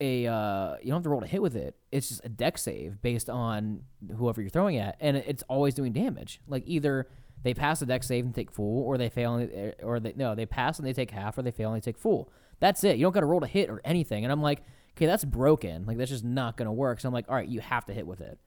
a 0.00 0.26
uh, 0.26 0.76
you 0.82 0.86
don't 0.88 0.96
have 0.96 1.02
to 1.04 1.08
roll 1.10 1.20
to 1.20 1.26
hit 1.26 1.42
with 1.42 1.56
it. 1.56 1.74
It's 1.92 2.08
just 2.08 2.24
a 2.24 2.28
Dex 2.28 2.62
save 2.62 3.00
based 3.02 3.28
on 3.28 3.82
whoever 4.16 4.40
you're 4.40 4.50
throwing 4.50 4.76
at, 4.78 4.96
and 5.00 5.16
it's 5.16 5.42
always 5.48 5.74
doing 5.74 5.92
damage. 5.92 6.40
Like 6.46 6.64
either 6.66 7.06
they 7.42 7.54
pass 7.54 7.80
the 7.80 7.86
Dex 7.86 8.06
save 8.06 8.24
and 8.24 8.34
take 8.34 8.50
full, 8.50 8.82
or 8.82 8.98
they 8.98 9.08
fail, 9.08 9.34
and 9.34 9.50
they, 9.50 9.74
or 9.82 10.00
they 10.00 10.12
no, 10.16 10.34
they 10.34 10.46
pass 10.46 10.78
and 10.78 10.86
they 10.86 10.92
take 10.92 11.10
half, 11.10 11.38
or 11.38 11.42
they 11.42 11.50
fail 11.50 11.72
and 11.72 11.82
they 11.82 11.84
take 11.84 11.98
full. 11.98 12.30
That's 12.58 12.84
it. 12.84 12.96
You 12.96 13.04
don't 13.04 13.12
got 13.12 13.20
to 13.20 13.26
roll 13.26 13.40
to 13.40 13.46
hit 13.46 13.70
or 13.70 13.80
anything. 13.84 14.24
And 14.24 14.32
I'm 14.32 14.42
like, 14.42 14.62
okay, 14.96 15.06
that's 15.06 15.24
broken. 15.24 15.86
Like 15.86 15.96
that's 15.96 16.10
just 16.10 16.24
not 16.24 16.56
gonna 16.56 16.72
work. 16.72 17.00
So 17.00 17.08
I'm 17.08 17.14
like, 17.14 17.28
all 17.28 17.34
right, 17.34 17.48
you 17.48 17.60
have 17.60 17.86
to 17.86 17.94
hit 17.94 18.06
with 18.06 18.20
it. 18.20 18.38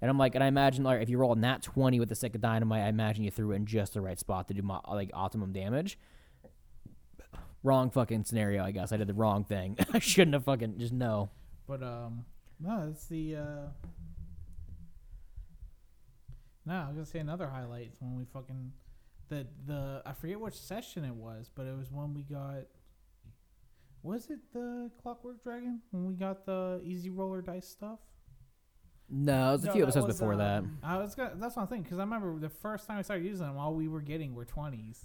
And 0.00 0.08
I'm 0.08 0.16
like, 0.16 0.34
and 0.34 0.42
I 0.42 0.46
imagine 0.46 0.84
like 0.84 1.02
if 1.02 1.10
you 1.10 1.18
roll 1.18 1.32
a 1.32 1.36
nat 1.36 1.62
twenty 1.62 1.98
with 1.98 2.08
the 2.08 2.14
stick 2.14 2.34
of 2.34 2.40
dynamite, 2.40 2.82
I 2.82 2.88
imagine 2.88 3.24
you 3.24 3.30
threw 3.30 3.52
it 3.52 3.56
in 3.56 3.66
just 3.66 3.94
the 3.94 4.00
right 4.00 4.18
spot 4.18 4.48
to 4.48 4.54
do 4.54 4.62
my, 4.62 4.80
like 4.88 5.10
optimum 5.12 5.52
damage. 5.52 5.98
Wrong 7.62 7.90
fucking 7.90 8.24
scenario, 8.24 8.64
I 8.64 8.70
guess. 8.70 8.92
I 8.92 8.96
did 8.96 9.08
the 9.08 9.14
wrong 9.14 9.44
thing. 9.44 9.76
I 9.92 9.98
shouldn't 9.98 10.34
have 10.34 10.44
fucking 10.44 10.78
just 10.78 10.94
no. 10.94 11.30
But 11.66 11.82
um, 11.82 12.24
no, 12.58 12.88
it's 12.90 13.06
the 13.06 13.36
uh. 13.36 13.88
No, 16.66 16.74
I 16.74 16.86
was 16.88 16.94
gonna 16.94 17.06
say 17.06 17.18
another 17.18 17.48
highlight 17.48 17.88
is 17.92 17.96
when 18.00 18.16
we 18.16 18.24
fucking 18.24 18.72
the 19.28 19.46
the 19.66 20.02
I 20.04 20.12
forget 20.12 20.40
which 20.40 20.54
session 20.54 21.04
it 21.04 21.14
was, 21.14 21.50
but 21.54 21.66
it 21.66 21.76
was 21.76 21.90
when 21.90 22.14
we 22.14 22.22
got. 22.22 22.64
Was 24.02 24.30
it 24.30 24.38
the 24.52 24.90
Clockwork 25.02 25.42
Dragon 25.42 25.80
when 25.90 26.06
we 26.06 26.14
got 26.14 26.46
the 26.46 26.80
easy 26.82 27.10
roller 27.10 27.42
dice 27.42 27.68
stuff? 27.68 27.98
No, 29.10 29.50
it 29.50 29.52
was 29.52 29.64
a 29.64 29.66
No, 29.66 29.72
few 29.72 29.80
that 29.82 29.86
episodes 29.88 30.06
was, 30.06 30.16
before 30.18 30.36
that. 30.36 30.58
um, 30.60 30.78
I 30.82 30.96
was 30.98 31.14
gonna, 31.14 31.32
that's 31.36 31.56
what 31.56 31.62
I'm 31.62 31.68
thinking 31.68 31.82
because 31.82 31.98
I 31.98 32.02
remember 32.02 32.38
the 32.38 32.48
first 32.48 32.86
time 32.86 32.98
I 32.98 33.02
started 33.02 33.26
using 33.26 33.46
them, 33.46 33.58
all 33.58 33.74
we 33.74 33.88
were 33.88 34.00
getting 34.00 34.34
were 34.34 34.44
twenties. 34.44 35.04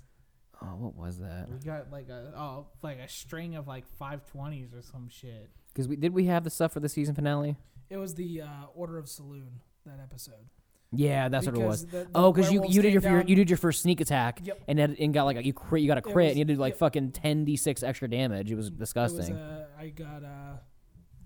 Oh, 0.62 0.68
what 0.78 0.96
was 0.96 1.20
that? 1.20 1.50
We 1.52 1.58
got 1.60 1.92
like 1.92 2.08
a 2.10 2.32
oh 2.38 2.68
like 2.82 3.00
a 3.00 3.10
string 3.10 3.56
of 3.56 3.68
like 3.68 3.86
five 3.98 4.26
twenties 4.26 4.74
or 4.74 4.82
some 4.82 5.10
shit. 5.10 5.50
Because 5.74 5.88
we 5.90 5.96
did 5.98 6.14
we 6.14 6.26
have 6.26 6.44
the 6.46 6.50
stuff 6.50 6.72
for 6.72 6.80
the 6.80 6.88
season 6.88 7.16
finale? 7.16 7.58
It 7.90 7.98
was 7.98 8.16
the 8.16 8.42
uh, 8.44 8.48
Order 8.74 8.98
of 8.98 9.10
Saloon 9.10 9.60
that 9.86 10.00
episode. 10.02 10.50
Yeah, 10.98 11.30
that's 11.30 11.46
what 11.46 11.56
it 11.56 11.62
was. 11.62 11.86
The- 11.86 11.98
the 12.00 12.08
Oh, 12.16 12.32
because 12.34 12.52
you 12.52 12.64
you 12.68 12.82
did 12.82 12.94
your 12.94 13.02
your- 13.02 13.22
you 13.24 13.36
did 13.36 13.50
your 13.50 13.58
first 13.58 13.82
sneak 13.82 14.02
attack 14.02 14.42
Yep. 14.44 14.64
and 14.68 14.78
then 14.80 14.96
and 15.00 15.14
got 15.14 15.24
like 15.26 15.38
a, 15.38 15.46
you 15.46 15.54
crit 15.54 15.82
you 15.82 15.88
got 15.88 15.98
a 15.98 16.02
crit 16.02 16.16
was- 16.16 16.30
and 16.32 16.40
you 16.40 16.46
did 16.46 16.58
like 16.58 16.72
yep. 16.74 16.80
fucking 16.80 17.12
ten 17.12 17.46
d 17.46 17.56
six 17.56 17.84
extra 17.84 18.08
damage. 18.10 18.52
It 18.52 18.56
was 18.56 18.68
It 18.68 18.72
was, 18.74 18.80
disgusting. 18.80 19.36
uh, 19.36 19.68
I 19.78 19.90
got 19.90 20.24
uh, 20.24 20.58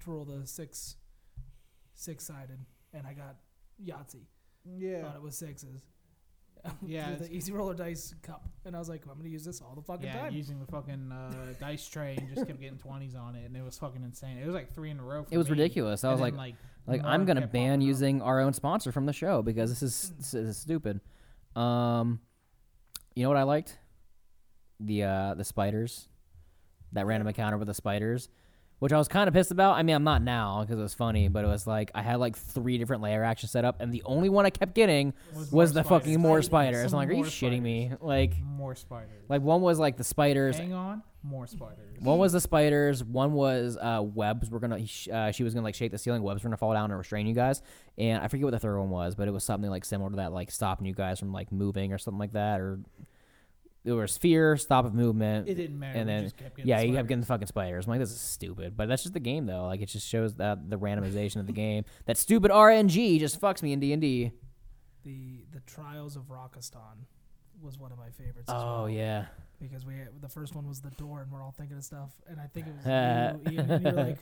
to 0.03 0.11
roll 0.11 0.25
the 0.25 0.45
six, 0.47 0.95
six 1.93 2.25
sided, 2.25 2.59
and 2.93 3.05
I 3.07 3.13
got 3.13 3.35
Yahtzee. 3.83 4.25
Yeah. 4.65 5.01
Thought 5.03 5.15
it 5.15 5.21
was 5.21 5.37
sixes, 5.37 5.81
Yeah, 6.85 7.15
through 7.15 7.27
the 7.27 7.33
easy 7.33 7.51
roller 7.51 7.73
dice 7.73 8.13
cup, 8.21 8.47
and 8.65 8.75
I 8.75 8.79
was 8.79 8.89
like, 8.89 9.03
I'm 9.09 9.17
gonna 9.17 9.29
use 9.29 9.45
this 9.45 9.61
all 9.61 9.75
the 9.75 9.81
fucking 9.81 10.05
Yeah, 10.05 10.21
time. 10.23 10.33
using 10.33 10.59
the 10.59 10.65
fucking 10.65 11.11
uh, 11.11 11.53
dice 11.59 11.87
tray 11.87 12.15
and 12.17 12.27
just 12.33 12.45
kept 12.47 12.59
getting 12.59 12.77
twenties 12.77 13.15
on 13.15 13.35
it, 13.35 13.45
and 13.45 13.55
it 13.55 13.63
was 13.63 13.77
fucking 13.77 14.03
insane. 14.03 14.37
It 14.37 14.45
was 14.45 14.53
like 14.55 14.73
three 14.73 14.89
in 14.89 14.99
a 14.99 15.03
row. 15.03 15.23
For 15.23 15.33
It 15.33 15.37
was 15.37 15.47
me. 15.47 15.51
ridiculous. 15.51 16.03
I 16.03 16.09
And 16.11 16.19
was 16.19 16.21
like, 16.21 16.35
like, 16.35 16.55
like 16.87 17.01
I'm 17.05 17.25
gonna 17.25 17.41
ban 17.47 17.47
popping 17.47 17.73
up. 17.83 17.87
using 17.87 18.21
our 18.21 18.39
own 18.41 18.53
sponsor 18.53 18.91
from 18.91 19.05
the 19.05 19.13
show 19.13 19.41
because 19.41 19.69
this 19.69 19.81
is 19.83 20.11
this 20.17 20.33
is 20.33 20.57
stupid. 20.57 20.99
Um, 21.55 22.19
you 23.15 23.23
know 23.23 23.29
what 23.29 23.37
I 23.37 23.43
liked? 23.43 23.77
The 24.81 25.03
uh 25.03 25.33
the 25.35 25.43
spiders, 25.45 26.07
that 26.93 27.05
random 27.05 27.27
encounter 27.27 27.57
with 27.57 27.67
the 27.67 27.73
spiders, 27.73 28.29
which 28.79 28.91
I 28.93 28.97
was 28.97 29.07
kind 29.07 29.27
of 29.27 29.33
pissed 29.33 29.51
about. 29.51 29.75
I 29.77 29.83
mean, 29.83 29.95
I'm 29.95 30.03
not 30.03 30.21
now 30.21 30.61
because 30.61 30.79
it 30.79 30.81
was 30.81 30.93
funny, 30.93 31.27
but 31.27 31.43
it 31.43 31.47
was 31.47 31.67
like 31.67 31.91
I 31.93 32.01
had 32.01 32.15
like 32.19 32.35
three 32.37 32.77
different 32.77 33.01
lair 33.01 33.23
actions 33.23 33.51
set 33.51 33.65
up, 33.65 33.81
and 33.81 33.91
the 33.93 34.01
only 34.05 34.29
one 34.29 34.45
I 34.45 34.49
kept 34.49 34.73
getting 34.75 35.13
Was 35.35 35.51
was 35.51 35.73
more 35.73 35.83
the 35.83 35.89
fucking 35.89 36.19
more 36.19 36.41
spiders. 36.41 36.77
spiders. 36.77 36.91
Some 36.91 36.99
I'm 36.99 37.07
like, 37.07 37.09
are 37.09 37.17
you 37.17 37.17
more 37.23 37.25
shitting 37.25 37.61
me? 37.61 37.91
Like, 38.01 38.33
More 38.43 38.75
spiders. 38.75 39.23
like 39.29 39.41
one 39.41 39.61
was 39.61 39.79
like 39.79 39.97
the 39.97 40.03
spiders. 40.03 40.57
Hang 40.57 40.73
on, 40.73 41.03
more 41.23 41.45
spiders. 41.47 41.85
One 41.99 42.17
was 42.17 42.31
the 42.31 42.39
spiders. 42.39 43.03
One 43.03 43.33
was 43.33 43.77
uh, 43.79 44.01
webs. 44.01 44.49
We're 44.49 44.59
gonna. 44.59 44.79
Uh, 45.11 45.31
she 45.31 45.43
was 45.43 45.53
gonna 45.53 45.65
like 45.65 45.75
shake 45.75 45.91
the 45.91 45.97
ceiling. 45.97 46.23
Webs 46.23 46.41
were 46.43 46.47
gonna 46.49 46.55
fall 46.57 46.73
down 46.73 46.89
and 46.91 46.97
restrain 46.97 47.27
you 47.27 47.35
guys. 47.35 47.61
And 47.97 48.23
I 48.23 48.29
forget 48.29 48.45
what 48.45 48.51
the 48.51 48.59
third 48.59 48.77
one 48.79 48.89
was, 48.89 49.15
but 49.15 49.27
it 49.27 49.31
was 49.31 49.43
something 49.43 49.69
like 49.69 49.83
similar 49.83 50.09
to 50.11 50.15
that, 50.17 50.31
like 50.31 50.49
stopping 50.49 50.85
you 50.87 50.93
guys 50.93 51.19
from 51.19 51.33
like 51.33 51.51
moving 51.51 51.91
or 51.91 51.97
something 51.97 52.19
like 52.19 52.31
that. 52.31 52.61
Or 52.61 52.79
there 53.83 53.95
was 53.95 54.17
fear, 54.17 54.57
stop 54.57 54.85
of 54.85 54.93
movement. 54.93 55.47
It 55.47 55.55
didn't 55.55 55.79
matter. 55.79 55.97
and 55.99 56.09
then- 56.09 56.31
yeah, 56.63 56.81
you 56.81 56.93
kept 56.93 57.07
getting 57.07 57.21
the 57.21 57.25
fucking 57.25 57.47
spiders. 57.47 57.85
I'm 57.85 57.91
like, 57.91 57.99
this 57.99 58.11
is 58.11 58.19
stupid. 58.19 58.75
But 58.75 58.89
that's 58.89 59.03
just 59.03 59.13
the 59.13 59.19
game, 59.19 59.45
though. 59.45 59.65
Like, 59.65 59.81
it 59.81 59.87
just 59.87 60.07
shows 60.07 60.35
that 60.35 60.69
the 60.69 60.77
randomization 60.77 61.37
of 61.37 61.47
the 61.47 61.53
game. 61.53 61.85
That 62.05 62.17
stupid 62.17 62.51
RNG 62.51 63.19
just 63.19 63.39
fucks 63.39 63.61
me 63.63 63.71
in 63.73 63.79
D 63.79 63.93
and 63.93 64.01
D. 64.01 64.31
the 65.03 65.45
the 65.51 65.59
Trials 65.61 66.15
of 66.15 66.23
Rockistan 66.29 67.05
was 67.61 67.77
one 67.77 67.91
of 67.91 67.97
my 67.97 68.09
favorites. 68.09 68.49
as 68.49 68.55
Oh 68.57 68.81
well, 68.83 68.89
yeah, 68.89 69.25
because 69.61 69.85
we 69.85 69.93
the 70.21 70.29
first 70.29 70.55
one 70.55 70.67
was 70.67 70.81
the 70.81 70.91
door, 70.91 71.21
and 71.21 71.31
we're 71.31 71.41
all 71.43 71.51
thinking 71.57 71.77
of 71.77 71.83
stuff, 71.83 72.11
and 72.27 72.39
I 72.39 72.47
think 72.47 72.67
it 72.67 72.73
was 72.75 72.85
you, 73.51 73.59
and 73.59 73.83
you're 73.83 73.91
like, 73.93 74.19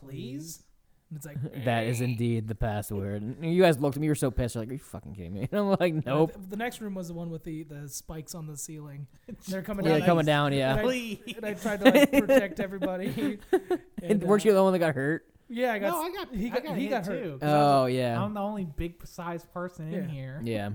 please, 0.00 0.62
and 1.08 1.16
it's 1.16 1.26
like 1.26 1.36
that 1.64 1.84
is 1.86 2.00
indeed 2.00 2.48
the 2.48 2.54
password. 2.54 3.22
And 3.22 3.54
you 3.54 3.62
guys 3.62 3.78
looked 3.78 3.96
at 3.96 4.00
me. 4.00 4.06
You 4.06 4.10
were 4.10 4.14
so 4.16 4.30
pissed. 4.30 4.54
You're 4.54 4.62
like, 4.62 4.70
are 4.70 4.74
you 4.74 4.78
fucking 4.78 5.14
kidding 5.14 5.34
me? 5.34 5.48
And 5.50 5.60
I'm 5.60 5.68
like, 5.70 5.92
And 5.92 6.06
nope. 6.06 6.32
The, 6.32 6.38
the 6.50 6.56
next 6.56 6.80
room 6.80 6.94
was 6.94 7.08
the 7.08 7.14
one 7.14 7.30
with 7.30 7.44
the 7.44 7.62
the 7.64 7.88
spikes 7.88 8.34
on 8.34 8.46
the 8.46 8.56
ceiling. 8.56 9.06
They're 9.48 9.62
coming 9.62 9.86
Yeah, 9.86 9.98
down. 9.98 10.06
coming 10.06 10.26
down. 10.26 10.52
Yeah. 10.52 10.72
And 10.72 10.80
I, 10.80 10.82
Please. 10.82 11.18
and 11.36 11.44
I 11.46 11.54
tried 11.54 11.84
to 11.84 11.90
like 11.90 12.10
protect 12.12 12.60
everybody. 12.60 13.38
And 13.52 13.80
And, 14.02 14.22
weren't 14.24 14.44
uh, 14.44 14.48
you 14.48 14.54
the 14.54 14.62
one 14.62 14.72
that 14.72 14.78
got 14.80 14.94
hurt? 14.94 15.24
Yeah, 15.48 15.72
I 15.74 15.78
got. 15.78 15.90
no, 15.90 16.02
I 16.02 16.10
got. 16.12 16.34
he 16.34 16.46
I 16.46 16.54
got- 16.54 16.64
got 16.64 16.76
he 16.76 16.82
hit 16.84 16.90
got 16.90 17.06
hurt. 17.06 17.22
too. 17.22 17.38
'cause 17.40 17.48
I 17.48 17.54
was 17.56 17.82
Oh 17.82 17.86
yeah, 17.86 18.20
I'm 18.20 18.34
the 18.34 18.40
only 18.40 18.64
big 18.64 19.06
sized 19.06 19.52
person 19.52 19.92
in 19.92 20.08
here. 20.08 20.40
yeah. 20.44 20.70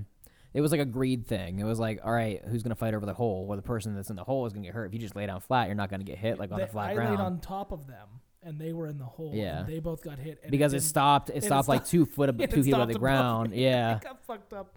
It 0.54 0.60
was 0.60 0.70
like 0.70 0.80
a 0.80 0.86
greed 0.86 1.26
thing. 1.26 1.60
It 1.60 1.64
was 1.64 1.78
like, 1.78 2.00
all 2.04 2.12
right, 2.12 2.42
who's 2.46 2.62
gonna 2.62 2.74
fight 2.74 2.92
over 2.94 3.06
the 3.06 3.14
hole? 3.14 3.46
Well, 3.46 3.56
the 3.56 3.62
person 3.62 3.94
that's 3.94 4.10
in 4.10 4.16
the 4.16 4.24
hole 4.24 4.44
is 4.46 4.52
gonna 4.52 4.66
get 4.66 4.74
hurt. 4.74 4.84
If 4.86 4.92
you 4.94 4.98
just 4.98 5.16
lay 5.16 5.24
down 5.26 5.40
flat, 5.40 5.66
you're 5.68 5.74
not 5.74 5.90
gonna 5.90 6.04
get 6.04 6.18
hit 6.18 6.38
like 6.38 6.52
on 6.52 6.58
they- 6.58 6.64
the 6.66 6.70
flat 6.72 6.90
I 6.90 6.94
ground. 6.94 7.10
laid 7.16 7.20
on 7.20 7.40
top 7.40 7.72
of 7.72 7.86
them, 7.86 8.08
and 8.42 8.58
they 8.60 8.72
were 8.72 8.86
in 8.88 8.98
the 8.98 9.04
hole. 9.04 9.30
Yeah. 9.34 9.60
and 9.60 9.68
they 9.68 9.78
both 9.78 10.02
got 10.02 10.18
hit. 10.18 10.40
And 10.42 10.50
because 10.50 10.72
it, 10.72 10.76
didn't- 10.76 10.88
stopped. 10.88 11.30
It 11.30 11.36
it 11.36 11.44
stopped 11.44 11.68
like 11.68 11.80
stopped- 11.80 11.90
two 11.90 12.06
foot, 12.06 12.28
ab- 12.28 12.38
two 12.50 12.62
feet 12.62 12.74
above 12.74 12.88
the 12.88 12.98
ground. 12.98 13.54
Yeah. 13.54 13.98
I 14.00 14.04
got 14.04 14.24
fucked 14.24 14.52
up. 14.52 14.76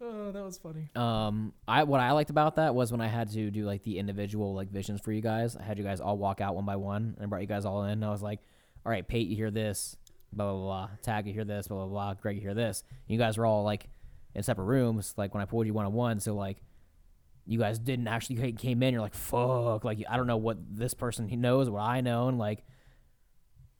Oh, 0.00 0.30
that 0.30 0.44
was 0.44 0.58
funny. 0.58 0.90
Um, 0.94 1.54
I 1.66 1.84
what 1.84 2.00
I 2.00 2.12
liked 2.12 2.28
about 2.30 2.56
that 2.56 2.74
was 2.74 2.92
when 2.92 3.00
I 3.00 3.06
had 3.06 3.30
to 3.32 3.50
do 3.50 3.64
like 3.64 3.82
the 3.82 3.98
individual 3.98 4.54
like 4.54 4.70
visions 4.70 5.00
for 5.00 5.10
you 5.10 5.22
guys. 5.22 5.56
I 5.56 5.62
had 5.62 5.78
you 5.78 5.84
guys 5.84 6.00
all 6.00 6.18
walk 6.18 6.40
out 6.42 6.54
one 6.54 6.66
by 6.66 6.76
one 6.76 7.16
and 7.18 7.30
brought 7.30 7.40
you 7.40 7.46
guys 7.46 7.64
all 7.64 7.84
in. 7.84 7.92
And 7.92 8.04
I 8.04 8.10
was 8.10 8.22
like, 8.22 8.40
all 8.84 8.92
right, 8.92 9.06
Pate, 9.08 9.26
you 9.26 9.36
hear 9.36 9.50
this, 9.50 9.96
blah 10.32 10.52
blah 10.52 10.60
blah. 10.60 10.88
Tack, 11.02 11.24
you 11.26 11.32
hear 11.32 11.44
this, 11.46 11.68
blah 11.68 11.78
blah 11.78 11.86
blah. 11.86 12.14
Greg, 12.14 12.36
you 12.36 12.42
hear 12.42 12.52
this. 12.54 12.84
You 13.08 13.16
guys 13.16 13.38
were 13.38 13.46
all 13.46 13.64
like 13.64 13.86
in 14.34 14.42
separate 14.42 14.64
rooms. 14.66 15.14
Like 15.16 15.32
when 15.32 15.42
I 15.42 15.46
pulled 15.46 15.66
you 15.66 15.72
one 15.74 15.86
on 15.86 15.92
one, 15.94 16.20
so 16.20 16.34
like. 16.34 16.58
You 17.48 17.60
guys 17.60 17.78
didn't 17.78 18.08
actually 18.08 18.52
came 18.54 18.82
in. 18.82 18.92
You're 18.92 19.00
like, 19.00 19.14
fuck. 19.14 19.84
Like 19.84 20.02
I 20.10 20.16
don't 20.16 20.26
know 20.26 20.36
what 20.36 20.58
this 20.68 20.94
person 20.94 21.28
he 21.28 21.36
knows, 21.36 21.70
what 21.70 21.80
I 21.80 22.00
know, 22.00 22.26
and 22.26 22.40
like, 22.40 22.64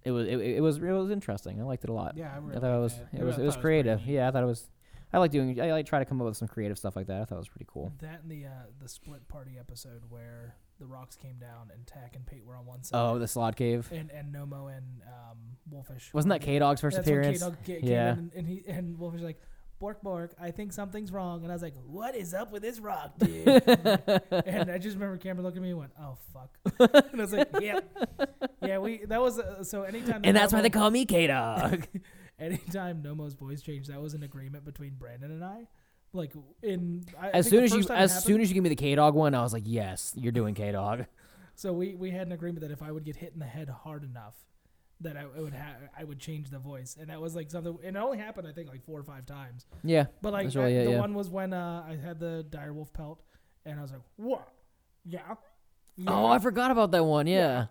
it 0.06 0.12
was 0.12 0.26
it, 0.28 0.38
it 0.38 0.60
was 0.60 0.76
it 0.78 0.82
was 0.82 1.10
interesting. 1.10 1.60
I 1.60 1.64
liked 1.64 1.84
it 1.84 1.90
a 1.90 1.92
lot. 1.92 2.16
Yeah, 2.16 2.32
I, 2.32 2.38
really 2.38 2.56
I 2.56 2.60
thought 2.60 2.76
it 2.76 2.80
was 2.80 2.92
liked 2.98 3.14
it 3.14 3.24
was 3.24 3.38
it 3.38 3.44
was 3.44 3.56
creative. 3.56 4.00
Yeah, 4.06 4.28
I 4.28 4.30
thought 4.30 4.42
it 4.42 4.46
was. 4.46 4.68
I 5.12 5.18
like 5.18 5.30
doing. 5.30 5.60
I 5.60 5.72
like 5.72 5.86
try 5.86 5.98
to 5.98 6.04
come 6.04 6.20
up 6.20 6.26
with 6.26 6.36
some 6.36 6.48
creative 6.48 6.78
stuff 6.78 6.94
like 6.96 7.06
that. 7.08 7.22
I 7.22 7.24
thought 7.24 7.36
it 7.36 7.38
was 7.38 7.48
pretty 7.48 7.66
cool. 7.68 7.92
That 8.00 8.22
and 8.22 8.30
the 8.30 8.46
uh, 8.46 8.50
the 8.80 8.88
split 8.88 9.26
party 9.28 9.56
episode 9.58 10.02
where 10.08 10.56
the 10.78 10.86
rocks 10.86 11.16
came 11.16 11.38
down 11.38 11.70
and 11.72 11.86
Tack 11.86 12.14
and 12.16 12.26
Pate 12.26 12.44
were 12.44 12.56
on 12.56 12.66
one 12.66 12.82
side. 12.82 12.98
Oh, 12.98 13.18
the 13.18 13.26
slot 13.28 13.56
cave. 13.56 13.88
and 13.92 14.10
and 14.10 14.34
Nomo 14.34 14.68
and 14.76 15.02
um, 15.06 15.38
Wolfish. 15.70 16.12
Wasn't 16.12 16.30
that 16.30 16.42
K 16.42 16.58
Dog's 16.58 16.80
first 16.80 16.96
That's 16.96 17.08
appearance? 17.08 17.42
K-Dog 17.64 17.84
Yeah. 17.84 18.12
and, 18.12 18.32
and 18.34 18.46
he 18.46 18.62
and 18.68 18.98
Wolfish 18.98 19.20
was 19.20 19.26
like, 19.26 19.40
Bork 19.78 20.02
Bork, 20.02 20.34
I 20.40 20.50
think 20.50 20.72
something's 20.72 21.12
wrong. 21.12 21.42
And 21.42 21.52
I 21.52 21.54
was 21.54 21.62
like, 21.62 21.74
What 21.86 22.14
is 22.14 22.32
up 22.34 22.50
with 22.52 22.62
this 22.62 22.78
rock, 22.80 23.18
dude? 23.18 23.46
and 23.46 24.70
I 24.70 24.78
just 24.78 24.94
remember 24.94 25.18
Cameron 25.18 25.44
looking 25.44 25.58
at 25.58 25.62
me 25.62 25.70
and 25.70 25.78
went, 25.78 25.92
Oh 26.00 26.16
fuck. 26.32 26.58
and 27.12 27.20
I 27.20 27.24
was 27.24 27.32
like, 27.32 27.48
Yeah, 27.60 27.80
yeah. 28.62 28.78
We 28.78 29.04
that 29.06 29.20
was 29.20 29.38
uh, 29.38 29.62
so 29.64 29.82
anytime. 29.82 30.22
And 30.24 30.36
that's 30.36 30.52
why 30.52 30.62
they 30.62 30.70
call 30.70 30.90
me 30.90 31.04
K 31.04 31.26
Dog. 31.26 31.86
Anytime 32.38 33.00
Nomo's 33.02 33.32
voice 33.32 33.62
changed, 33.62 33.90
that 33.90 33.98
was 33.98 34.12
an 34.12 34.22
agreement 34.22 34.66
between 34.66 34.92
Brandon 34.98 35.30
and 35.30 35.42
I. 35.42 35.68
Like 36.12 36.32
in 36.62 37.02
I, 37.18 37.30
as 37.30 37.48
soon 37.48 37.64
as 37.64 37.70
you 37.72 37.78
first 37.78 37.88
time 37.88 37.96
it 37.96 38.00
as 38.02 38.10
happened- 38.12 38.26
soon 38.26 38.40
as 38.42 38.50
you 38.50 38.54
give 38.54 38.62
me 38.62 38.68
the 38.68 38.76
K 38.76 38.94
Dog 38.94 39.14
one, 39.14 39.34
I 39.34 39.40
was 39.42 39.54
like, 39.54 39.62
yes, 39.66 40.12
you're 40.16 40.32
doing 40.32 40.54
K 40.54 40.70
Dog. 40.72 41.06
So 41.54 41.72
we 41.72 41.94
we 41.94 42.10
had 42.10 42.26
an 42.26 42.32
agreement 42.32 42.60
that 42.60 42.70
if 42.70 42.82
I 42.82 42.92
would 42.92 43.04
get 43.04 43.16
hit 43.16 43.32
in 43.32 43.38
the 43.38 43.46
head 43.46 43.70
hard 43.70 44.04
enough, 44.04 44.34
that 45.02 45.16
I, 45.16 45.26
would 45.40 45.52
have 45.52 45.76
I 45.98 46.04
would 46.04 46.18
change 46.18 46.50
the 46.50 46.58
voice, 46.58 46.96
and 46.98 47.10
that 47.10 47.20
was 47.20 47.34
like 47.36 47.50
something. 47.50 47.76
And 47.84 47.96
it 47.96 48.00
only 48.00 48.18
happened 48.18 48.48
I 48.48 48.52
think 48.52 48.68
like 48.68 48.84
four 48.84 48.98
or 48.98 49.02
five 49.04 49.26
times. 49.26 49.66
Yeah, 49.84 50.06
But 50.22 50.32
like 50.32 50.54
really 50.54 50.76
I- 50.76 50.80
it, 50.80 50.84
the 50.86 50.90
yeah. 50.92 51.00
one 51.00 51.14
was 51.14 51.28
when 51.28 51.52
uh, 51.52 51.84
I 51.88 51.96
had 51.96 52.18
the 52.18 52.46
direwolf 52.48 52.92
pelt, 52.92 53.22
and 53.64 53.78
I 53.78 53.82
was 53.82 53.92
like, 53.92 54.00
"What? 54.16 54.48
Yeah, 55.04 55.20
yeah. 55.96 56.10
Oh, 56.10 56.26
I 56.26 56.38
forgot 56.38 56.70
about 56.70 56.90
that 56.92 57.04
one. 57.04 57.26
Yeah, 57.26 57.66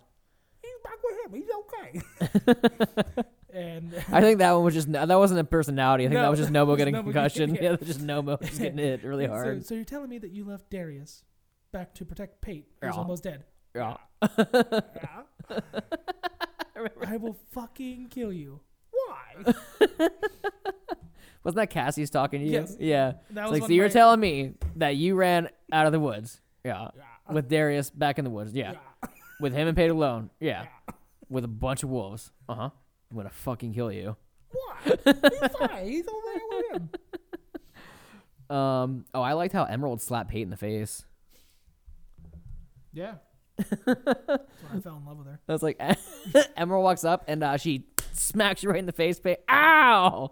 he's 0.62 0.72
back 0.84 1.00
with 1.04 1.26
him. 1.26 1.34
He's 1.42 1.50
okay." 1.62 3.24
and 3.54 3.94
I 4.12 4.22
think 4.22 4.40
that 4.40 4.52
one 4.54 4.64
was 4.64 4.74
just 4.74 4.92
that 4.92 5.08
wasn't 5.10 5.40
a 5.40 5.44
personality. 5.46 6.06
I 6.06 6.10
think 6.10 6.20
that 6.20 6.30
was 6.30 6.40
just 6.40 6.52
was 6.52 6.78
getting 6.78 6.94
concussion. 6.96 7.56
Yeah, 7.56 7.76
just 7.78 8.06
Nomo 8.06 8.40
just 8.46 8.60
getting 8.60 8.78
hit 8.78 9.04
really 9.04 9.26
hard. 9.26 9.66
so 9.66 9.74
you're 9.76 9.84
telling 9.84 10.10
me 10.10 10.18
that 10.20 10.32
you 10.32 10.46
left 10.46 10.70
Darius 10.70 11.24
back 11.72 11.94
to 11.96 12.06
protect 12.06 12.42
Pate, 12.42 12.68
who's 12.82 12.94
Yeah. 12.94 13.00
almost 13.00 13.24
dead? 13.24 13.46
Yeah. 13.74 13.98
Yeah. 14.38 15.60
I 17.08 17.18
will 17.18 17.38
fucking 17.52 18.08
kill 18.10 18.32
you. 18.34 18.60
Why? 18.92 19.54
Wasn't 21.44 21.58
that 21.58 21.70
Cassie's 21.70 22.10
talking 22.10 22.40
to 22.42 22.46
you? 22.46 22.54
Yes. 22.54 22.76
Yeah. 22.80 23.14
That 23.32 23.44
It's 23.44 23.52
was 23.52 23.52
like, 23.52 23.62
one 23.62 23.70
so 23.70 23.74
you're 23.74 23.86
my- 23.88 23.92
telling 23.94 24.20
me 24.20 24.54
that 24.78 24.96
you 24.96 25.16
ran 25.16 25.50
out 25.72 25.86
of 25.86 25.92
the 25.92 26.00
woods. 26.00 26.42
Yeah. 26.64 26.90
Yeah. 26.96 27.34
With 27.34 27.48
Darius 27.50 27.90
back 27.92 28.18
in 28.18 28.26
the 28.26 28.32
woods. 28.32 28.54
Yeah. 28.54 28.74
Yeah. 29.04 29.10
With 29.40 29.54
him 29.54 29.68
and 29.68 29.76
Pate 29.78 29.92
alone. 29.92 30.30
Yeah. 30.40 30.66
With 31.30 31.44
a 31.44 31.48
bunch 31.50 31.84
of 31.84 31.90
wolves. 31.90 32.32
Uh 32.50 32.56
huh. 32.56 32.70
I'm 33.12 33.18
gonna 33.18 33.30
fucking 33.30 33.74
kill 33.74 33.92
you. 33.92 34.16
Why? 34.50 34.96
He's 35.06 35.58
fine. 35.60 35.86
He's 35.88 36.06
over 36.08 36.22
there 36.34 36.42
with 36.50 36.82
him. 38.50 38.56
Um. 38.58 39.06
Oh, 39.14 39.22
I 39.22 39.34
liked 39.34 39.54
how 39.54 39.66
Emerald 39.66 40.02
slapped 40.02 40.30
Pate 40.32 40.44
in 40.44 40.50
the 40.50 40.58
face. 40.58 41.04
Yeah. 42.94 43.16
I 43.60 44.80
fell 44.84 44.98
in 44.98 45.06
love 45.06 45.18
with 45.18 45.28
her. 45.28 45.40
I 45.48 45.52
was 45.54 45.64
like, 45.64 45.80
Emerald 46.58 46.84
walks 46.84 47.04
up 47.04 47.24
and 47.28 47.44
uh, 47.44 47.58
she 47.58 47.86
smacks 48.14 48.64
you 48.64 48.70
right 48.70 48.80
in 48.80 48.86
the 48.86 48.92
face. 48.92 49.20
Pate. 49.20 49.40
Ow! 49.50 50.32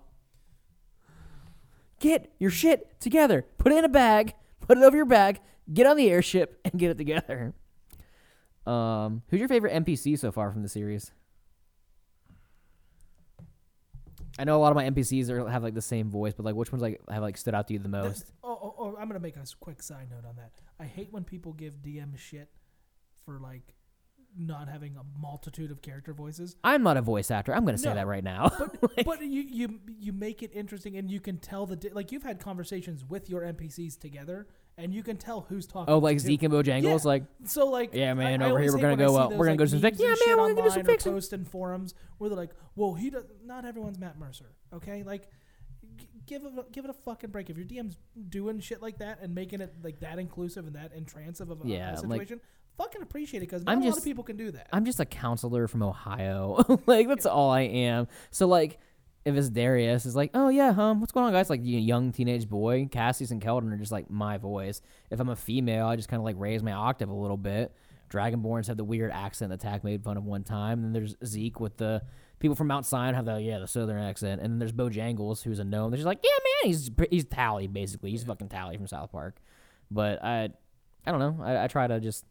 Get 2.00 2.34
your 2.40 2.50
shit 2.52 3.00
together. 3.00 3.46
Put 3.58 3.72
it 3.72 3.78
in 3.78 3.86
a 3.86 3.90
bag. 3.90 4.34
Put 4.62 4.78
it 4.78 4.84
over 4.84 4.96
your 4.98 5.06
bag. 5.06 5.40
Get 5.74 5.88
on 5.88 5.96
the 5.96 6.10
airship 6.10 6.60
and 6.66 6.78
get 6.78 6.92
it 6.92 6.98
together. 6.98 7.54
Um, 8.66 9.22
who's 9.30 9.40
your 9.40 9.50
favorite 9.50 9.74
NPC 9.74 10.18
so 10.20 10.32
far 10.32 10.52
from 10.52 10.62
the 10.64 10.70
series? 10.70 11.12
I 14.40 14.46
know 14.46 14.58
a 14.58 14.62
lot 14.62 14.72
of 14.72 14.76
my 14.76 14.90
NPCs 14.90 15.30
are 15.30 15.48
have 15.48 15.64
like 15.64 15.76
the 15.76 15.82
same 15.82 16.10
voice, 16.10 16.34
but 16.34 16.44
like 16.46 16.56
which 16.56 16.72
ones 16.72 16.82
like 16.82 17.00
have 17.10 17.22
like 17.22 17.38
stood 17.38 17.54
out 17.54 17.68
to 17.68 17.74
you 17.74 17.80
the 17.80 17.90
most? 17.90 18.04
That's- 18.20 18.32
Oh, 18.44 18.60
oh, 18.62 18.76
oh, 18.78 18.96
I'm 19.00 19.08
gonna 19.08 19.20
make 19.20 19.36
a 19.38 19.44
quick 19.60 19.82
side 19.82 20.10
note 20.10 20.28
on 20.28 20.36
that. 20.38 20.52
I 20.80 20.86
hate 20.86 21.10
when 21.12 21.24
people 21.24 21.54
give 21.54 21.76
DM 21.84 22.18
shit 22.18 22.50
for 23.26 23.40
like 23.40 23.76
not 24.36 24.68
having 24.68 24.98
a 24.98 25.04
multitude 25.22 25.70
of 25.70 25.82
character 25.84 26.12
voices. 26.12 26.56
I'm 26.64 26.82
not 26.82 26.98
a 26.98 27.02
voice 27.04 27.30
actor. 27.30 27.54
I'm 27.54 27.66
gonna 27.66 27.78
say 27.78 27.90
No. 27.90 27.96
that 27.96 28.08
right 28.08 28.24
now. 28.24 28.52
But 28.82 28.92
but 29.06 29.22
you 29.22 29.42
you 29.44 29.80
you 30.00 30.12
make 30.14 30.42
it 30.42 30.52
interesting, 30.54 30.98
and 30.98 31.10
you 31.10 31.20
can 31.20 31.38
tell 31.38 31.66
the 31.68 31.76
di- 31.76 31.90
like 31.92 32.12
you've 32.12 32.24
had 32.24 32.40
conversations 32.40 33.06
with 33.06 33.30
your 33.30 33.42
NPCs 33.42 34.00
together, 34.00 34.48
and 34.76 34.92
you 34.92 35.04
can 35.04 35.18
tell 35.18 35.42
who's 35.42 35.68
talking. 35.68 35.94
oh, 35.94 36.00
like 36.00 36.18
to 36.18 36.24
who. 36.24 36.28
Zeke 36.30 36.44
and 36.44 36.54
Bojangles, 36.54 36.84
Yeah. 36.84 36.98
like 37.04 37.24
So 37.46 37.68
like, 37.70 37.94
Yeah, 37.94 38.16
man, 38.16 38.42
over 38.42 38.60
here 38.60 38.72
we're 38.72 38.78
hate 38.78 38.82
gonna 38.82 38.94
when 38.96 39.02
I 39.02 39.06
go, 39.06 39.14
see 39.14 39.20
uh, 39.20 39.28
those, 39.30 39.38
we're 39.38 39.46
gonna 39.46 39.52
like, 39.52 39.58
go 39.60 39.66
to 39.66 39.70
some 39.70 39.82
memes 39.82 40.00
and 40.00 40.00
yeah, 40.10 40.16
shit 40.16 40.28
man, 40.30 40.38
we're 40.38 40.50
gonna 40.56 40.56
do 40.56 40.70
some 40.70 40.80
online 40.80 40.86
or 40.86 40.92
fixing. 40.94 41.12
post 41.14 41.34
in 41.34 41.46
forums 41.46 41.94
where 42.18 42.30
they're 42.32 42.38
like, 42.38 42.52
"Well, 42.76 42.94
he 42.96 43.12
does." 43.12 43.26
Not 43.46 43.66
everyone's 43.66 44.00
Matt 44.00 44.18
Mercer, 44.18 44.52
okay? 44.74 45.04
Like, 45.04 45.30
g- 45.96 46.08
give 46.26 46.44
it 46.44 46.54
a, 46.58 46.66
give 46.72 46.86
it 46.86 46.90
a 46.90 46.94
fucking 47.06 47.30
break. 47.30 47.52
If 47.52 47.58
your 47.58 47.68
DM's 47.68 47.98
doing 48.30 48.60
shit 48.62 48.82
like 48.82 48.98
that 48.98 49.20
and 49.22 49.36
making 49.36 49.62
it 49.62 49.76
like 49.84 50.00
that 50.00 50.18
inclusive 50.18 50.66
and 50.66 50.76
that 50.76 50.92
intransive 50.94 51.52
of 51.52 51.64
a, 51.64 51.68
Yeah, 51.68 51.92
a 51.92 52.02
like- 52.02 52.22
situation, 52.22 52.42
fucking 52.78 53.02
appreciate 53.02 53.40
it 53.40 53.48
because 53.50 53.64
not 53.64 53.74
I'm 53.74 53.78
a 53.80 53.82
lot 53.82 53.88
just- 53.90 53.98
of 54.00 54.04
people 54.04 54.24
can 54.24 54.38
do 54.38 54.52
that. 54.52 54.68
I'm 54.72 54.86
just 54.86 55.00
a 55.00 55.06
counselor 55.06 55.68
from 55.68 55.84
Ohio. 55.84 56.82
like 56.86 57.08
that's 57.08 57.26
all 57.26 57.52
I 57.52 57.62
am. 57.62 58.08
So 58.32 58.48
like 58.48 58.80
if 59.26 59.36
it's 59.36 59.50
Darius, 59.50 60.06
it's 60.06 60.16
like, 60.16 60.32
oh 60.34 60.50
yeah, 60.50 60.74
um, 60.78 61.00
what's 61.00 61.14
going 61.14 61.26
on, 61.26 61.32
guys? 61.32 61.50
Like 61.50 61.64
you 61.64 61.80
young 61.80 62.12
teenage 62.12 62.50
boy. 62.50 62.88
Cassius 62.92 63.32
and 63.32 63.42
Keldon 63.42 63.72
are 63.74 63.78
just 63.78 63.92
like 63.92 64.10
my 64.10 64.38
voice. 64.38 64.82
If 65.10 65.20
I'm 65.20 65.30
a 65.30 65.36
female, 65.36 65.88
I 65.88 65.96
just 65.96 66.10
kind 66.10 66.20
of 66.20 66.26
like 66.26 66.36
raise 66.38 66.62
my 66.62 66.74
octave 66.74 67.10
a 67.10 67.14
little 67.14 67.38
bit. 67.38 67.74
Dragonborns 68.10 68.68
have 68.68 68.78
the 68.78 68.84
weird 68.84 69.12
accent 69.12 69.50
that 69.52 69.60
Tack 69.60 69.84
made 69.84 70.04
fun 70.04 70.18
of 70.18 70.26
one 70.26 70.44
time. 70.44 70.84
And 70.84 70.86
then 70.86 70.94
there's 70.94 71.16
Zeke 71.26 71.60
with 71.60 71.78
the 71.78 72.02
people 72.40 72.56
from 72.56 72.68
Mount 72.68 72.86
Sinai 72.86 73.16
have 73.16 73.26
the 73.26 73.42
yeah 73.42 73.60
the 73.60 73.68
southern 73.68 74.02
accent. 74.02 74.42
And 74.42 74.52
then 74.52 74.60
there's 74.60 74.74
Bojangles 74.74 75.42
who's 75.42 75.60
a 75.60 75.64
gnome. 75.64 75.92
They're 75.92 75.98
just 75.98 76.06
like, 76.06 76.20
yeah, 76.24 76.30
man, 76.32 76.72
he's 76.72 76.92
he's 77.10 77.26
Towelie 77.26 77.72
basically. 77.72 78.12
He's 78.12 78.24
fucking 78.24 78.50
Towelie 78.50 78.76
from 78.78 78.88
South 78.88 79.12
Park. 79.12 79.38
But 79.90 80.24
I, 80.24 80.50
I 81.08 81.12
don't 81.12 81.20
know. 81.20 81.44
I, 81.44 81.64
I 81.64 81.68
try 81.68 81.88
to 81.88 82.00
just 82.00 82.26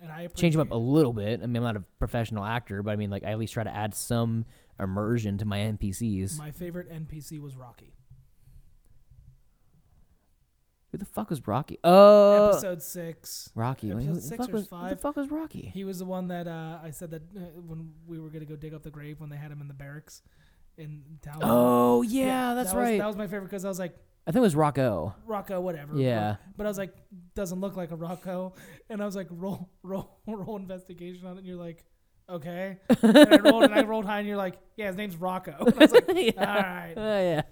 And 0.00 0.12
I 0.12 0.26
change 0.28 0.54
him 0.54 0.60
up 0.60 0.70
a 0.70 0.76
little 0.76 1.12
bit. 1.12 1.40
I 1.42 1.46
mean, 1.46 1.56
I'm 1.56 1.62
not 1.62 1.76
a 1.76 1.84
professional 1.98 2.44
actor, 2.44 2.82
but 2.82 2.90
I 2.90 2.96
mean, 2.96 3.10
like, 3.10 3.24
I 3.24 3.30
at 3.30 3.38
least 3.38 3.54
try 3.54 3.64
to 3.64 3.74
add 3.74 3.94
some 3.94 4.44
immersion 4.78 5.38
to 5.38 5.44
my. 5.46 5.58
NPCs. 5.58 6.38
My 6.38 6.50
favorite 6.50 6.90
NPC 6.92 7.40
was 7.40 7.56
Rocky. 7.56 7.94
Who 10.92 10.98
the 10.98 11.04
fuck 11.04 11.30
was 11.30 11.46
Rocky? 11.46 11.78
Oh, 11.82 12.50
Episode 12.50 12.82
six. 12.82 13.50
Rocky. 13.54 13.88
Who, 13.88 13.96
episode 13.98 14.14
the 14.14 14.20
six 14.20 14.36
fuck 14.38 14.48
or 14.48 14.52
was, 14.52 14.68
who 14.70 14.88
the 14.90 14.96
fuck 14.96 15.16
was 15.16 15.30
Rocky? 15.30 15.70
He 15.74 15.84
was 15.84 15.98
the 15.98 16.04
one 16.04 16.28
that 16.28 16.46
uh, 16.46 16.78
I 16.82 16.90
said 16.90 17.10
that 17.10 17.22
uh, 17.36 17.40
when 17.66 17.92
we 18.06 18.18
were 18.18 18.30
gonna 18.30 18.44
go 18.44 18.56
dig 18.56 18.72
up 18.72 18.82
the 18.82 18.90
grave 18.90 19.20
when 19.20 19.28
they 19.28 19.36
had 19.36 19.50
him 19.50 19.60
in 19.60 19.68
the 19.68 19.74
barracks 19.74 20.22
in 20.78 21.02
town. 21.22 21.40
Oh 21.42 22.02
yeah, 22.02 22.54
that's 22.54 22.70
that 22.70 22.76
was- 22.76 22.82
right. 22.82 22.98
that 22.98 23.06
was 23.06 23.16
my 23.16 23.26
favorite 23.26 23.44
because 23.50 23.64
I 23.64 23.68
was 23.68 23.78
like 23.78 23.96
I 24.26 24.32
think 24.32 24.38
it 24.38 24.40
was 24.40 24.56
Rocco. 24.56 25.14
Rocco, 25.26 25.60
whatever. 25.60 25.96
Yeah. 25.96 26.36
But, 26.48 26.56
but 26.58 26.66
I 26.66 26.70
was 26.70 26.78
like, 26.78 26.94
doesn't 27.34 27.60
look 27.60 27.76
like 27.76 27.92
a 27.92 27.96
Rocco, 27.96 28.54
and 28.90 29.00
I 29.00 29.06
was 29.06 29.14
like, 29.14 29.28
roll, 29.30 29.70
roll, 29.82 30.18
roll 30.26 30.56
investigation 30.56 31.26
on 31.26 31.36
it. 31.36 31.38
And 31.38 31.46
you're 31.46 31.56
like, 31.56 31.84
okay. 32.28 32.78
and 33.02 33.16
I 33.18 33.36
rolled, 33.36 33.64
and 33.64 33.74
I 33.74 33.82
rolled 33.84 34.04
high, 34.04 34.18
and 34.18 34.26
you're 34.28 34.36
like, 34.36 34.58
yeah, 34.76 34.88
his 34.88 34.96
name's 34.96 35.16
Rocco. 35.16 35.54
And 35.66 35.74
I 35.74 35.78
was 35.78 35.92
like, 35.92 36.04
yeah. 36.14 36.32
all 36.38 36.46
right. 36.62 36.94
Uh, 36.96 37.00
yeah. 37.00 37.42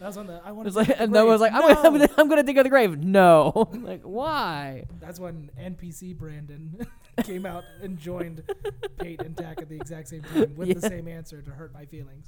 That 0.00 0.06
was 0.08 0.16
on 0.16 0.26
the. 0.26 0.40
I 0.44 0.50
It 0.50 0.54
want 0.56 0.64
was 0.64 0.74
to. 0.74 0.80
like, 0.80 1.00
and 1.00 1.12
Noah 1.12 1.26
was 1.30 1.40
like, 1.40 1.52
I'm, 1.52 1.60
gonna, 1.62 1.74
I'm, 1.80 1.92
gonna, 1.92 2.08
I'm 2.18 2.28
gonna 2.28 2.42
dig 2.42 2.58
up 2.58 2.64
the 2.64 2.70
grave. 2.70 2.98
No. 2.98 3.68
like, 3.72 4.02
why? 4.02 4.84
That's 5.00 5.20
when 5.20 5.48
NPC 5.58 6.18
Brandon 6.18 6.84
came 7.22 7.46
out 7.46 7.62
and 7.80 7.96
joined 7.98 8.42
Pate 8.98 9.22
and 9.22 9.36
Tack 9.36 9.62
at 9.62 9.68
the 9.68 9.76
exact 9.76 10.08
same 10.08 10.22
time 10.22 10.56
with 10.56 10.74
the 10.74 10.86
same 10.88 11.06
answer 11.06 11.40
to 11.40 11.50
hurt 11.52 11.72
my 11.72 11.84
feelings. 11.86 12.26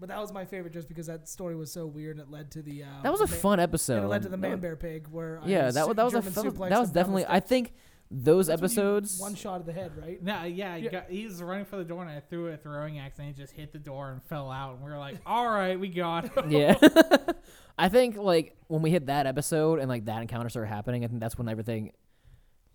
But 0.00 0.08
that 0.08 0.18
was 0.18 0.32
my 0.32 0.46
favorite 0.46 0.72
just 0.72 0.88
because 0.88 1.06
that 1.08 1.28
story 1.28 1.54
was 1.54 1.70
so 1.70 1.86
weird 1.86 2.16
and 2.18 2.26
it 2.26 2.32
led 2.32 2.50
to 2.52 2.62
the. 2.62 2.82
Uh, 2.84 2.86
That 3.02 3.12
was 3.12 3.20
a 3.20 3.24
the 3.26 3.30
man- 3.32 3.40
fun 3.40 3.52
And 3.60 3.62
episode. 3.62 4.04
it 4.04 4.08
led 4.08 4.22
to 4.22 4.28
the 4.30 4.36
man 4.38 4.58
bear 4.58 4.74
pig 4.76 5.06
where. 5.08 5.40
I 5.42 5.46
Yeah, 5.48 5.70
that 5.70 5.86
was 5.86 5.96
that 5.96 6.04
was 6.04 6.14
a 6.14 6.22
fun, 6.22 6.32
that 6.32 6.44
was 6.44 6.54
him 6.54 6.68
down 6.70 6.86
the 6.86 6.92
definitely. 6.94 7.26
I 7.28 7.40
think 7.40 7.74
those 8.10 8.48
That's 8.48 8.60
episodes. 8.62 9.20
One 9.20 9.34
shot 9.36 9.60
of 9.60 9.66
the 9.66 9.72
head, 9.72 9.92
right? 9.96 10.20
No, 10.20 10.42
yeah, 10.44 10.76
he, 10.76 10.84
Yeah. 10.86 10.90
got, 10.90 11.10
he 11.10 11.24
was 11.26 11.40
running 11.42 11.64
for 11.64 11.76
the 11.76 11.84
door, 11.84 12.02
and 12.02 12.10
I 12.10 12.18
threw 12.18 12.48
a 12.48 12.56
throwing 12.56 12.98
axe, 12.98 13.18
and 13.20 13.28
he 13.28 13.34
just 13.34 13.52
hit 13.52 13.72
the 13.72 13.78
door 13.78 14.10
and 14.10 14.20
fell 14.24 14.50
out. 14.50 14.74
And 14.76 14.82
we 14.84 14.90
were 14.90 14.98
like, 14.98 15.18
"All 15.26 15.48
right, 15.48 15.78
we 15.78 15.88
got 15.88 16.34
him." 16.36 16.50
yeah. 16.50 16.74
I 17.78 17.88
think 17.88 18.16
like 18.16 18.56
when 18.68 18.82
we 18.82 18.90
hit 18.90 19.06
that 19.06 19.26
episode 19.26 19.78
and 19.78 19.88
like 19.88 20.06
that 20.06 20.22
encounter 20.22 20.48
started 20.48 20.68
happening, 20.68 21.04
I 21.04 21.08
think 21.08 21.20
that's 21.20 21.38
when 21.38 21.48
everything 21.48 21.92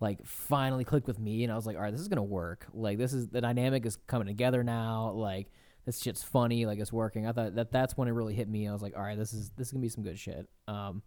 like 0.00 0.24
finally 0.26 0.84
clicked 0.84 1.06
with 1.06 1.18
me 1.18 1.42
and 1.44 1.52
I 1.52 1.56
was 1.56 1.66
like, 1.66 1.76
all 1.76 1.82
right, 1.82 1.90
this 1.92 2.00
is 2.00 2.08
gonna 2.08 2.22
work. 2.22 2.66
Like 2.72 2.98
this 2.98 3.12
is 3.12 3.28
the 3.28 3.40
dynamic 3.40 3.84
is 3.86 3.96
coming 4.06 4.26
together 4.26 4.62
now. 4.64 5.10
Like 5.12 5.48
this 5.86 6.02
shit's 6.02 6.22
funny, 6.22 6.66
like 6.66 6.78
it's 6.78 6.92
working. 6.92 7.26
I 7.26 7.32
thought 7.32 7.54
that 7.54 7.72
that's 7.72 7.96
when 7.96 8.08
it 8.08 8.10
really 8.12 8.34
hit 8.34 8.48
me. 8.48 8.68
I 8.68 8.72
was 8.72 8.82
like, 8.82 8.94
all 8.96 9.02
right, 9.02 9.16
this 9.16 9.32
is 9.32 9.50
this 9.56 9.68
is 9.68 9.72
gonna 9.72 9.82
be 9.82 9.88
some 9.88 10.04
good 10.04 10.18
shit. 10.18 10.46
Um 10.68 11.02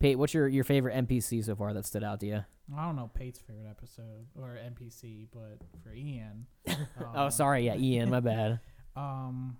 Pate, 0.00 0.18
what's 0.18 0.34
your, 0.34 0.48
your 0.48 0.64
favorite 0.64 0.96
NPC 1.06 1.44
so 1.44 1.54
far 1.54 1.72
that 1.74 1.86
stood 1.86 2.02
out 2.02 2.18
to 2.20 2.26
you? 2.26 2.44
I 2.76 2.86
don't 2.86 2.96
know 2.96 3.08
Pate's 3.14 3.38
favorite 3.38 3.68
episode 3.70 4.26
or 4.36 4.58
NPC, 4.58 5.28
but 5.32 5.58
for 5.84 5.94
Ian, 5.94 6.46
oh, 6.68 6.74
um, 7.26 7.30
sorry, 7.30 7.66
yeah, 7.66 7.76
Ian, 7.76 8.10
my 8.10 8.18
bad. 8.32 8.58
Um, 8.96 9.58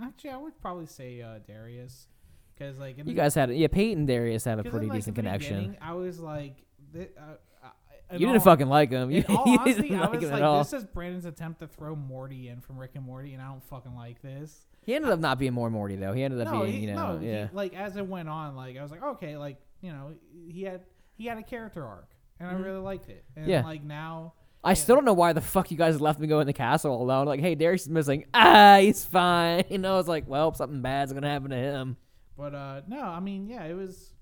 actually, 0.00 0.30
I 0.30 0.36
would 0.36 0.60
probably 0.60 0.86
say 0.86 1.20
uh, 1.20 1.40
Darius, 1.44 2.06
because 2.54 2.78
like 2.78 2.98
in 2.98 3.08
You 3.08 3.14
the- 3.14 3.20
guys 3.20 3.34
had 3.34 3.50
yeah, 3.50 3.66
Pate 3.66 3.96
and 3.96 4.06
Darius 4.06 4.44
have 4.44 4.60
a 4.60 4.62
'cause 4.62 4.66
in, 4.66 4.70
pretty 4.70 4.86
like, 4.86 4.98
decent 4.98 5.16
connection. 5.16 5.76
I 5.80 5.94
was 5.94 6.20
like, 6.20 6.62
thi- 6.92 7.08
uh, 7.18 7.34
You 8.10 8.18
didn't 8.18 8.34
all- 8.36 8.40
fucking 8.40 8.68
like 8.68 8.90
him. 8.90 9.10
You, 9.12 9.24
you 9.28 9.36
honesty, 9.38 9.82
didn't 9.82 9.98
I 9.98 10.00
like 10.02 10.12
was 10.14 10.24
him 10.24 10.30
like, 10.30 10.38
at 10.40 10.44
all. 10.44 10.58
this 10.62 10.72
is 10.72 10.84
Brandon's 10.84 11.24
attempt 11.24 11.60
to 11.60 11.66
throw 11.66 11.94
Morty 11.96 12.48
in 12.48 12.60
from 12.60 12.78
Rick 12.78 12.92
and 12.94 13.04
Morty, 13.04 13.32
and 13.32 13.42
I 13.42 13.46
don't 13.48 13.62
fucking 13.64 13.94
like 13.94 14.20
this. 14.22 14.66
He 14.82 14.94
ended 14.94 15.10
up 15.10 15.20
not 15.20 15.38
being 15.38 15.52
more 15.54 15.70
Morty 15.70 15.96
though. 15.96 16.12
He 16.12 16.22
ended 16.22 16.40
up 16.40 16.52
no, 16.52 16.62
being, 16.62 16.72
he, 16.72 16.80
you 16.88 16.94
know, 16.94 17.16
no, 17.16 17.18
he- 17.20 17.48
like 17.54 17.74
as 17.74 17.96
it 17.96 18.06
went 18.06 18.28
on, 18.28 18.56
like 18.56 18.76
I 18.76 18.82
was 18.82 18.90
like, 18.90 19.02
okay, 19.02 19.36
like 19.36 19.56
you 19.80 19.92
know, 19.92 20.14
he 20.48 20.62
had 20.64 20.82
he 21.16 21.26
had 21.26 21.38
a 21.38 21.42
character 21.42 21.86
arc, 21.86 22.10
and 22.40 22.48
I 22.48 22.54
Mhm. 22.54 22.64
really 22.64 22.80
liked 22.80 23.08
it. 23.08 23.24
And 23.36 23.46
Yeah. 23.46 23.62
like 23.62 23.82
now, 23.82 24.34
I 24.64 24.70
Yeah. 24.70 24.74
still 24.74 24.96
don't 24.96 25.04
know 25.04 25.12
why 25.14 25.32
the 25.32 25.40
fuck 25.40 25.70
you 25.70 25.76
guys 25.76 26.00
left 26.00 26.20
me 26.20 26.26
go 26.26 26.40
in 26.40 26.46
the 26.46 26.52
castle 26.52 27.00
alone. 27.00 27.26
Like, 27.26 27.40
hey, 27.40 27.54
Darius 27.54 27.82
is 27.82 27.88
missing. 27.88 28.26
Ah, 28.34 28.78
he's 28.80 29.04
fine. 29.04 29.64
You 29.70 29.78
know, 29.78 29.98
it's 29.98 30.08
like, 30.08 30.28
well, 30.28 30.52
something 30.54 30.82
bad's 30.82 31.12
gonna 31.12 31.28
happen 31.30 31.50
to 31.50 31.56
him. 31.56 31.96
But 32.36 32.54
uh 32.54 32.80
no, 32.88 33.00
I 33.02 33.20
mean, 33.20 33.46
yeah, 33.48 33.64
it 33.64 33.74
was 33.74 34.12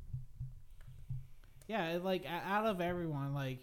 Yeah, 1.68 1.90
it, 1.90 2.04
like 2.04 2.24
out 2.26 2.66
of 2.66 2.80
everyone, 2.80 3.32
like 3.34 3.60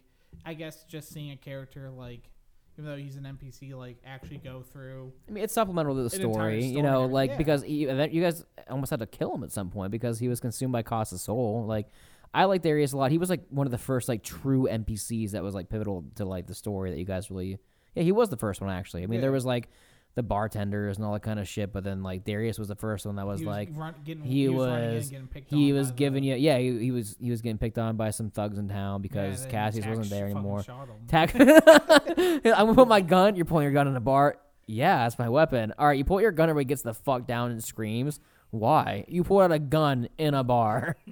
I 0.47 0.53
guess 0.53 0.83
just 0.85 1.11
seeing 1.11 1.31
a 1.31 1.35
character 1.35 1.89
like 1.89 2.29
even 2.77 2.89
though 2.89 2.95
he's 2.95 3.17
an 3.17 3.23
NPC 3.23 3.75
like 3.75 3.97
actually 4.05 4.37
go 4.37 4.61
through 4.61 5.11
I 5.27 5.31
mean, 5.31 5.43
it's 5.43 5.53
supplemental 5.53 5.95
to 5.95 6.03
the 6.03 6.09
story, 6.09 6.31
story 6.31 6.65
you 6.65 6.81
know, 6.81 7.05
like 7.05 7.31
everything. 7.31 7.37
because 7.37 7.63
he, 7.63 8.13
you 8.15 8.21
guys 8.21 8.45
almost 8.69 8.91
had 8.91 8.99
to 8.99 9.07
kill 9.07 9.33
him 9.35 9.43
at 9.43 9.51
some 9.51 9.69
point 9.69 9.91
because 9.91 10.19
he 10.19 10.29
was 10.29 10.39
consumed 10.39 10.71
by 10.71 10.83
Costa's 10.83 11.21
soul. 11.21 11.65
Like, 11.67 11.87
I 12.33 12.45
like 12.45 12.61
Darius 12.61 12.93
a 12.93 12.97
lot. 12.97 13.11
He 13.11 13.17
was 13.17 13.29
like 13.29 13.41
one 13.49 13.67
of 13.67 13.71
the 13.71 13.77
first 13.77 14.07
like 14.07 14.23
true 14.23 14.67
NPCs 14.71 15.31
that 15.31 15.43
was 15.43 15.53
like 15.53 15.69
pivotal 15.69 16.05
to 16.15 16.23
like 16.23 16.47
the 16.47 16.55
story 16.55 16.91
that 16.91 16.99
you 16.99 17.05
guys 17.05 17.29
really. 17.29 17.57
Yeah, 17.95 18.03
he 18.03 18.13
was 18.13 18.29
the 18.29 18.37
first 18.37 18.61
one 18.61 18.69
actually. 18.69 19.03
I 19.03 19.07
mean, 19.07 19.19
there 19.21 19.31
was 19.31 19.45
like 19.45 19.69
the 20.17 20.23
bartenders 20.23 20.97
and 20.97 21.05
all 21.05 21.13
that 21.13 21.21
kind 21.21 21.39
of 21.39 21.47
shit, 21.47 21.71
but 21.71 21.83
then 21.85 22.03
like 22.03 22.25
Darius 22.25 22.59
was 22.59 22.67
the 22.67 22.75
first 22.75 23.05
one 23.05 23.15
that 23.15 23.25
was, 23.25 23.39
he 23.39 23.45
like 23.45 23.69
run, 23.73 23.95
getting, 24.03 24.23
he 24.23 24.49
was- 24.49 25.03
and 25.03 25.09
getting 25.11 25.27
picked 25.27 25.49
he 25.49 25.71
was 25.71 25.91
giving 25.91 26.23
the, 26.23 26.29
you 26.29 26.35
yeah 26.35 26.57
he, 26.57 26.77
he 26.79 26.91
was 26.91 27.15
he 27.21 27.29
was 27.31 27.41
getting 27.41 27.57
picked 27.57 27.77
on 27.77 27.95
by 27.95 28.09
some 28.09 28.29
thugs 28.29 28.57
in 28.57 28.67
town 28.67 29.01
because 29.01 29.45
yeah, 29.45 29.51
Cassius 29.51 29.85
wasn't 29.85 30.09
there 30.09 30.25
anymore. 30.25 30.65
Tack. 31.07 31.33
I'm 31.39 32.41
gonna 32.43 32.73
put 32.75 32.87
my 32.89 32.99
gun. 33.01 33.35
You're 33.37 33.45
pulling 33.45 33.63
your 33.63 33.71
gun 33.73 33.87
in 33.87 33.95
a 33.95 34.01
bar. 34.01 34.37
Yeah, 34.65 35.03
that's 35.03 35.17
my 35.17 35.29
weapon. 35.29 35.73
All 35.79 35.87
right, 35.87 35.97
you 35.97 36.03
pull 36.03 36.19
your 36.19 36.31
gun, 36.33 36.49
everybody 36.49 36.67
gets 36.67 36.81
the 36.81 36.93
fuck 36.93 37.25
down 37.25 37.51
and 37.51 37.63
screams. 37.63 38.19
Why? 38.49 39.05
You 39.07 39.23
pull 39.23 39.39
out 39.39 39.51
a 39.53 39.59
gun 39.59 40.09
in 40.17 40.33
a 40.33 40.43
bar. 40.43 40.97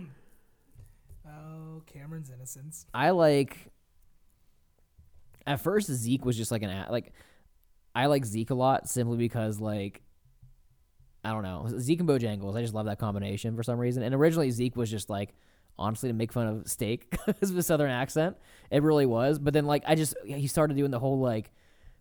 Oh, 1.28 1.82
Cameron's 1.86 2.30
innocence. 2.30 2.86
I 2.94 3.12
like. 3.12 3.72
At 5.48 5.62
first, 5.62 5.92
Zeke 5.92 6.26
was 6.26 6.36
just 6.38 6.52
like 6.52 6.64
an 6.64 6.86
like. 6.90 7.14
I 7.96 8.08
like 8.08 8.26
Zeke 8.26 8.50
a 8.50 8.56
lot 8.56 8.90
simply 8.90 9.18
because 9.18 9.60
like. 9.60 10.02
I 11.24 11.32
don't 11.32 11.42
know 11.42 11.66
Zeke 11.80 12.02
and 12.02 12.10
Bojangles. 12.10 12.56
I 12.56 12.62
just 12.62 12.76
love 12.76 12.86
that 12.86 13.00
combination 13.00 13.56
for 13.56 13.64
some 13.64 13.80
reason. 13.80 14.04
And 14.04 14.14
originally 14.14 14.52
Zeke 14.52 14.76
was 14.76 14.92
just 14.92 15.10
like, 15.10 15.34
honestly, 15.80 16.10
to 16.10 16.14
make 16.14 16.32
fun 16.32 16.46
of 16.46 16.70
steak 16.70 17.10
because 17.26 17.50
of 17.50 17.56
his 17.56 17.66
southern 17.66 17.90
accent. 17.90 18.38
It 18.70 18.84
really 18.84 19.08
was. 19.08 19.40
But 19.40 19.54
then 19.54 19.66
like 19.66 19.84
I 19.88 19.96
just 19.96 20.16
he 20.24 20.46
started 20.46 20.78
doing 20.78 20.92
the 20.92 21.00
whole 21.00 21.20
like. 21.20 21.52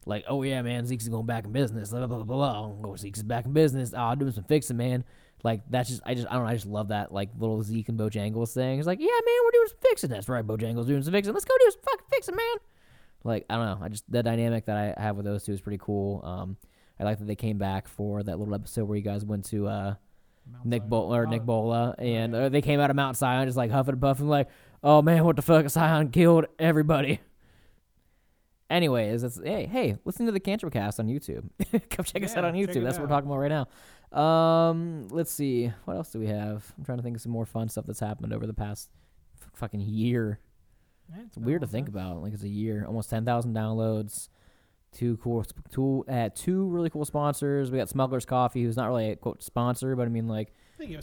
Like, 0.07 0.27
oh 0.29 0.43
yeah, 0.43 0.61
man, 0.61 0.85
Zeke's 0.85 1.09
going 1.09 1.25
back 1.25 1.47
in 1.47 1.53
business. 1.53 1.89
Blah 1.89 2.07
blah 2.07 2.23
blah 2.23 2.37
blah. 2.37 2.91
Oh, 2.91 2.95
Zeke's 2.97 3.23
back 3.23 3.47
in 3.47 3.55
business. 3.55 3.95
Oh, 3.97 4.03
I'm 4.03 4.19
doing 4.19 4.33
some 4.33 4.45
fixing, 4.45 4.77
man. 4.77 5.03
Like 5.43 5.63
that's 5.71 5.91
just, 5.91 6.03
I 6.05 6.15
just, 6.15 6.27
I 6.29 6.35
don't 6.35 6.45
know. 6.45 6.51
I 6.51 6.55
just 6.55 6.67
love 6.67 6.89
that 6.89 7.13
like 7.13 7.31
little 7.39 7.63
Zeke 7.63 7.89
and 7.91 7.99
Bojangles 7.99 8.53
thing. 8.53 8.79
It's 8.79 8.87
like, 8.87 8.99
yeah, 8.99 9.07
man, 9.07 9.37
we're 9.45 9.51
doing 9.53 9.69
some 9.69 9.79
fixing. 9.81 10.11
That's 10.11 10.29
right, 10.29 10.47
Bojangles 10.47 10.87
doing 10.87 11.03
some 11.03 11.13
fixing. 11.13 11.33
Let's 11.33 11.45
go 11.45 11.55
do 11.59 11.71
some 11.71 11.81
fucking 11.83 12.07
fixing, 12.11 12.35
man. 12.37 12.57
Like 13.25 13.47
I 13.51 13.57
don't 13.57 13.67
know. 13.67 13.79
I 13.85 13.89
just 13.89 14.11
the 14.11 14.23
dynamic 14.23 14.67
that 14.67 14.77
I 14.77 15.03
have 15.03 15.17
with 15.17 15.25
those 15.25 15.45
two 15.45 15.53
is 15.53 15.61
pretty 15.61 15.79
cool. 15.81 16.23
Um, 16.25 16.57
I 17.01 17.05
like 17.05 17.19
that 17.19 17.27
they 17.27 17.35
came 17.37 17.59
back 17.59 17.89
for 17.89 18.23
that 18.23 18.39
little 18.39 18.55
episode 18.55 18.85
where 18.85 18.97
you 18.97 19.03
guys 19.03 19.25
went 19.25 19.47
to 19.47 19.67
uh 19.67 19.95
Mount 20.51 20.67
Nick. 20.67 20.89
Bol 20.89 21.15
or 21.15 21.27
Nick 21.27 21.43
Bola, 21.43 21.95
and 21.99 22.35
uh, 22.35 22.49
they 22.51 22.61
came 22.61 22.79
out 22.79 22.91
of 22.91 22.97
Mount 22.97 23.17
Zion 23.17 23.47
just 23.49 23.57
like 23.57 23.71
huffing 23.71 23.95
and 23.95 24.01
puffing, 24.01 24.29
like, 24.29 24.49
"Oh 24.83 25.01
man, 25.01 25.25
what 25.25 25.37
the 25.37 25.43
fuck? 25.43 25.69
Zion 25.71 26.11
killed 26.11 26.45
everybody." 26.59 27.21
Anyways, 28.71 29.23
it's 29.23 29.41
hey, 29.43 29.67
hey, 29.67 29.97
listen 30.05 30.27
to 30.27 30.33
the 30.33 30.41
Cantrip 30.41 30.73
Cast 30.73 30.99
on 30.99 31.07
YouTube. 31.07 31.49
Come 31.91 32.05
check 32.05 32.23
us 32.25 32.35
out 32.37 32.45
on 32.45 32.55
YouTube. 32.55 32.83
That's 32.83 32.99
what 32.99 33.09
we're 33.09 33.15
talking 33.15 33.31
about 33.31 33.39
right 33.39 33.67
now. 34.13 34.19
Um, 34.19 35.09
let's 35.11 35.31
see, 35.33 35.73
what 35.85 35.97
else 35.97 36.11
do 36.11 36.19
we 36.19 36.27
have? 36.29 36.73
I'm 36.79 36.85
trying 36.85 36.99
to 36.99 37.03
think 37.03 37.17
of 37.17 37.23
some 37.23 37.33
more 37.33 37.47
fun 37.47 37.69
stuff 37.69 37.85
that's 37.87 38.01
happened 38.01 38.33
over 38.33 38.47
the 38.47 38.55
past 38.55 38.91
f- 39.41 39.51
fucking 39.55 39.81
year. 39.81 40.41
Yeah, 41.13 41.23
It's 41.27 41.37
weird 41.37 41.61
to 41.63 41.67
think 41.67 41.89
about. 41.89 42.23
Like 42.23 42.33
it's 42.33 42.43
a 42.43 42.49
year, 42.49 42.85
almost 42.87 43.11
ten 43.11 43.25
thousand 43.25 43.55
downloads. 43.55 44.29
Two 44.93 45.17
cool, 45.17 45.45
two 45.73 46.05
uh, 46.09 46.29
two 46.35 46.69
really 46.69 46.89
cool 46.89 47.05
sponsors. 47.05 47.71
We 47.71 47.79
got 47.79 47.89
Smuggler's 47.89 48.25
Coffee, 48.25 48.63
who's 48.63 48.77
not 48.77 48.87
really 48.89 49.11
a 49.11 49.17
quote 49.17 49.43
sponsor, 49.43 49.97
but 49.97 50.07
I 50.07 50.09
mean 50.09 50.29
like 50.29 50.53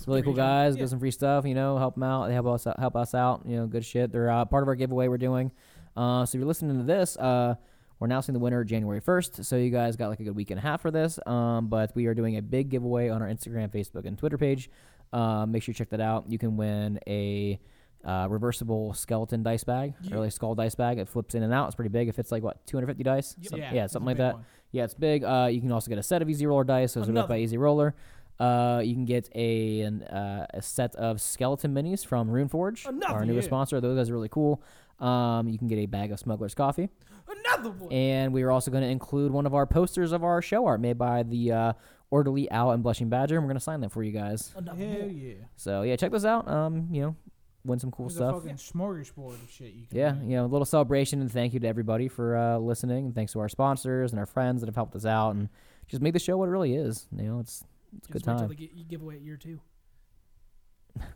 really 0.08 0.22
cool 0.22 0.34
guys. 0.34 0.76
Get 0.76 0.90
some 0.90 1.00
free 1.00 1.12
stuff. 1.12 1.46
You 1.46 1.56
know, 1.56 1.78
help 1.78 1.96
them 1.96 2.04
out. 2.04 2.28
They 2.28 2.34
help 2.34 2.48
us 2.48 2.66
out, 2.66 2.80
help 2.80 2.96
us 2.96 3.14
out. 3.14 3.42
You 3.46 3.58
know, 3.58 3.68
good 3.68 3.84
shit. 3.84 4.12
They're 4.14 4.30
uh, 4.30 4.46
part 4.46 4.64
of 4.64 4.70
our 4.70 4.76
giveaway 4.76 5.08
we're 5.10 5.18
doing. 5.18 5.52
Uh, 5.98 6.26
so 6.26 6.38
if 6.38 6.40
you're 6.40 6.48
listening 6.48 6.78
to 6.78 6.86
this, 6.86 7.18
uh, 7.18 7.56
we're 8.00 8.06
announcing 8.06 8.34
the 8.34 8.40
winner 8.40 8.64
January 8.64 9.02
1st. 9.02 9.46
So 9.46 9.58
you 9.58 9.70
guys 9.70 9.98
got 9.98 10.08
like 10.08 10.22
a 10.22 10.24
good 10.24 10.36
week 10.36 10.52
and 10.52 10.58
a 10.58 10.62
half 10.62 10.82
for 10.82 10.90
this. 10.90 11.20
Um, 11.26 11.68
but 11.68 11.92
we 11.94 12.06
are 12.06 12.14
doing 12.14 12.38
a 12.38 12.42
big 12.42 12.70
giveaway 12.70 13.10
on 13.10 13.22
our 13.22 13.28
Instagram, 13.28 13.70
Facebook, 13.70 14.06
and 14.06 14.18
Twitter 14.18 14.38
page. 14.38 14.70
Uh, 15.12 15.46
make 15.46 15.62
sure 15.64 15.72
you 15.72 15.76
check 15.76 15.90
that 15.90 16.00
out. 16.02 16.30
You 16.30 16.40
can 16.40 16.56
win 16.56 16.98
a 17.08 17.60
uh, 18.04 18.28
reversible 18.30 18.94
skeleton 18.94 19.44
dice 19.44 19.64
bag, 19.64 19.94
Yeah. 20.02 20.16
or 20.16 20.20
like 20.20 20.32
skull 20.32 20.56
dice 20.56 20.76
bag. 20.76 20.98
It 20.98 21.08
flips 21.08 21.36
in 21.36 21.44
and 21.44 21.54
out. 21.54 21.68
It's 21.68 21.76
pretty 21.76 21.90
big. 21.90 22.08
It 22.08 22.16
fits 22.16 22.32
like 22.32 22.44
what 22.44 22.66
250 22.68 23.04
dice. 23.04 23.36
Yep. 23.42 23.50
Some- 23.50 23.60
yeah, 23.60 23.74
yeah, 23.74 23.88
something 23.88 24.08
like 24.08 24.18
that. 24.18 24.36
one. 24.36 24.46
Yeah, 24.72 24.86
it's 24.86 24.94
big. 24.94 25.24
Uh, 25.24 25.50
you 25.52 25.60
can 25.62 25.72
also 25.72 25.90
get 25.90 25.98
a 26.00 26.04
set 26.04 26.22
of 26.22 26.30
Easy 26.30 26.46
Roller 26.48 26.64
dice. 26.64 26.94
Those 26.94 27.10
are 27.10 27.12
built 27.12 27.28
by 27.30 27.40
Easy 27.40 27.58
Roller. 27.58 27.94
Uh, 28.40 28.82
you 28.84 28.94
can 28.96 29.06
get 29.06 29.30
a 29.36 29.82
an, 29.82 30.02
uh, 30.04 30.48
a 30.54 30.62
set 30.62 30.96
of 30.96 31.22
skeleton 31.22 31.74
minis 31.76 32.04
from 32.06 32.28
Runeforge, 32.30 32.88
Another 32.88 33.14
our 33.14 33.26
newest 33.26 33.46
yeah. 33.46 33.50
sponsor. 33.50 33.80
Those 33.82 33.98
guys 33.98 34.10
are 34.10 34.14
really 34.14 34.30
cool. 34.30 34.64
Um, 35.00 35.48
you 35.48 35.58
can 35.60 35.68
get 35.68 35.78
a 35.78 35.86
bag 35.88 36.12
of 36.12 36.20
Smuggler's 36.20 36.56
Coffee, 36.56 36.90
Another 37.28 37.72
one. 37.72 37.92
and 37.92 38.34
we 38.34 38.42
are 38.44 38.50
also 38.52 38.72
going 38.72 38.84
to 38.84 38.90
include 38.90 39.32
one 39.32 39.46
of 39.46 39.54
our 39.54 39.66
posters 39.68 40.12
of 40.12 40.24
our 40.24 40.42
show 40.42 40.66
art 40.66 40.80
made 40.80 40.98
by 40.98 41.24
the 41.24 41.52
uh, 41.52 41.74
Orderly 42.12 42.50
Owl 42.52 42.72
and 42.72 42.82
Blushing 42.84 43.10
Badger, 43.10 43.36
and 43.36 43.44
we're 43.44 43.50
going 43.50 43.58
to 43.58 43.64
sign 43.64 43.82
them 43.82 43.90
for 43.90 44.04
you 44.04 44.12
guys. 44.12 44.54
Another 44.56 44.78
Hell 44.86 45.00
one. 45.02 45.18
yeah. 45.18 45.34
So 45.56 45.82
yeah, 45.84 45.96
check 45.96 46.12
those 46.12 46.26
out. 46.26 46.48
Um, 46.48 46.88
you 46.92 47.02
know, 47.02 47.16
win 47.64 47.80
some 47.80 47.92
cool 47.92 48.08
There's 48.08 48.16
stuff. 48.18 48.36
a 48.36 48.40
fucking 48.42 48.56
smorgasbord 48.58 49.34
of 49.44 49.50
shit 49.52 49.74
you 49.74 49.86
can 49.88 49.98
Yeah, 49.98 50.16
you 50.22 50.36
know, 50.36 50.46
a 50.46 50.48
little 50.48 50.66
celebration 50.66 51.22
and 51.22 51.32
thank 51.32 51.54
you 51.54 51.60
to 51.60 51.68
everybody 51.68 52.08
for 52.08 52.36
uh, 52.36 52.58
listening, 52.58 53.06
and 53.06 53.16
thanks 53.16 53.34
to 53.34 53.40
our 53.40 53.50
sponsors 53.50 54.12
and 54.12 54.20
our 54.20 54.26
friends 54.26 54.62
that 54.62 54.68
have 54.68 54.76
helped 54.76 54.96
us 54.96 55.06
out 55.06 55.32
and 55.32 55.50
just 55.88 56.02
make 56.02 56.14
the 56.14 56.20
show 56.20 56.38
what 56.38 56.48
it 56.48 56.52
really 56.52 56.76
is. 56.76 57.08
You 57.16 57.24
know, 57.24 57.40
it's 57.40 57.64
it's 57.98 58.08
a 58.08 58.12
good 58.14 58.24
till 58.24 58.38
time. 58.38 58.50
get, 58.50 58.74
you 58.74 58.86
give 58.86 59.02
away 59.02 59.18
year 59.18 59.38
two. 59.38 59.60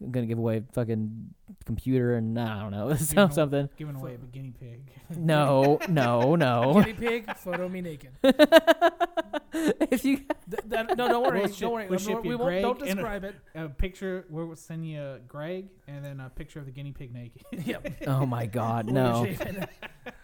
I'm 0.01 0.11
gonna 0.11 0.25
give 0.25 0.37
away 0.37 0.57
a 0.57 0.63
fucking 0.73 1.33
computer 1.65 2.15
and 2.15 2.37
I 2.39 2.61
don't 2.61 2.71
know 2.71 2.89
Giving 2.93 3.17
away- 3.19 3.33
something. 3.33 3.69
Giving 3.77 3.95
away 3.95 4.15
a 4.15 4.17
guinea 4.17 4.53
pig. 4.59 4.91
No, 5.17 5.79
no, 5.87 6.35
no. 6.35 6.73
Guinea 6.81 6.93
pig, 6.93 7.35
photo 7.37 7.69
me 7.69 7.81
naked. 7.81 8.09
if 8.23 10.03
you 10.03 10.17
Th- 10.49 10.61
that, 10.67 10.97
no, 10.97 11.07
don't 11.07 11.23
worry. 11.23 11.39
We'll 11.41 11.49
ship- 11.49 11.59
don't 11.59 11.73
worry. 11.73 11.87
we'll 11.87 11.99
ship 11.99 12.23
you 12.23 12.29
we 12.31 12.35
won't. 12.35 12.61
Don't 12.61 12.77
Greg 12.79 12.89
and 12.91 12.99
a- 12.99 13.03
describe 13.03 13.23
it. 13.23 13.35
a 13.55 13.69
picture. 13.69 14.25
We'll 14.29 14.55
send 14.55 14.87
you 14.87 15.01
a 15.01 15.19
Greg 15.27 15.67
and 15.87 16.03
then 16.05 16.19
a 16.19 16.29
picture 16.29 16.59
of 16.59 16.65
the 16.65 16.71
guinea 16.71 16.91
pig 16.91 17.13
naked. 17.13 17.43
Yep. 17.51 18.03
oh 18.07 18.25
my 18.25 18.45
god, 18.45 18.87
no. 18.91 19.25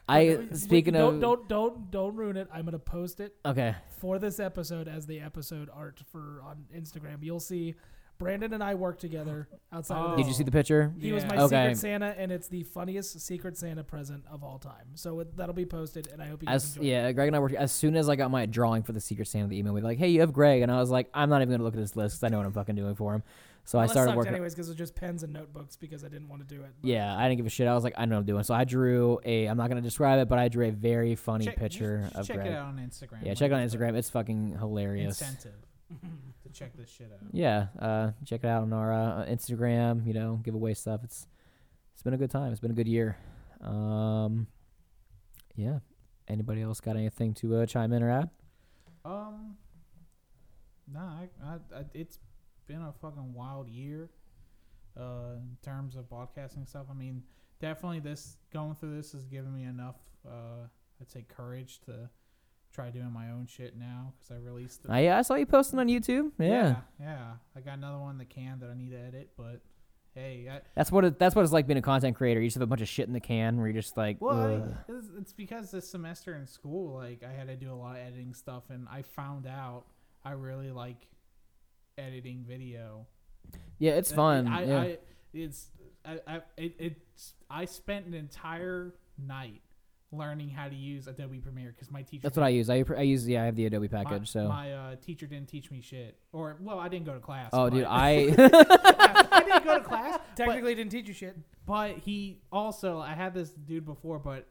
I 0.08 0.36
But- 0.50 0.58
speaking 0.58 0.94
don't, 0.94 1.16
of 1.16 1.22
don't 1.22 1.48
don't 1.50 1.92
don't 1.92 2.16
ruin 2.16 2.38
it. 2.38 2.48
I'm 2.54 2.66
gonna 2.66 2.80
post 2.80 3.20
it 3.20 3.36
okay, 3.46 3.76
for 4.00 4.20
this 4.20 4.40
episode 4.40 4.88
as 4.88 5.06
the 5.08 5.20
episode 5.20 5.70
art 5.74 6.02
for 6.12 6.42
on 6.44 6.66
Instagram. 6.76 7.18
You'll 7.22 7.40
see 7.40 7.76
Brandon 8.22 8.54
and 8.54 8.64
I 8.64 8.76
work 8.76 9.00
together 9.00 9.48
outside 9.74 9.98
of 9.98 10.06
Oh. 10.06 10.10
this. 10.16 10.18
did 10.26 10.28
you 10.28 10.34
see 10.34 10.44
the 10.44 10.52
picture? 10.52 10.94
He 11.00 11.12
was 11.12 11.26
my 11.26 11.38
Okay. 11.38 11.64
secret 11.74 11.78
Santa, 11.78 12.16
and 12.18 12.32
it's 12.32 12.48
the 12.48 12.64
funniest 12.64 13.20
secret 13.20 13.58
Santa 13.58 13.84
present 13.84 14.24
of 14.32 14.44
all 14.44 14.60
time. 14.60 14.88
So 14.96 15.20
it, 15.22 15.36
that'll 15.38 15.56
be 15.56 15.66
posted, 15.66 16.08
and 16.12 16.22
I 16.22 16.28
hope 16.28 16.42
you 16.44 16.48
guys 16.48 16.64
As 16.64 16.76
enjoy. 16.78 16.88
it. 16.88 16.90
yeah, 16.92 17.12
Greg 17.12 17.28
and 17.28 17.36
I 17.36 17.40
worked. 17.40 17.56
As 17.56 17.72
soon 17.72 17.96
as 17.96 18.08
I 18.10 18.16
got 18.16 18.30
my 18.32 18.46
drawing 18.46 18.84
for 18.84 18.92
the 18.92 19.02
Secret 19.02 19.28
Santa, 19.28 19.48
the 19.48 19.58
email, 19.58 19.74
we 19.74 19.82
like, 19.82 19.98
"Hey, 19.98 20.10
you 20.10 20.22
have 20.22 20.34
Greg," 20.34 20.62
and 20.62 20.72
I 20.72 20.78
was 20.80 20.90
like, 20.92 21.10
"I'm 21.14 21.30
not 21.30 21.42
even 21.42 21.52
gonna 21.52 21.64
look 21.64 21.74
at 21.74 21.80
this 21.80 21.96
list 21.96 22.18
'cause 22.20 22.24
I 22.24 22.30
know 22.30 22.38
what 22.38 22.46
I'm 22.46 22.54
fucking 22.54 22.76
doing 22.76 22.96
for 22.96 23.14
him." 23.16 23.24
So 23.64 23.78
Well, 23.78 23.88
I 23.88 23.92
started 23.92 24.16
working. 24.16 24.34
anyways 24.34 24.56
because 24.56 24.68
it 24.70 24.72
was 24.72 24.78
just 24.78 24.96
pens 24.96 25.22
and 25.22 25.32
notebooks 25.34 25.76
because 25.76 26.04
I 26.04 26.08
didn't 26.10 26.30
want 26.30 26.48
to 26.48 26.56
do 26.56 26.64
it. 26.64 26.72
but- 26.82 26.88
Yeah, 26.90 27.16
I 27.16 27.28
didn't 27.28 27.38
give 27.38 27.46
a 27.46 27.50
shit. 27.50 27.68
I 27.68 27.76
was 27.76 27.84
like, 27.84 27.94
I 27.96 28.06
know 28.06 28.16
what 28.16 28.22
I'm 28.22 28.26
doing. 28.26 28.44
So 28.44 28.56
I 28.56 28.64
drew 28.64 29.20
a. 29.24 29.46
I'm 29.46 29.56
not 29.58 29.70
gonna 29.70 29.82
describe 29.82 30.20
it, 30.20 30.28
but 30.28 30.40
I 30.40 30.48
drew 30.48 30.66
a 30.68 30.72
very 30.72 31.14
funny 31.14 31.46
Check- 31.46 31.58
picture 31.58 32.02
just 32.06 32.16
of 32.16 32.26
check 32.28 32.38
Greg. 32.38 32.48
Check 32.48 32.54
it 32.56 32.58
out 32.58 32.66
on 32.70 32.78
Instagram. 32.80 33.22
Yeah, 33.22 33.30
like 33.30 33.38
check 33.38 33.52
it 33.52 33.54
on 33.54 33.62
Instagram. 33.68 33.96
It's 33.96 34.10
fucking 34.10 34.58
hilarious. 34.58 35.22
Incentive 35.22 35.54
to 35.90 35.96
check 36.52 36.76
this 36.78 36.90
shit 36.90 37.12
out. 37.14 37.28
Yeah, 37.32 37.68
uh, 37.80 38.12
check 38.26 38.44
it 38.44 38.48
out 38.48 38.64
on 38.64 38.74
our 38.74 38.94
uh, 38.94 39.26
Instagram. 39.26 40.06
You 40.06 40.14
know, 40.14 40.40
giveaway 40.44 40.74
stuff. 40.74 41.02
It's 41.04 41.28
it's 41.94 42.04
been 42.04 42.14
a 42.14 42.18
good 42.18 42.32
time. 42.32 42.52
It's 42.52 42.62
been 42.62 42.72
a 42.72 42.76
good 42.76 42.88
year. 42.88 43.18
Um, 43.62 44.48
yeah. 45.56 45.80
Anybody 46.28 46.62
else 46.62 46.80
got 46.80 46.96
anything 46.96 47.34
to 47.36 47.58
uh, 47.58 47.66
chime 47.66 47.92
in 47.94 48.04
or 48.04 48.12
add? 48.12 48.30
Um, 49.04 49.58
nah, 50.92 51.20
I, 51.20 51.30
I, 51.44 51.54
I, 51.80 51.84
it's 51.94 52.20
been 52.68 52.82
a 52.82 52.94
fucking 53.02 53.34
wild 53.34 53.68
year. 53.68 54.10
Uh, 54.98 55.36
in 55.38 55.58
terms 55.64 55.96
of 55.96 56.10
broadcasting 56.10 56.66
stuff, 56.66 56.88
I 56.90 56.94
mean, 56.94 57.24
definitely 57.60 58.00
this 58.00 58.38
going 58.54 58.76
through 58.76 58.96
this 58.98 59.14
has 59.14 59.26
given 59.26 59.54
me 59.54 59.64
enough. 59.64 59.96
Uh, 60.26 60.68
I'd 61.00 61.10
say 61.10 61.26
courage 61.28 61.80
to 61.86 62.10
try 62.74 62.90
doing 62.90 63.12
my 63.12 63.30
own 63.32 63.48
shit 63.48 63.78
now 63.78 64.14
because 64.20 64.32
I 64.32 64.40
released. 64.40 64.82
Uh, 64.90 64.96
yeah, 64.96 65.18
I 65.18 65.22
saw 65.22 65.36
you 65.36 65.46
posting 65.46 65.80
on 65.80 65.88
YouTube. 65.88 66.32
Yeah, 66.40 66.48
yeah, 66.48 66.76
yeah. 67.00 67.32
I 67.56 67.60
got 67.60 67.78
another 67.78 67.98
one 68.00 68.12
in 68.14 68.18
the 68.18 68.26
can 68.26 68.60
that 68.60 68.70
I 68.70 68.74
need 68.76 68.92
to 68.92 69.00
edit, 69.00 69.32
but 69.38 69.62
hey, 70.16 70.48
I, 70.52 70.62
that's 70.76 70.92
what 70.92 71.06
it, 71.06 71.20
that's 71.20 71.36
what 71.36 71.44
it's 71.44 71.54
like 71.54 71.68
being 71.68 71.78
a 71.78 71.82
content 71.82 72.16
creator. 72.18 72.40
You 72.42 72.48
just 72.48 72.56
have 72.56 72.62
a 72.64 72.68
bunch 72.68 72.82
of 72.82 72.88
shit 72.90 73.08
in 73.08 73.14
the 73.14 73.20
can 73.20 73.58
where 73.58 73.68
you're 73.68 73.82
just 73.82 73.96
like, 73.98 74.18
Well, 74.22 74.40
I, 74.88 74.92
it's, 74.92 75.08
it's 75.18 75.34
because 75.34 75.72
this 75.72 75.90
semester 75.90 76.36
in 76.36 76.48
school, 76.48 76.96
like 76.96 77.24
I 77.24 77.32
had 77.32 77.48
to 77.48 77.56
do 77.56 77.72
a 77.72 77.76
lot 77.76 77.96
of 77.96 78.02
editing 78.06 78.34
stuff, 78.34 78.64
and 78.70 78.88
I 78.92 79.02
found 79.04 79.48
out 79.48 79.84
I 80.24 80.32
really 80.32 80.72
like 80.72 81.08
editing 81.98 82.46
video. 82.48 83.08
yeah, 83.80 83.92
it's 83.92 84.12
Uh, 84.12 84.16
fun. 84.16 84.48
I, 84.48 84.64
yeah. 84.66 84.82
I 84.82 84.98
it's 85.34 85.70
I, 86.06 86.20
I 86.28 86.42
it, 86.58 86.76
it's 86.80 87.34
I 87.50 87.66
spent 87.66 88.06
an 88.06 88.14
entire 88.14 88.94
night 89.18 89.62
learning 90.12 90.50
how 90.50 90.68
to 90.68 90.76
use 90.76 91.08
Adobe 91.08 91.40
Premiere 91.40 91.74
because 91.76 91.92
my 91.92 92.02
teacher. 92.02 92.24
that's 92.24 92.38
what 92.38 92.46
I 92.46 92.50
use. 92.50 92.70
I, 92.70 92.84
I 92.98 93.02
use 93.02 93.28
yeah, 93.28 93.44
I 93.44 93.46
have 93.46 93.56
the 93.56 93.66
Adobe 93.66 93.88
my, 93.92 94.04
package. 94.04 94.30
so 94.30 94.48
my 94.48 94.74
uh, 94.74 94.96
teacher 94.98 95.26
didn't 95.26 95.48
teach 95.48 95.72
me 95.72 95.82
shit, 95.82 96.18
or 96.34 96.58
well, 96.60 96.80
I 96.80 96.90
didn't 96.90 97.06
go 97.06 97.14
to 97.14 97.20
class. 97.20 97.50
oh, 97.54 97.70
dude, 97.70 97.86
I 97.86 98.34
I 99.32 99.44
didn't 99.46 99.64
go 99.64 99.78
to 99.78 99.84
class, 99.84 100.20
but 100.36 100.36
Technically, 100.36 100.76
didn't 100.76 100.92
teach 100.92 101.08
you 101.08 101.14
shit. 101.14 101.38
But 101.66 101.98
he 102.00 102.42
also, 102.52 103.00
I 103.00 103.14
had 103.14 103.34
this 103.34 103.50
dude 103.52 103.86
before, 103.86 104.20
but 104.20 104.48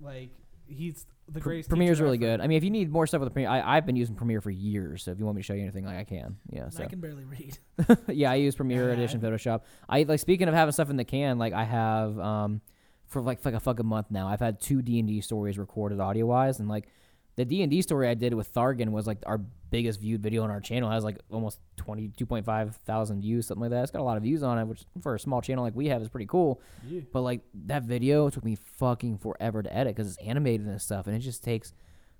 like 0.00 0.30
he's 0.66 1.06
the 1.28 1.40
greatest. 1.40 1.68
Premiere's 1.68 1.98
teacher 1.98 2.04
really 2.04 2.18
good. 2.18 2.40
I 2.40 2.46
mean, 2.46 2.56
if 2.56 2.64
you 2.64 2.70
need 2.70 2.90
more 2.90 3.06
stuff 3.06 3.20
with 3.20 3.28
the 3.28 3.32
Premiere, 3.32 3.50
I, 3.50 3.76
I've 3.76 3.86
been 3.86 3.96
using 3.96 4.14
Premiere 4.14 4.40
for 4.40 4.50
years. 4.50 5.04
So 5.04 5.10
if 5.10 5.18
you 5.18 5.24
want 5.24 5.36
me 5.36 5.42
to 5.42 5.46
show 5.46 5.54
you 5.54 5.62
anything, 5.62 5.84
like 5.84 5.98
I 5.98 6.04
can. 6.04 6.36
Yeah. 6.50 6.68
So 6.68 6.84
I 6.84 6.86
can 6.86 7.00
barely 7.00 7.24
read. 7.24 7.58
yeah, 8.08 8.30
I 8.30 8.36
use 8.36 8.54
Premiere 8.54 8.88
Yeah, 8.88 8.94
Edition, 8.94 9.20
Photoshop. 9.20 9.62
I 9.88 10.04
like 10.04 10.20
speaking 10.20 10.48
of 10.48 10.54
having 10.54 10.72
stuff 10.72 10.90
in 10.90 10.96
the 10.96 11.04
can. 11.04 11.38
Like 11.38 11.52
I 11.52 11.64
have 11.64 12.18
um 12.18 12.60
for 13.08 13.22
like 13.22 13.44
like 13.44 13.54
a 13.54 13.60
fucking 13.60 13.86
month 13.86 14.10
now. 14.10 14.28
I've 14.28 14.40
had 14.40 14.60
two 14.60 14.82
D 14.82 14.98
and 14.98 15.08
D 15.08 15.20
stories 15.20 15.58
recorded 15.58 16.00
audio 16.00 16.26
wise, 16.26 16.58
and 16.58 16.68
like 16.68 16.88
the 17.36 17.44
D 17.44 17.62
and 17.62 17.70
D 17.70 17.82
story 17.82 18.08
I 18.08 18.14
did 18.14 18.34
with 18.34 18.52
Thargan 18.52 18.90
was 18.90 19.06
like 19.06 19.18
our 19.26 19.38
biggest 19.70 20.00
viewed 20.00 20.22
video 20.22 20.42
on 20.42 20.50
our 20.50 20.60
channel. 20.60 20.90
It 20.90 20.94
has 20.94 21.04
like 21.04 21.18
almost 21.30 21.60
twenty 21.76 22.08
two 22.08 22.26
point 22.26 22.44
five 22.46 22.76
thousand 22.86 23.20
views, 23.20 23.46
something 23.46 23.62
like 23.62 23.70
that. 23.70 23.82
It's 23.82 23.92
got 23.92 24.00
a 24.00 24.04
lot 24.04 24.16
of 24.16 24.22
views 24.22 24.42
on 24.42 24.58
it, 24.58 24.64
which 24.64 24.84
for 25.02 25.14
a 25.14 25.18
small 25.18 25.40
channel 25.40 25.62
like 25.62 25.76
we 25.76 25.86
have 25.88 26.02
is 26.02 26.08
pretty 26.08 26.26
cool. 26.26 26.60
Yeah. 26.86 27.02
But 27.12 27.22
like 27.22 27.42
that 27.66 27.82
video 27.82 28.30
took 28.30 28.44
me 28.44 28.56
fucking 28.56 29.18
forever 29.18 29.62
to 29.62 29.74
edit 29.74 29.94
because 29.94 30.08
it's 30.08 30.22
animated 30.22 30.66
and 30.66 30.80
stuff, 30.80 31.06
and 31.06 31.14
it 31.14 31.20
just 31.20 31.44
takes 31.44 31.72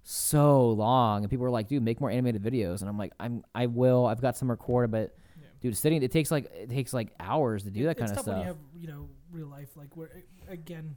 so 0.03 0.70
long. 0.70 1.24
And 1.24 1.30
people 1.30 1.47
are 1.47 1.51
like, 1.51 1.68
"Dude, 1.68 1.82
make 1.82 2.01
more 2.01 2.11
animated 2.11 2.43
videos." 2.43 2.80
And 2.80 2.89
I'm 2.89 2.99
like, 2.99 3.12
"I'm 3.18 3.43
I 3.55 3.66
will. 3.66 4.07
I've 4.07 4.20
got 4.20 4.37
some 4.37 4.51
recorded, 4.51 4.91
but. 4.91 5.16
Dude, 5.61 5.76
sitting 5.76 6.02
it 6.02 6.11
takes 6.12 6.30
like 6.30 6.50
it 6.54 6.70
takes 6.70 6.92
like 6.92 7.12
hours 7.20 7.64
to 7.64 7.70
do 7.70 7.84
that 7.84 7.90
It- 7.92 7.98
kind 7.98 8.11
it's 8.11 8.18
of 8.20 8.24
tough 8.26 8.34
when 8.34 8.44
stuff." 8.44 8.57
you 8.74 8.82
have 8.82 8.82
you 8.82 8.88
know 8.88 9.09
real 9.32 9.48
life 9.48 9.68
like 9.76 9.96
we're 9.96 10.09
again 10.48 10.96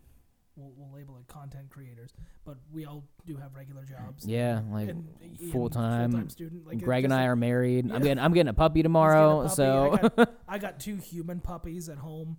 we'll, 0.56 0.72
we'll 0.76 0.92
label 0.94 1.18
it 1.18 1.28
content 1.28 1.70
creators, 1.70 2.12
but 2.46 2.58
we 2.74 2.86
all 2.86 3.04
do 3.26 3.38
have 3.38 3.56
regular 3.56 3.84
jobs. 3.86 4.26
yeah, 4.28 4.62
like 4.72 4.90
and 4.90 5.08
full 5.52 5.70
time. 5.70 6.12
full-time 6.12 6.30
student. 6.30 6.68
Like, 6.68 6.82
Greg 6.82 7.06
and 7.06 7.14
I 7.14 7.26
are 7.26 7.36
married. 7.36 7.90
I'm 7.92 8.02
getting 8.02 8.20
I'm 8.20 8.34
getting 8.34 8.50
a 8.50 8.54
puppy 8.54 8.80
he's 8.80 8.84
getting 8.84 8.86
a 8.86 8.90
tomorrow, 8.90 9.42
puppy. 9.44 9.56
so 9.56 9.94
I 9.94 10.08
got, 10.10 10.34
I 10.50 10.58
got 10.58 10.80
two 10.80 10.96
human 10.98 11.40
puppies 11.40 11.88
at 11.90 11.98
home. 11.98 12.38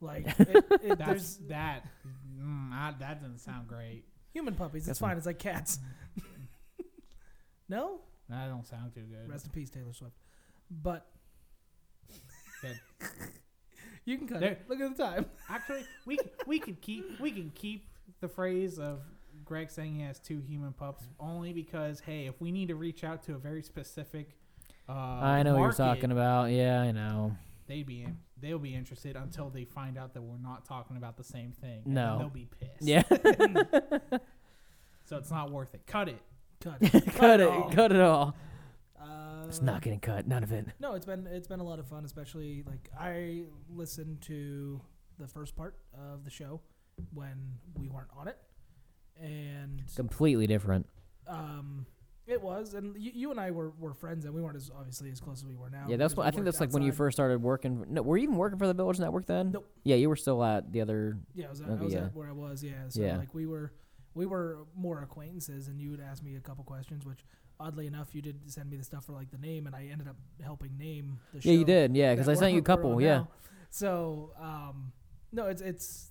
Like 0.00 0.26
it, 0.40 0.64
it, 0.82 0.98
That's 0.98 1.36
that. 1.48 1.86
Mm, 2.40 2.72
I, 2.72 2.94
that 3.00 3.20
doesn't 3.20 3.38
sound 3.40 3.68
great. 3.68 4.04
human 4.32 4.54
puppies. 4.54 4.88
It's 4.88 4.98
fine. 4.98 5.16
It's 5.18 5.26
like 5.26 5.38
cats. 5.38 5.78
no, 7.68 8.00
That 8.28 8.48
don't 8.48 8.66
sound 8.66 8.94
too 8.94 9.02
good. 9.02 9.28
rest 9.30 9.46
in 9.46 9.52
peace, 9.52 9.70
Taylor 9.70 9.92
Swift. 9.92 10.14
But 10.70 11.06
Good. 12.62 12.80
you 14.04 14.18
can 14.18 14.26
cut 14.28 14.40
There- 14.40 14.52
it. 14.52 14.64
Look 14.68 14.80
at 14.80 14.96
the 14.96 15.02
time. 15.02 15.26
Actually, 15.48 15.84
we 16.06 16.18
we 16.46 16.58
could 16.58 16.80
keep 16.80 17.20
we 17.20 17.30
can 17.30 17.50
keep 17.54 17.88
the 18.20 18.28
phrase 18.28 18.78
of 18.78 19.00
Greg 19.44 19.70
saying 19.70 19.94
he 19.96 20.02
has 20.02 20.18
two 20.18 20.40
human 20.40 20.72
pups 20.72 21.04
only 21.18 21.52
because 21.52 22.00
hey, 22.00 22.26
if 22.26 22.40
we 22.40 22.52
need 22.52 22.68
to 22.68 22.74
reach 22.76 23.04
out 23.04 23.22
to 23.24 23.34
a 23.34 23.38
very 23.38 23.62
specific. 23.62 24.36
Uh, 24.88 24.92
I 24.92 25.42
know 25.44 25.54
what 25.54 25.62
you're 25.62 25.72
talking 25.72 26.10
about. 26.10 26.50
Yeah, 26.50 26.80
I 26.80 26.90
know. 26.90 27.36
They 27.68 27.84
be 27.84 28.02
in, 28.02 28.18
they'll 28.40 28.58
be 28.58 28.74
interested 28.74 29.14
until 29.14 29.48
they 29.48 29.64
find 29.64 29.96
out 29.96 30.14
that 30.14 30.22
we're 30.22 30.38
not 30.38 30.64
talking 30.64 30.96
about 30.96 31.16
the 31.16 31.22
same 31.22 31.52
thing. 31.52 31.82
No. 31.86 32.08
then 32.08 32.18
they'll 32.18 32.28
be 32.28 32.48
pissed. 32.58 32.82
Yeah, 32.82 33.02
So 35.04 35.16
it's 35.16 35.30
not 35.30 35.50
worth 35.50 35.74
it. 35.74 35.82
Cut 35.86 36.08
it. 36.08 36.18
Cut. 36.60 36.76
It. 36.80 37.14
Cut 37.14 37.40
it, 37.40 37.48
all. 37.48 37.70
cut 37.70 37.92
it 37.92 38.00
all. 38.00 38.34
Uh, 39.40 39.46
It's 39.48 39.62
not 39.62 39.82
getting 39.82 40.00
cut. 40.00 40.26
None 40.26 40.42
of 40.42 40.52
it. 40.52 40.66
No, 40.80 40.94
it's 40.94 41.06
been 41.06 41.26
it's 41.26 41.48
been 41.48 41.60
a 41.60 41.64
lot 41.64 41.78
of 41.78 41.86
fun, 41.86 42.04
especially 42.04 42.62
like 42.66 42.90
I 42.98 43.44
listened 43.74 44.20
to 44.22 44.80
the 45.18 45.26
first 45.28 45.56
part 45.56 45.76
of 45.94 46.24
the 46.24 46.30
show 46.30 46.60
when 47.12 47.58
we 47.78 47.88
weren't 47.88 48.08
on 48.16 48.28
it, 48.28 48.38
and 49.20 49.82
Completely 49.96 50.46
different. 50.46 50.86
um, 51.26 51.86
it 52.26 52.40
was, 52.40 52.74
and 52.74 52.94
you, 52.96 53.10
you 53.14 53.30
and 53.32 53.40
I 53.40 53.50
were, 53.50 53.70
were 53.80 53.92
friends, 53.92 54.24
and 54.24 54.32
we 54.32 54.40
weren't 54.40 54.54
as 54.56 54.70
obviously 54.78 55.10
as 55.10 55.18
close 55.20 55.38
as 55.40 55.46
we 55.46 55.56
were 55.56 55.68
now. 55.68 55.86
Yeah, 55.88 55.96
that's 55.96 56.12
because 56.14 56.16
what 56.18 56.22
we 56.24 56.28
I 56.28 56.30
think. 56.30 56.36
worked 56.38 56.44
That's 56.46 56.60
like 56.60 56.72
when 56.72 56.82
you 56.82 56.88
outside. 56.90 56.98
first 56.98 57.16
started 57.16 57.42
working. 57.42 57.84
No, 57.88 58.02
were 58.02 58.16
you 58.18 58.24
even 58.24 58.36
working 58.36 58.58
for 58.58 58.66
the 58.68 58.74
Village 58.74 59.00
Network 59.00 59.26
then? 59.26 59.50
Nope. 59.52 59.68
Yeah, 59.82 59.96
you 59.96 60.08
were 60.08 60.16
still 60.16 60.42
at 60.44 60.70
the 60.72 60.80
other. 60.80 61.18
Yeah, 61.34 61.46
I 61.46 61.50
was, 61.50 61.60
at, 61.60 61.68
Okay, 61.70 61.80
I 61.80 61.84
was 61.84 61.92
yeah. 61.94 62.04
at 62.04 62.14
where 62.14 62.28
I 62.28 62.32
was. 62.32 62.62
Yeah, 62.62 62.72
so 62.88 63.00
Yeah. 63.02 63.16
like 63.16 63.34
we 63.34 63.46
were 63.46 63.72
we 64.14 64.26
were 64.26 64.66
more 64.76 65.02
acquaintances, 65.02 65.66
and 65.68 65.80
you 65.80 65.90
would 65.90 66.00
ask 66.00 66.22
me 66.22 66.36
a 66.36 66.40
couple 66.40 66.62
questions, 66.64 67.04
which 67.04 67.24
oddly 67.60 67.86
enough, 67.86 68.14
you 68.14 68.22
did 68.22 68.50
send 68.50 68.70
me 68.70 68.76
the 68.76 68.82
stuff 68.84 69.04
for 69.04 69.12
like 69.12 69.30
the 69.30 69.38
name, 69.38 69.66
and 69.66 69.76
I 69.76 69.88
ended 69.92 70.08
up 70.08 70.16
helping 70.42 70.76
name 70.78 71.18
the 71.34 71.40
show. 71.40 71.50
Yeah, 71.50 71.58
you 71.58 71.64
did. 71.64 71.94
Yeah, 71.94 72.14
because 72.14 72.28
I 72.28 72.34
sent 72.34 72.54
you 72.54 72.58
a 72.60 72.62
couple. 72.62 73.00
Yeah. 73.00 73.18
now. 73.18 73.28
So, 73.70 74.32
um, 74.40 74.92
no, 75.32 75.46
it's 75.46 75.62
it's. 75.62 76.10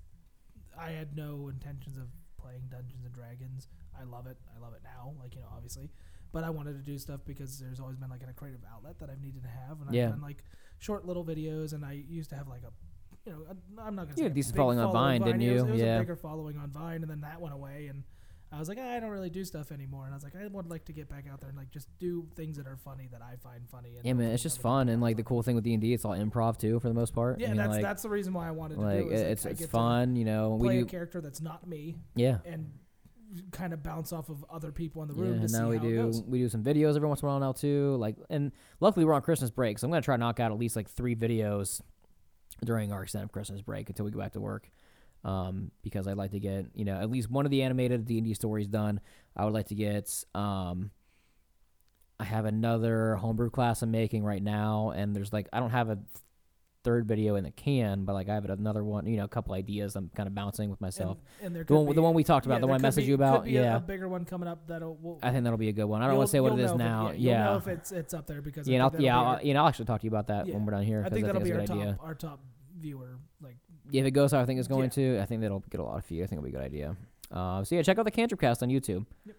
I 0.79 0.91
had 0.91 1.17
no 1.17 1.49
intentions 1.49 1.97
of 1.97 2.05
playing 2.37 2.61
Dungeons 2.69 3.03
and 3.03 3.13
Dragons. 3.13 3.67
I 3.99 4.03
love 4.03 4.27
it. 4.27 4.37
I 4.55 4.61
love 4.61 4.73
it 4.73 4.81
now. 4.83 5.13
Like 5.19 5.35
you 5.35 5.41
know, 5.41 5.47
obviously, 5.53 5.89
but 6.31 6.43
I 6.43 6.49
wanted 6.51 6.73
to 6.73 6.83
do 6.91 6.97
stuff 6.97 7.21
because 7.25 7.59
there's 7.59 7.79
always 7.81 7.97
been 7.97 8.09
like 8.09 8.21
a 8.23 8.31
creative 8.33 8.61
outlet 8.73 8.99
that 8.99 9.09
I've 9.09 9.21
needed 9.21 9.41
to 9.43 9.49
have, 9.49 9.81
and 9.81 9.93
Yeah. 9.93 10.05
I've 10.05 10.11
done 10.11 10.21
like 10.21 10.43
short 10.77 11.05
little 11.05 11.25
videos, 11.25 11.73
and 11.73 11.83
I 11.83 12.03
used 12.07 12.29
to 12.29 12.37
have 12.37 12.47
like 12.47 12.61
a, 12.63 12.71
you 13.29 13.33
know, 13.33 13.39
a, 13.49 13.81
I'm 13.81 13.95
not 13.95 14.05
gonna 14.07 14.17
You 14.17 14.23
had 14.23 14.31
a 14.31 14.35
decent 14.35 14.55
following 14.55 14.79
on 14.79 14.93
Vine, 14.93 15.21
didn't 15.21 15.41
It 15.41 15.51
was, 15.53 15.61
you? 15.63 15.67
it 15.67 15.71
was 15.71 15.81
Yeah. 15.81 15.97
a 15.97 15.99
bigger 15.99 16.15
following 16.15 16.57
on 16.57 16.69
Vine, 16.71 17.01
and 17.01 17.09
then 17.11 17.21
that 17.21 17.41
went 17.41 17.53
away, 17.53 17.87
and 17.87 18.03
I 18.51 18.57
was 18.57 18.67
like, 18.67 18.79
"Ah, 18.81 18.95
I 18.95 18.99
don't 18.99 19.11
really 19.11 19.29
do 19.29 19.45
stuff 19.45 19.71
anymore, 19.71 20.05
and 20.05 20.13
I 20.13 20.17
was 20.17 20.23
like, 20.23 20.35
I 20.35 20.47
would 20.47 20.69
like 20.69 20.85
to 20.85 20.93
get 20.93 21.07
back 21.07 21.25
out 21.31 21.39
there 21.39 21.49
and 21.49 21.57
like 21.57 21.69
just 21.69 21.87
do 21.99 22.27
things 22.35 22.57
that 22.57 22.65
are 22.65 22.77
funny 22.77 23.07
that 23.11 23.21
I 23.21 23.35
find 23.35 23.67
funny. 23.69 23.95
And 23.97 24.05
Yeah, 24.05 24.13
man, 24.13 24.31
it's 24.31 24.41
just 24.41 24.59
fun, 24.59 24.89
and 24.89 25.01
like 25.01 25.17
the 25.17 25.23
cool 25.23 25.43
thing 25.43 25.55
with 25.55 25.63
D 25.63 25.73
and 25.73 25.81
D, 25.81 25.93
it's 25.93 26.03
all 26.03 26.13
improv 26.13 26.57
too 26.57 26.79
for 26.79 26.87
the 26.87 26.93
most 26.95 27.13
part. 27.13 27.39
Yeah, 27.39 27.47
I 27.47 27.49
mean, 27.49 27.57
that's 27.57 27.69
like, 27.69 27.81
that's 27.83 28.01
the 28.01 28.09
reason 28.09 28.33
why 28.33 28.47
I 28.47 28.51
wanted 28.51 28.75
to 28.75 28.81
like 28.81 28.99
do 29.01 29.09
it. 29.09 29.19
it's 29.19 29.45
I 29.45 29.49
it's 29.51 29.65
fun, 29.67 30.15
you 30.15 30.25
know. 30.25 30.55
We 30.55 30.67
play 30.67 30.79
a 30.79 30.85
character 30.85 31.21
that's 31.21 31.41
not 31.41 31.67
me 31.67 31.97
yeah. 32.15 32.39
and 32.45 32.71
kind 33.51 33.73
of 33.73 33.83
bounce 33.83 34.11
off 34.11 34.29
of 34.29 34.43
other 34.49 34.71
people 34.71 35.03
in 35.03 35.07
the 35.07 35.13
Yeah, 35.13 35.21
room 35.21 35.35
to 35.37 35.43
and 35.43 35.51
now 35.51 35.69
we 35.69 35.77
do 35.77 36.23
we 36.27 36.39
do 36.39 36.49
some 36.49 36.63
videos 36.63 36.95
every 36.95 37.07
once 37.07 37.21
in 37.21 37.27
a 37.27 37.31
while 37.31 37.39
now 37.39 37.51
too. 37.51 37.95
Like, 37.97 38.15
and 38.29 38.51
luckily 38.79 39.05
we're 39.05 39.13
on 39.13 39.21
Christmas 39.21 39.51
break, 39.51 39.77
so 39.77 39.85
I'm 39.85 39.91
gonna 39.91 40.01
try 40.01 40.15
to 40.15 40.19
knock 40.19 40.39
out 40.39 40.51
at 40.51 40.57
least 40.57 40.75
like 40.75 40.89
three 40.89 41.15
videos 41.15 41.81
during 42.65 42.91
our 42.91 43.03
extended 43.03 43.31
Christmas 43.31 43.61
break 43.61 43.89
until 43.89 44.05
we 44.05 44.11
go 44.11 44.19
back 44.19 44.33
to 44.33 44.41
work. 44.41 44.69
Um, 45.23 45.71
because 45.81 46.07
I'd 46.07 46.15
like 46.17 46.31
to 46.31 46.39
get 46.39 46.67
you 46.73 46.85
know 46.85 46.95
at 46.99 47.09
least 47.11 47.29
one 47.29 47.45
of 47.45 47.51
the 47.51 47.61
animated 47.63 48.05
D 48.05 48.17
and 48.19 48.25
D 48.25 48.33
stories 48.33 48.67
done. 48.67 49.01
I 49.35 49.45
would 49.45 49.53
like 49.53 49.67
to 49.67 49.75
get 49.75 50.23
um. 50.33 50.91
I 52.21 52.25
have 52.25 52.43
another 52.45 53.15
homebrew 53.15 53.49
class 53.49 53.81
I'm 53.81 53.91
making 53.91 54.23
right 54.25 54.43
now, 54.43 54.91
and 54.91 55.15
there's 55.15 55.31
like 55.31 55.47
I 55.53 55.59
don't 55.61 55.69
have 55.69 55.89
a 55.89 55.99
third 56.83 57.05
video 57.05 57.35
in 57.35 57.43
the 57.43 57.51
can, 57.51 58.05
but 58.05 58.13
like 58.13 58.29
I 58.29 58.33
have 58.33 58.45
another 58.45 58.83
one, 58.83 59.05
you 59.05 59.17
know, 59.17 59.25
a 59.25 59.27
couple 59.29 59.53
ideas 59.53 59.95
I'm 59.95 60.09
kind 60.15 60.27
of 60.27 60.33
bouncing 60.35 60.69
with 60.69 60.79
myself. 60.81 61.17
And, 61.39 61.47
and 61.47 61.55
there 61.55 61.63
the 61.63 61.75
one, 61.75 61.87
could 61.87 61.95
the 61.97 62.01
one 62.01 62.13
we 62.13 62.23
talked 62.23 62.45
about, 62.45 62.55
yeah, 62.55 62.61
the 62.61 62.67
one 62.67 62.83
I 62.83 62.89
messaged 62.89 62.97
be- 62.97 63.03
you 63.05 63.15
about, 63.15 63.43
be 63.45 63.57
a- 63.57 63.61
yeah. 63.63 63.75
a, 63.77 63.79
bigger 63.79 64.07
one 64.07 64.25
coming 64.25 64.47
up 64.47 64.67
that'll. 64.67 64.97
We'll, 65.01 65.19
I 65.21 65.31
think 65.31 65.43
that'll 65.43 65.57
be 65.59 65.69
a 65.69 65.73
good 65.73 65.85
one. 65.85 66.01
I 66.01 66.07
don't 66.07 66.17
want 66.17 66.27
to 66.27 66.31
say 66.31 66.39
what 66.39 66.53
it 66.53 66.59
is 66.59 66.73
now. 66.73 67.11
yeah, 67.11 67.15
yeah, 67.31 67.43
know 67.45 67.57
if 67.57 67.67
it's 67.67 67.91
it's 67.91 68.13
up 68.13 68.27
there 68.27 68.41
because 68.41 68.67
yeah, 68.67 68.79
I 68.79 68.83
I'll, 68.87 69.01
yeah, 69.01 69.19
I'll, 69.19 69.41
you 69.45 69.53
know, 69.53 69.61
I'll 69.61 69.67
actually 69.67 69.85
talk 69.85 70.01
to 70.01 70.05
you 70.05 70.11
about 70.11 70.27
that 70.27 70.47
Yeah. 70.47 70.53
when 70.55 70.65
we're 70.65 70.71
done 70.71 70.83
here. 70.83 71.03
I 71.05 71.09
think 71.09 71.25
that'll 71.25 71.41
it's 71.41 71.49
be 71.49 71.55
our 71.55 71.65
top 71.65 71.77
idea. 71.77 71.97
our 72.01 72.15
top 72.15 72.39
viewer. 72.77 73.19
Like 73.41 73.57
Yeah, 73.67 73.68
if 73.91 74.05
it 74.05 74.11
goes 74.11 74.31
how 74.31 74.39
I 74.39 74.45
think 74.45 74.59
it's 74.59 74.67
going 74.67 74.83
Yeah. 74.95 75.17
to, 75.17 75.19
I 75.21 75.25
think 75.25 75.41
that'll 75.41 75.63
get 75.69 75.79
a 75.79 75.83
lot 75.83 75.97
of 75.97 76.05
views. 76.05 76.23
I 76.23 76.27
think 76.27 76.39
it'll 76.39 76.43
be 76.51 76.55
a 76.55 76.59
good 76.59 76.65
idea. 76.65 76.95
Uh, 77.31 77.63
so 77.63 77.75
yeah, 77.75 77.81
check 77.81 77.97
out 77.99 78.03
the 78.05 78.11
Cantrip 78.11 78.39
Cast 78.41 78.63
on 78.63 78.69
YouTube. 78.69 79.05
Yep. 79.25 79.35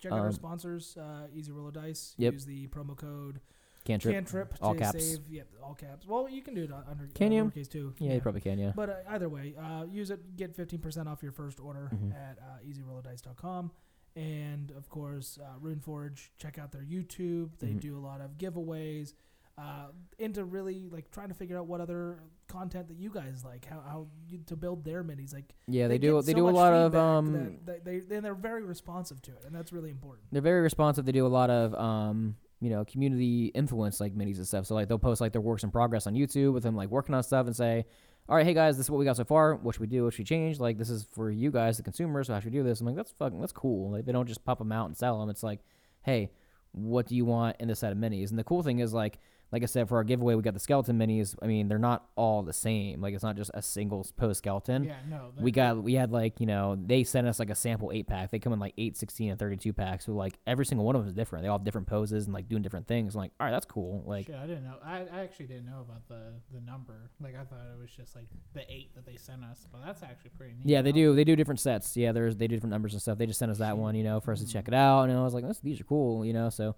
check 0.00 0.12
out 0.12 0.18
our 0.18 0.26
Um, 0.26 0.32
sponsors, 0.32 0.96
uh, 0.98 1.26
Easy 1.34 1.50
Roller 1.52 1.70
Dice. 1.72 2.14
Yep. 2.18 2.32
Use 2.34 2.44
the 2.44 2.66
promo 2.68 2.94
code 2.96 3.40
Cantrip. 3.84 4.14
Cantrip 4.14 4.54
all 4.62 4.74
caps. 4.74 5.02
save. 5.04 5.28
Yep, 5.30 5.48
all 5.62 5.74
caps. 5.74 6.06
Well, 6.06 6.26
you 6.28 6.40
can 6.42 6.54
do 6.54 6.64
it 6.64 6.70
under 6.72 7.06
Can 7.14 7.32
uh, 7.32 7.36
you? 7.36 7.44
lowercase 7.46 7.68
too. 7.70 7.94
Yeah, 7.98 8.14
you 8.14 8.20
probably 8.20 8.40
can. 8.40 8.58
Yeah. 8.58 8.72
But 8.74 8.88
uh, 8.90 8.94
either 9.08 9.28
way, 9.28 9.54
uh, 9.56 9.84
use 9.90 10.10
it. 10.10 10.36
Get 10.36 10.54
15% 10.56 11.06
off 11.06 11.22
your 11.22 11.32
first 11.32 11.60
order 11.60 11.90
Mhm. 11.94 12.14
at 12.14 12.38
uh, 12.38 12.58
easyrollerdice.com. 12.66 13.72
And 14.16 14.70
of 14.72 14.88
course, 14.88 15.38
uh, 15.42 15.58
RuneForge, 15.60 16.30
check 16.38 16.58
out 16.58 16.70
their 16.72 16.84
YouTube. 16.84 17.58
They 17.58 17.72
Mhm. 17.72 17.80
do 17.80 17.98
a 17.98 18.00
lot 18.00 18.20
of 18.20 18.38
giveaways. 18.38 19.12
Uh, 19.56 19.86
into 20.18 20.44
really 20.44 20.88
like 20.90 21.08
trying 21.12 21.28
to 21.28 21.34
figure 21.34 21.56
out 21.56 21.66
what 21.66 21.80
other 21.80 22.18
content 22.48 22.88
that 22.88 22.96
you 22.96 23.08
guys 23.08 23.44
like, 23.44 23.64
how, 23.64 23.80
how 23.86 24.06
you, 24.28 24.38
to 24.46 24.56
build 24.56 24.84
their 24.84 25.04
minis. 25.04 25.32
Like 25.32 25.54
Yeah, 25.68 25.86
they, 25.86 25.98
do. 25.98 26.16
get 26.16 26.26
They 26.26 26.32
so 26.32 26.38
do 26.38 26.48
a 26.48 26.50
lot 26.50 26.72
of 26.72 26.94
um. 26.96 27.58
that 27.64 27.84
they, 27.84 28.00
they 28.00 28.16
and 28.16 28.24
they're 28.24 28.34
very 28.34 28.64
responsive 28.64 29.22
to 29.22 29.30
it, 29.30 29.44
and 29.46 29.54
that's 29.54 29.72
really 29.72 29.90
important. 29.90 30.26
They're 30.32 30.42
very 30.42 30.60
responsive. 30.60 31.04
They 31.04 31.12
do 31.12 31.26
a 31.26 31.28
lot 31.28 31.50
of 31.50 31.74
um. 31.74 32.36
You 32.60 32.70
know, 32.70 32.84
community 32.84 33.46
influence 33.46 34.00
like 34.00 34.14
minis 34.16 34.38
and 34.38 34.46
stuff. 34.46 34.64
So 34.66 34.74
like 34.74 34.88
they'll 34.88 34.98
post 34.98 35.20
like 35.20 35.32
their 35.32 35.40
works 35.42 35.64
in 35.64 35.70
progress 35.70 36.06
on 36.06 36.14
YouTube 36.14 36.54
with 36.54 36.62
them 36.62 36.74
like 36.74 36.88
working 36.88 37.14
on 37.14 37.22
stuff 37.22 37.46
and 37.46 37.54
say, 37.54 37.84
all 38.26 38.36
right, 38.36 38.46
hey 38.46 38.54
guys, 38.54 38.78
this 38.78 38.86
is 38.86 38.90
what 38.90 38.98
we 38.98 39.04
got 39.04 39.16
so 39.16 39.24
far. 39.24 39.56
What 39.56 39.74
should 39.74 39.82
we 39.82 39.86
do? 39.86 40.04
What 40.04 40.14
should 40.14 40.20
we 40.20 40.24
change? 40.24 40.58
Like 40.58 40.78
this 40.78 40.88
is 40.88 41.06
for 41.12 41.30
you 41.30 41.50
guys, 41.50 41.76
the 41.76 41.82
consumers. 41.82 42.28
So 42.28 42.32
how 42.32 42.40
should 42.40 42.52
we 42.52 42.58
do 42.58 42.64
this? 42.64 42.80
I'm 42.80 42.86
like, 42.86 42.96
that's 42.96 43.12
fucking, 43.18 43.38
that's 43.38 43.52
cool. 43.52 43.90
Like 43.90 44.06
they 44.06 44.12
don't 44.12 44.26
just 44.26 44.44
pop 44.46 44.58
them 44.58 44.72
out 44.72 44.86
and 44.86 44.96
sell 44.96 45.20
them. 45.20 45.28
It's 45.28 45.42
like, 45.42 45.60
hey, 46.02 46.30
what 46.72 47.06
do 47.06 47.16
you 47.16 47.26
want 47.26 47.56
in 47.60 47.68
this 47.68 47.80
set 47.80 47.92
of 47.92 47.98
minis? 47.98 48.30
And 48.30 48.38
the 48.38 48.44
cool 48.44 48.62
thing 48.62 48.78
is 48.78 48.94
like, 48.94 49.18
like 49.54 49.62
I 49.62 49.66
said, 49.66 49.88
for 49.88 49.98
our 49.98 50.02
giveaway, 50.02 50.34
we 50.34 50.42
got 50.42 50.54
the 50.54 50.58
skeleton 50.58 50.98
minis. 50.98 51.36
I 51.40 51.46
mean, 51.46 51.68
they're 51.68 51.78
not 51.78 52.08
all 52.16 52.42
the 52.42 52.52
same. 52.52 53.00
Like 53.00 53.14
it's 53.14 53.22
not 53.22 53.36
just 53.36 53.52
a 53.54 53.62
single 53.62 54.04
post 54.16 54.38
skeleton. 54.38 54.82
Yeah, 54.82 54.96
no. 55.08 55.30
We 55.38 55.52
got 55.52 55.80
we 55.80 55.94
had 55.94 56.10
like 56.10 56.40
you 56.40 56.46
know 56.46 56.76
they 56.76 57.04
sent 57.04 57.28
us 57.28 57.38
like 57.38 57.50
a 57.50 57.54
sample 57.54 57.92
eight 57.94 58.08
pack. 58.08 58.32
They 58.32 58.40
come 58.40 58.52
in 58.52 58.58
like 58.58 58.74
8, 58.76 58.96
16, 58.96 59.30
and 59.30 59.38
thirty 59.38 59.56
two 59.56 59.72
packs. 59.72 60.06
So 60.06 60.12
like 60.12 60.40
every 60.44 60.66
single 60.66 60.84
one 60.84 60.96
of 60.96 61.02
them 61.02 61.08
is 61.08 61.14
different. 61.14 61.44
They 61.44 61.48
all 61.48 61.58
have 61.58 61.64
different 61.64 61.86
poses 61.86 62.24
and 62.24 62.34
like 62.34 62.48
doing 62.48 62.62
different 62.62 62.88
things. 62.88 63.14
I'm 63.14 63.20
like, 63.20 63.30
all 63.38 63.46
right, 63.46 63.52
that's 63.52 63.64
cool. 63.64 64.02
Like 64.04 64.26
Shit, 64.26 64.34
I 64.34 64.48
didn't 64.48 64.64
know. 64.64 64.74
I, 64.84 65.04
I 65.12 65.20
actually 65.20 65.46
didn't 65.46 65.66
know 65.66 65.86
about 65.88 66.08
the 66.08 66.32
the 66.52 66.60
number. 66.60 67.12
Like 67.20 67.36
I 67.36 67.44
thought 67.44 67.60
it 67.72 67.80
was 67.80 67.92
just 67.92 68.16
like 68.16 68.26
the 68.54 68.62
eight 68.68 68.92
that 68.96 69.06
they 69.06 69.14
sent 69.14 69.44
us. 69.44 69.68
But 69.70 69.86
that's 69.86 70.02
actually 70.02 70.30
pretty 70.36 70.54
neat. 70.54 70.66
yeah, 70.66 70.82
they 70.82 70.90
do 70.90 71.14
they 71.14 71.22
do 71.22 71.36
different 71.36 71.60
sets. 71.60 71.96
Yeah, 71.96 72.10
there's 72.10 72.34
they 72.34 72.48
do 72.48 72.56
different 72.56 72.72
numbers 72.72 72.94
and 72.94 73.00
stuff. 73.00 73.18
They 73.18 73.26
just 73.26 73.38
sent 73.38 73.52
us 73.52 73.58
that 73.58 73.78
one, 73.78 73.94
you 73.94 74.02
know, 74.02 74.18
for 74.18 74.32
us 74.32 74.40
to 74.40 74.52
check 74.52 74.64
mm-hmm. 74.64 74.74
it 74.74 74.78
out. 74.78 75.04
And 75.04 75.16
I 75.16 75.22
was 75.22 75.32
like, 75.32 75.44
these 75.62 75.80
are 75.80 75.84
cool, 75.84 76.26
you 76.26 76.32
know. 76.32 76.50
So 76.50 76.74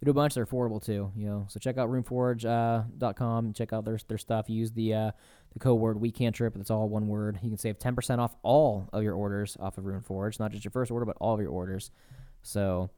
they 0.00 0.06
do 0.06 0.10
a 0.10 0.14
bunch. 0.14 0.34
They're 0.34 0.46
affordable 0.46 0.82
too, 0.84 1.12
you 1.14 1.26
know. 1.26 1.46
So 1.48 1.60
check 1.60 1.78
out 1.78 1.90
RuneForge 1.90 2.44
uh, 2.44 2.84
dot 2.96 3.16
com. 3.16 3.52
Check 3.52 3.72
out 3.72 3.84
their 3.84 3.98
their 4.08 4.18
stuff. 4.18 4.48
Use 4.48 4.72
the 4.72 4.94
uh, 4.94 5.10
the 5.52 5.58
code 5.58 5.78
word 5.78 6.00
we 6.00 6.10
can't 6.10 6.34
trip. 6.34 6.56
It's 6.56 6.70
all 6.70 6.88
one 6.88 7.06
word. 7.06 7.38
You 7.42 7.50
can 7.50 7.58
save 7.58 7.78
ten 7.78 7.94
percent 7.94 8.20
off 8.20 8.34
all 8.42 8.88
of 8.92 9.02
your 9.02 9.14
orders 9.14 9.56
off 9.60 9.78
of 9.78 9.84
RuneForge, 9.84 10.40
not 10.40 10.52
just 10.52 10.64
your 10.64 10.72
first 10.72 10.90
order, 10.90 11.04
but 11.04 11.16
all 11.20 11.34
of 11.34 11.40
your 11.40 11.50
orders. 11.50 11.90
So 12.42 12.90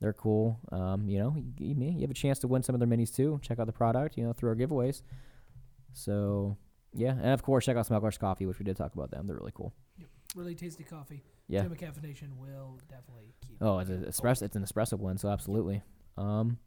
they're 0.00 0.12
cool. 0.12 0.60
Um, 0.70 1.08
you 1.08 1.18
know, 1.18 1.34
you, 1.36 1.74
you, 1.74 1.74
you 1.74 2.00
have 2.02 2.10
a 2.10 2.14
chance 2.14 2.38
to 2.40 2.48
win 2.48 2.62
some 2.62 2.74
of 2.74 2.80
their 2.80 2.88
minis 2.88 3.14
too. 3.14 3.40
Check 3.42 3.58
out 3.58 3.66
the 3.66 3.72
product, 3.72 4.16
you 4.16 4.24
know, 4.24 4.32
through 4.32 4.50
our 4.50 4.56
giveaways. 4.56 5.02
So 5.94 6.56
yeah, 6.92 7.12
and 7.12 7.32
of 7.32 7.42
course 7.42 7.64
check 7.64 7.76
out 7.76 7.86
Smuggler's 7.86 8.18
Coffee, 8.18 8.46
which 8.46 8.58
we 8.58 8.64
did 8.64 8.76
talk 8.76 8.94
about 8.94 9.10
them. 9.10 9.26
They're 9.26 9.36
really 9.36 9.52
cool. 9.54 9.74
Really 10.34 10.54
tasty 10.54 10.84
coffee. 10.84 11.24
Yeah. 11.48 11.62
Tim 11.62 11.74
Caffeination 11.76 12.36
will 12.36 12.78
definitely 12.90 13.32
keep. 13.46 13.56
Oh, 13.60 13.78
it's 13.78 13.88
an 13.88 14.04
espresso. 14.04 14.42
It's 14.42 14.56
an 14.56 14.64
espresso 14.64 14.98
blend, 14.98 15.18
so 15.20 15.30
absolutely. 15.30 15.82
Um, 16.18 16.58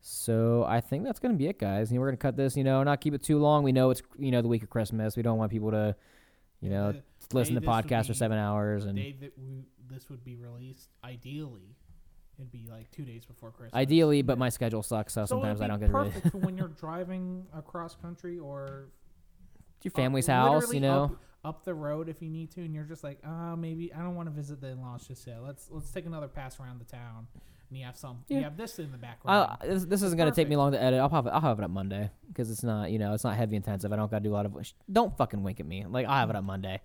so 0.00 0.64
I 0.66 0.80
think 0.80 1.04
that's 1.04 1.18
gonna 1.18 1.34
be 1.34 1.46
it, 1.46 1.58
guys. 1.58 1.90
You 1.90 1.96
know, 1.96 2.00
we're 2.00 2.08
gonna 2.08 2.16
cut 2.16 2.36
this. 2.36 2.56
You 2.56 2.64
know, 2.64 2.82
not 2.82 3.00
keep 3.00 3.14
it 3.14 3.22
too 3.22 3.38
long. 3.38 3.62
We 3.62 3.72
know 3.72 3.90
it's 3.90 4.02
you 4.18 4.30
know 4.30 4.42
the 4.42 4.48
week 4.48 4.62
of 4.62 4.70
Christmas. 4.70 5.16
We 5.16 5.22
don't 5.22 5.38
want 5.38 5.50
people 5.50 5.70
to, 5.72 5.94
you 6.60 6.70
know, 6.70 6.92
the 6.92 7.02
listen 7.32 7.54
to 7.54 7.60
this 7.60 7.66
would 7.68 7.84
podcasts 7.86 8.06
for 8.06 8.14
seven 8.14 8.38
hours 8.38 8.84
and. 8.86 8.96
day 8.96 9.14
that 9.20 9.32
we, 9.38 9.64
this 9.88 10.08
would 10.08 10.24
be 10.24 10.36
released. 10.36 10.88
Ideally, 11.04 11.76
it'd 12.38 12.50
be 12.52 12.66
like 12.70 12.90
two 12.92 13.04
days 13.04 13.24
before 13.26 13.50
Christmas. 13.50 13.74
Ideally, 13.78 14.22
but 14.22 14.38
my 14.38 14.48
schedule 14.48 14.82
sucks, 14.82 15.12
so, 15.12 15.26
So 15.26 15.36
it'd 15.36 15.42
sometimes 15.42 15.60
I 15.60 15.66
don't 15.66 15.80
get 15.80 15.90
it 15.90 15.92
ready. 15.92 16.10
perfect 16.10 16.30
for 16.32 16.38
when 16.38 16.56
you're 16.56 16.68
driving 16.80 17.44
across 17.54 17.94
country 17.96 18.38
or 18.38 18.86
Your 19.82 19.90
up- 19.90 19.96
family's 19.96 20.28
house, 20.28 20.72
you 20.72 20.80
know. 20.80 21.04
up, 21.04 21.16
up 21.56 21.64
the 21.64 21.74
road 21.74 22.08
if 22.08 22.22
you 22.22 22.30
need 22.30 22.50
to, 22.52 22.60
and 22.62 22.72
you're 22.74 22.84
just 22.84 23.02
like, 23.04 23.18
uh, 23.26 23.56
maybe 23.56 23.92
I 23.92 23.98
don't 23.98 24.14
want 24.14 24.28
to 24.28 24.34
visit 24.34 24.60
the 24.60 24.68
in-laws 24.68 25.06
just 25.08 25.26
yet. 25.26 25.42
Let's 25.42 25.68
let's 25.70 25.90
take 25.90 26.06
another 26.06 26.28
pass 26.28 26.58
around 26.60 26.78
the 26.80 26.84
town, 26.84 27.26
and 27.70 27.78
you 27.78 27.84
have 27.86 27.96
some, 27.96 28.24
Yeah. 28.28 28.38
you 28.38 28.44
have 28.44 28.56
this 28.56 28.78
in 28.78 28.92
the 28.92 28.98
background. 28.98 29.56
I, 29.62 29.66
this, 29.66 29.84
this 29.86 30.02
isn't 30.02 30.18
gonna 30.18 30.32
take 30.32 30.48
me 30.48 30.56
long 30.56 30.72
to 30.72 30.82
edit. 30.82 31.00
I'll 31.00 31.08
have 31.08 31.26
it, 31.26 31.30
I'll 31.30 31.40
have 31.40 31.58
it 31.58 31.64
up 31.64 31.70
Monday 31.70 32.10
because 32.28 32.50
it's 32.50 32.62
not 32.62 32.90
you 32.90 32.98
know 32.98 33.14
it's 33.14 33.24
not 33.24 33.36
heavy 33.36 33.56
intensive. 33.56 33.92
I 33.92 33.96
don't 33.96 34.10
gotta 34.10 34.22
do 34.24 34.32
a 34.32 34.36
lot 34.36 34.46
of. 34.46 34.54
Don't 34.92 35.16
fucking 35.16 35.42
wink 35.42 35.60
at 35.60 35.66
me. 35.66 35.86
Like 35.86 36.06
I'll 36.06 36.18
have 36.20 36.30
it 36.30 36.36
up 36.36 36.44
Monday. 36.44 36.80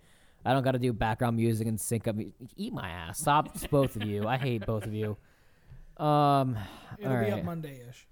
I 0.48 0.54
don't 0.54 0.64
gotta 0.64 0.78
do 0.80 0.94
background 0.94 1.38
music 1.38 1.68
and 1.68 1.82
sync 1.82 2.08
up. 2.08 2.16
Eat 2.56 2.72
my 2.72 2.88
ass. 2.88 3.20
Stop, 3.20 3.50
both 3.72 3.96
of 3.96 4.04
you. 4.04 4.28
I 4.28 4.38
hate 4.38 4.66
both 4.66 4.86
of 4.86 4.94
you. 4.94 5.18
Um, 5.98 6.56
It'll 7.00 7.12
all 7.14 7.20
be 7.20 7.24
right. 7.32 7.34
up 7.34 7.44
Monday-ish. 7.46 8.08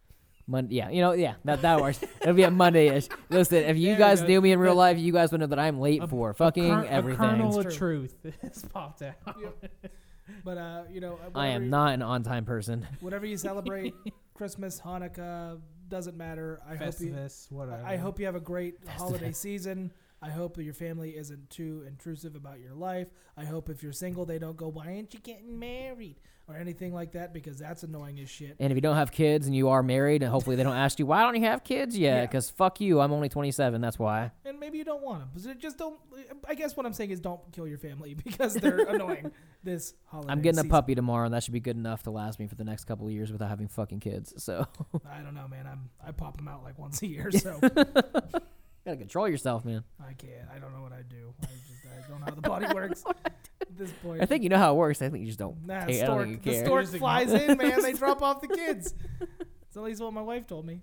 Monday, 0.47 0.75
yeah, 0.75 0.89
you 0.89 0.99
know, 1.01 1.11
yeah, 1.13 1.35
that 1.45 1.61
that 1.61 1.79
works. 1.79 2.03
It'll 2.21 2.33
be 2.33 2.43
a 2.43 2.51
Monday-ish. 2.51 3.07
Listen, 3.29 3.63
if 3.63 3.77
you 3.77 3.89
There 3.89 3.97
guys 3.97 4.21
knew 4.23 4.41
me 4.41 4.51
in 4.51 4.59
real 4.59 4.75
life, 4.75 4.97
you 4.97 5.13
guys 5.13 5.31
would 5.31 5.39
know 5.41 5.47
that 5.47 5.59
I'm 5.59 5.79
late 5.79 6.01
A- 6.03 6.07
for 6.07 6.31
A 6.31 6.33
fucking 6.35 6.69
kern- 6.69 6.87
everything. 6.87 7.23
A 7.25 7.29
kernel 7.29 7.59
of 7.59 7.73
truth 7.75 8.15
has 8.41 8.65
popped 8.65 9.03
out. 9.03 9.15
But 10.43 10.57
uh, 10.57 10.83
you 10.91 11.01
know, 11.01 11.19
I 11.35 11.47
am 11.47 11.53
whatever- 11.53 11.65
not 11.65 11.93
an 11.93 12.01
on-time 12.01 12.45
person. 12.45 12.87
Whatever 13.01 13.25
you 13.25 13.37
celebrate, 13.37 13.93
Christmas, 14.33 14.79
Hanukkah, 14.79 15.59
doesn't 15.89 16.17
matter. 16.17 16.61
I 16.67 16.75
hope 16.75 16.99
you. 16.99 17.15
Whatever. 17.49 17.83
I 17.85 17.97
hope 17.97 18.19
you 18.19 18.25
have 18.25 18.35
a 18.35 18.39
great 18.39 18.75
holiday 18.87 19.31
season. 19.31 19.91
I 20.21 20.29
hope 20.29 20.55
that 20.55 20.63
your 20.63 20.73
family 20.73 21.17
isn't 21.17 21.49
too 21.49 21.83
intrusive 21.85 22.35
about 22.35 22.61
your 22.61 22.73
life. 22.73 23.09
I 23.35 23.43
hope 23.43 23.69
if 23.69 23.83
you're 23.83 23.91
single, 23.91 24.25
they 24.25 24.39
don't 24.39 24.55
go, 24.55 24.69
"Why 24.69 24.95
aren't 24.95 25.13
you 25.13 25.19
getting 25.19 25.59
married?" 25.59 26.21
Or 26.47 26.57
anything 26.57 26.93
like 26.93 27.13
that 27.13 27.33
because 27.33 27.57
that's 27.57 27.83
annoying 27.83 28.19
as 28.19 28.29
shit. 28.29 28.55
And 28.59 28.71
if 28.71 28.75
you 28.75 28.81
don't 28.81 28.95
have 28.95 29.11
kids 29.11 29.47
and 29.47 29.55
you 29.55 29.69
are 29.69 29.81
married, 29.81 30.23
and 30.23 30.31
hopefully 30.31 30.55
they 30.55 30.63
don't 30.63 30.75
ask 30.75 30.99
you 30.99 31.05
why 31.05 31.21
don't 31.21 31.35
you 31.35 31.47
have 31.47 31.63
kids 31.63 31.97
yet? 31.97 32.15
Yeah. 32.15 32.21
Because 32.25 32.49
fuck 32.49 32.81
you, 32.81 32.99
I'm 32.99 33.11
only 33.13 33.29
27. 33.29 33.79
That's 33.81 33.97
why. 33.97 34.31
And 34.45 34.59
maybe 34.59 34.77
you 34.77 34.83
don't 34.83 35.01
want 35.01 35.33
them. 35.33 35.57
Just 35.59 35.77
don't. 35.77 35.99
I 36.47 36.55
guess 36.55 36.75
what 36.75 36.85
I'm 36.85 36.93
saying 36.93 37.11
is 37.11 37.19
don't 37.19 37.39
kill 37.51 37.67
your 37.67 37.77
family 37.77 38.13
because 38.25 38.55
they're 38.55 38.79
annoying 38.89 39.31
this 39.63 39.93
holiday. 40.05 40.31
I'm 40.31 40.41
getting 40.41 40.59
a 40.65 40.69
puppy 40.69 40.95
tomorrow, 40.95 41.25
and 41.25 41.33
that 41.33 41.43
should 41.43 41.53
be 41.53 41.59
good 41.59 41.77
enough 41.77 42.03
to 42.03 42.11
last 42.11 42.39
me 42.39 42.47
for 42.47 42.55
the 42.55 42.63
next 42.65 42.85
couple 42.85 43.07
of 43.07 43.13
years 43.13 43.31
without 43.31 43.49
having 43.49 43.67
fucking 43.67 43.99
kids. 43.99 44.33
So 44.43 44.67
I 45.09 45.21
don't 45.21 45.35
know, 45.35 45.47
man. 45.47 45.65
I'm 45.65 45.89
I 46.05 46.11
pop 46.11 46.35
them 46.35 46.49
out 46.49 46.63
like 46.63 46.77
once 46.77 47.01
a 47.01 47.07
year, 47.07 47.31
so 47.31 47.57
gotta 47.61 48.97
control 48.97 49.29
yourself, 49.29 49.63
man. 49.63 49.85
I 50.01 50.13
can't. 50.13 50.49
I 50.53 50.59
don't 50.59 50.73
know 50.73 50.81
what 50.81 50.91
I 50.91 51.01
do. 51.01 51.33
I 51.41 51.45
just 51.65 51.72
I 51.97 52.09
don't 52.09 52.19
know 52.19 52.25
how 52.25 52.35
the 52.35 52.41
body 52.41 52.73
works 52.73 53.03
at 53.25 53.77
this 53.77 53.91
point. 54.03 54.21
I 54.21 54.25
think 54.25 54.43
you 54.43 54.49
know 54.49 54.57
how 54.57 54.73
it 54.73 54.77
works. 54.77 55.01
I 55.01 55.09
think 55.09 55.21
you 55.21 55.27
just 55.27 55.39
don't. 55.39 55.65
Nah, 55.65 55.85
care. 55.85 55.89
I 55.89 55.91
don't 55.91 55.97
stork, 56.05 56.25
think 56.25 56.45
you 56.45 56.51
the 56.51 56.57
care. 56.57 56.65
stork 56.65 56.87
flies 56.99 57.31
in, 57.31 57.57
man. 57.57 57.81
They 57.81 57.93
drop 57.93 58.21
off 58.21 58.41
the 58.41 58.47
kids. 58.55 58.93
It's 59.67 59.77
at 59.77 59.83
least 59.83 60.01
what 60.01 60.13
my 60.13 60.21
wife 60.21 60.47
told 60.47 60.65
me. 60.65 60.81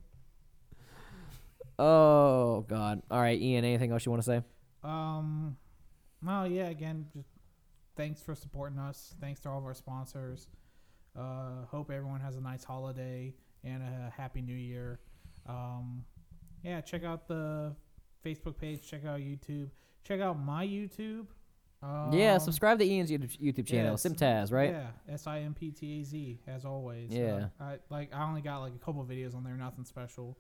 Oh 1.79 2.65
God. 2.69 3.03
All 3.11 3.21
right, 3.21 3.41
Ian. 3.41 3.65
Anything 3.65 3.93
else 3.93 4.05
you 4.05 4.13
want 4.13 4.23
to 4.23 4.27
say? 4.27 4.43
Um, 4.85 5.57
well, 6.23 6.47
yeah. 6.47 6.69
Again, 6.69 7.07
just 7.15 7.29
thanks 7.97 8.21
for 8.21 8.35
supporting 8.35 8.79
us. 8.79 9.15
Thanks 9.21 9.41
to 9.41 9.49
all 9.49 9.59
of 9.59 9.65
our 9.65 9.75
sponsors. 9.75 10.49
Uh, 11.19 11.65
hope 11.69 11.91
everyone 11.91 12.21
has 12.21 12.37
a 12.37 12.41
nice 12.41 12.65
holiday 12.65 13.35
and 13.65 13.83
a 13.83 14.13
happy 14.17 14.43
new 14.43 14.55
year. 14.55 15.01
Um, 15.49 16.05
yeah, 16.63 16.81
check 16.81 17.05
out 17.05 17.27
the 17.27 17.75
Facebook 18.25 18.59
page. 18.59 18.87
Check 18.89 19.05
out 19.07 19.21
YouTube. 19.21 19.71
Check 20.05 20.21
out 20.21 20.39
my 20.39 20.67
YouTube. 20.67 21.27
Um, 21.83 22.13
yeah, 22.13 22.37
subscribe 22.39 22.79
to 22.81 22.85
Ian's 22.85 23.11
YouTube, 23.11 23.67
channel, 23.67 23.93
yes. 23.93 24.03
Simptaz, 24.05 24.53
right? 24.53 24.71
Yeah, 24.73 24.89
S 25.15 25.27
I 25.27 25.41
M 25.41 25.55
P 25.55 25.71
T 25.71 26.01
A 26.01 26.05
Z 26.05 26.39
as 26.47 26.65
always. 26.67 27.11
Yeah. 27.11 27.47
Uh, 27.59 27.65
I 27.65 27.79
like 27.89 28.15
I 28.15 28.23
only 28.29 28.43
got 28.43 28.59
like 28.59 28.75
a 28.75 28.79
couple 28.85 29.03
videos 29.05 29.35
on 29.35 29.45
there, 29.45 29.55
nothing 29.55 29.85
special. 29.85 30.37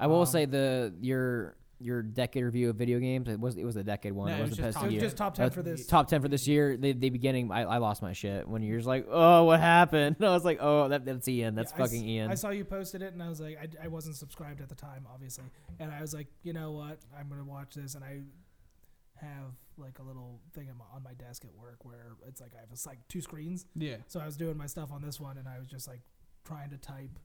I 0.00 0.06
will 0.06 0.20
Um, 0.20 0.26
say 0.26 0.46
the 0.46 0.94
your 1.00 1.56
your 1.80 2.02
decade 2.02 2.42
review 2.42 2.70
of 2.70 2.76
video 2.76 2.98
games. 3.00 3.28
It 3.28 3.38
was 3.38 3.58
it 3.58 3.64
was 3.64 3.74
the 3.74 3.84
decade 3.84 4.12
one. 4.14 4.28
No, 4.30 4.36
it 4.36 4.38
it 4.38 4.40
was 4.42 4.50
was 4.52 4.56
the 4.58 4.62
just 4.64 4.74
top 4.76 4.82
It 4.82 4.86
was 4.86 4.92
year. 4.94 5.02
just 5.02 5.16
top 5.18 5.34
ten 5.34 5.50
for 5.50 5.62
this. 5.62 5.86
Top 5.86 6.08
ten 6.08 6.22
for 6.22 6.28
this 6.28 6.48
year. 6.48 6.76
The, 6.78 6.92
the 6.94 7.10
beginning, 7.10 7.52
I, 7.52 7.64
I 7.64 7.78
lost 7.78 8.00
my 8.00 8.14
shit 8.14 8.48
when 8.48 8.62
you're 8.62 8.78
just 8.78 8.88
like, 8.88 9.06
oh, 9.10 9.44
what 9.44 9.60
happened? 9.60 10.16
And 10.18 10.26
I 10.26 10.30
was 10.32 10.44
like, 10.44 10.58
oh, 10.60 10.88
that, 10.88 11.04
that's 11.04 11.28
Ian. 11.28 11.54
That's 11.54 11.72
Yeah, 11.76 11.84
I 11.84 11.86
fucking 11.86 12.08
Ian. 12.08 12.30
I 12.30 12.34
saw 12.34 12.48
you 12.48 12.64
posted 12.64 13.02
it, 13.02 13.12
and 13.12 13.22
I 13.22 13.28
was 13.28 13.40
like, 13.42 13.58
I, 13.60 13.84
I 13.84 13.88
wasn't 13.88 14.16
subscribed 14.16 14.60
at 14.62 14.68
the 14.70 14.74
time, 14.74 15.06
obviously, 15.12 15.44
and 15.78 15.92
I 15.92 16.00
was 16.00 16.14
like, 16.14 16.28
you 16.42 16.52
know 16.54 16.72
what, 16.72 16.98
I'm 17.16 17.28
gonna 17.28 17.44
watch 17.44 17.74
this, 17.74 17.94
and 17.94 18.02
I 18.02 18.20
have 19.20 19.52
like 19.76 19.98
a 19.98 20.02
little 20.02 20.40
thing 20.54 20.68
on 20.70 20.76
my, 20.78 20.84
on 20.94 21.02
my 21.02 21.14
desk 21.14 21.44
at 21.44 21.54
work 21.54 21.84
where 21.84 22.16
it's 22.26 22.40
like 22.40 22.52
I 22.56 22.60
have 22.60 22.68
it's 22.72 22.86
like 22.86 22.98
two 23.08 23.20
screens, 23.20 23.66
Yeah. 23.74 23.96
so 24.06 24.20
I 24.20 24.26
was 24.26 24.36
doing 24.36 24.56
my 24.56 24.66
stuff 24.66 24.90
on 24.92 25.02
this 25.02 25.20
one, 25.20 25.38
and 25.38 25.48
I 25.48 25.58
was 25.58 25.68
just 25.68 25.86
like 25.88 26.00
trying 26.44 26.70
to 26.70 26.76
type 26.78 27.18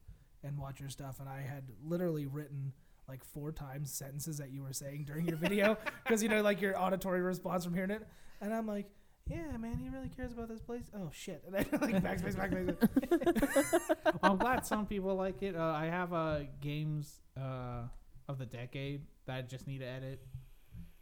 and 0.43 0.57
watch 0.57 0.79
your 0.79 0.89
stuff, 0.89 1.19
and 1.19 1.27
I 1.29 1.41
had 1.41 1.63
literally 1.83 2.25
written 2.25 2.73
like 3.07 3.23
four 3.23 3.51
times 3.51 3.91
sentences 3.91 4.37
that 4.37 4.51
you 4.51 4.61
were 4.63 4.73
saying 4.73 5.03
during 5.05 5.27
your 5.27 5.37
video 5.37 5.77
because 6.03 6.21
you 6.23 6.29
know 6.29 6.41
like 6.41 6.61
your 6.61 6.79
auditory 6.81 7.21
response 7.21 7.63
from 7.65 7.73
hearing 7.73 7.91
it, 7.91 8.05
and 8.41 8.53
I'm 8.53 8.67
like. 8.67 8.87
Yeah, 9.25 9.55
man, 9.55 9.77
he 9.77 9.87
really 9.87 10.09
cares 10.09 10.33
about 10.33 10.49
this 10.49 10.59
place. 10.59 10.83
Oh 10.93 11.09
shit! 11.13 11.41
And 11.45 11.55
then 11.55 11.65
like 11.81 12.03
backspace, 12.03 12.35
backspace. 12.35 13.95
I'm 14.21 14.35
glad 14.35 14.65
some 14.65 14.85
people 14.85 15.15
like 15.15 15.41
it. 15.41 15.55
Uh, 15.55 15.63
I 15.63 15.85
have 15.85 16.11
uh, 16.11 16.39
games 16.59 17.21
uh, 17.39 17.83
of 18.27 18.37
the 18.37 18.45
decade 18.45 19.03
that 19.25 19.37
I 19.37 19.41
just 19.43 19.65
need 19.65 19.77
to 19.77 19.85
edit. 19.87 20.19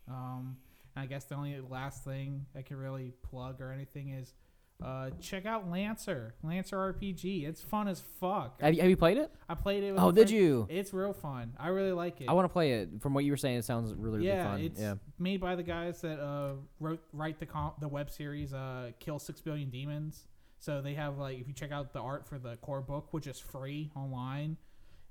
Um, 0.08 0.58
and 0.96 1.04
I 1.04 1.06
guess 1.06 1.26
the 1.26 1.36
only 1.36 1.60
last 1.60 2.04
thing 2.04 2.46
I 2.56 2.62
can 2.62 2.78
really 2.78 3.14
plug 3.24 3.62
or 3.62 3.72
anything 3.72 4.10
is 4.10 4.34
uh, 4.84 5.12
check 5.20 5.46
out 5.46 5.70
Lancer, 5.70 6.34
Lancer 6.44 6.76
RPG. 6.76 7.48
It's 7.48 7.62
fun 7.62 7.88
as 7.88 8.02
fuck. 8.20 8.60
have, 8.62 8.74
you, 8.74 8.82
have 8.82 8.90
you 8.90 8.98
played 8.98 9.18
it? 9.18 9.32
I 9.48 9.54
played 9.54 9.84
it. 9.84 9.92
With 9.92 10.02
Oh, 10.02 10.12
did 10.12 10.30
you? 10.30 10.66
It's 10.70 10.92
real 10.94 11.14
fun. 11.14 11.54
I 11.60 11.68
really 11.68 11.92
like 11.92 12.20
it. 12.22 12.28
I 12.28 12.34
want 12.34 12.46
to 12.46 12.50
play 12.50 12.74
it. 12.74 12.90
From 13.00 13.14
what 13.14 13.24
you 13.24 13.32
were 13.32 13.38
saying, 13.38 13.58
it 13.58 13.66
sounds 13.66 13.94
really, 13.94 14.18
really 14.18 14.28
yeah, 14.28 14.52
fun. 14.52 14.62
it's 14.62 14.82
yeah. 14.82 14.96
made 15.20 15.40
by 15.40 15.56
the 15.56 15.64
guys 15.64 16.02
that 16.02 16.20
uh, 16.20 16.54
wrote 16.80 17.02
write 17.14 17.40
the 17.40 17.46
com- 17.46 17.74
the 17.80 17.88
web 17.88 18.10
series 18.10 18.54
uh, 18.54 18.92
Kill 19.00 19.20
Six 19.20 19.40
Billion 19.42 19.70
Demons. 19.70 20.26
So 20.58 20.82
they 20.82 20.96
have 20.96 21.18
like 21.18 21.40
if 21.40 21.48
you 21.48 21.54
check 21.54 21.72
out 21.72 21.94
the 21.94 22.02
art 22.02 22.28
for 22.28 22.40
the 22.40 22.56
core 22.58 22.82
book, 22.82 23.10
which 23.12 23.28
is 23.28 23.40
free 23.40 23.92
online, 23.96 24.58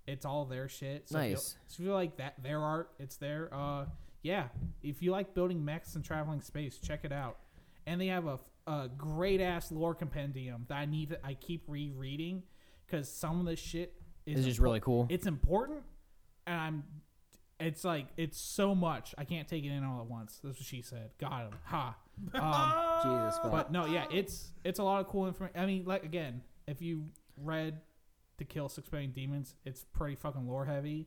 it's 0.07 0.25
all 0.27 0.47
their 0.47 0.69
shit. 0.69 1.09
So 1.09 1.19
if 1.19 1.25
you- 1.25 1.31
Nice. 1.35 1.57
so 1.69 1.81
if 1.81 1.87
you 1.87 1.95
like 1.95 2.17
that 2.17 2.43
their 2.43 2.61
art, 2.61 2.91
it's 2.99 3.17
there. 3.17 3.49
Uh, 3.53 3.85
yeah, 4.23 4.49
if 4.83 5.03
you 5.03 5.11
like 5.13 5.35
building 5.35 5.65
mechs 5.65 5.95
and 5.95 6.05
traveling 6.05 6.41
space, 6.41 6.79
check 6.79 7.01
it 7.05 7.13
out. 7.13 7.39
And 7.87 8.01
they 8.01 8.09
have 8.09 8.27
a, 8.27 8.39
a 8.67 8.89
great 8.97 9.41
ass 9.41 9.73
lore 9.73 9.95
compendium 9.95 10.67
that 10.69 10.77
I 10.77 10.85
need 10.87 11.11
to, 11.11 11.27
I 11.27 11.35
keep 11.35 11.65
rereading 11.67 12.43
because 12.87 13.09
some 13.11 13.41
of 13.41 13.47
the 13.47 13.57
shit 13.57 13.95
is 14.27 14.39
It's 14.41 14.47
just 14.47 14.59
really 14.61 14.81
cool. 14.81 15.07
it's 15.09 15.27
important 15.27 15.81
and 16.47 16.61
i'm 16.61 16.85
it's 17.59 17.85
like 17.85 18.07
it's 18.17 18.39
so 18.39 18.75
much 18.75 19.15
i 19.17 19.25
can't 19.25 19.49
take 19.49 19.65
it 19.65 19.69
in 19.71 19.83
all 19.85 20.01
at 20.01 20.07
once 20.07 20.41
that's 20.45 20.59
what 20.59 20.67
she 20.67 20.83
said 20.83 21.11
got 21.19 21.43
him 21.45 21.53
ha 21.65 21.97
um, 22.35 23.03
Jesus 23.03 23.39
fuck. 23.41 23.51
but 23.51 23.73
no 23.73 23.87
yeah 23.87 24.05
it's 24.13 24.51
it's 24.65 24.79
a 24.79 24.83
lot 24.83 25.01
of 25.01 25.07
cool 25.09 25.27
information 25.27 25.59
i 25.59 25.65
mean 25.67 25.85
like 25.87 26.05
again 26.05 26.43
if 26.67 26.83
you 26.83 27.05
read 27.37 27.81
to 28.39 28.45
kill 28.45 28.69
six 28.69 28.89
billion 28.89 29.11
demons 29.11 29.55
it's 29.65 29.85
pretty 29.93 30.17
fucking 30.17 30.47
lore 30.47 30.65
heavy 30.67 31.07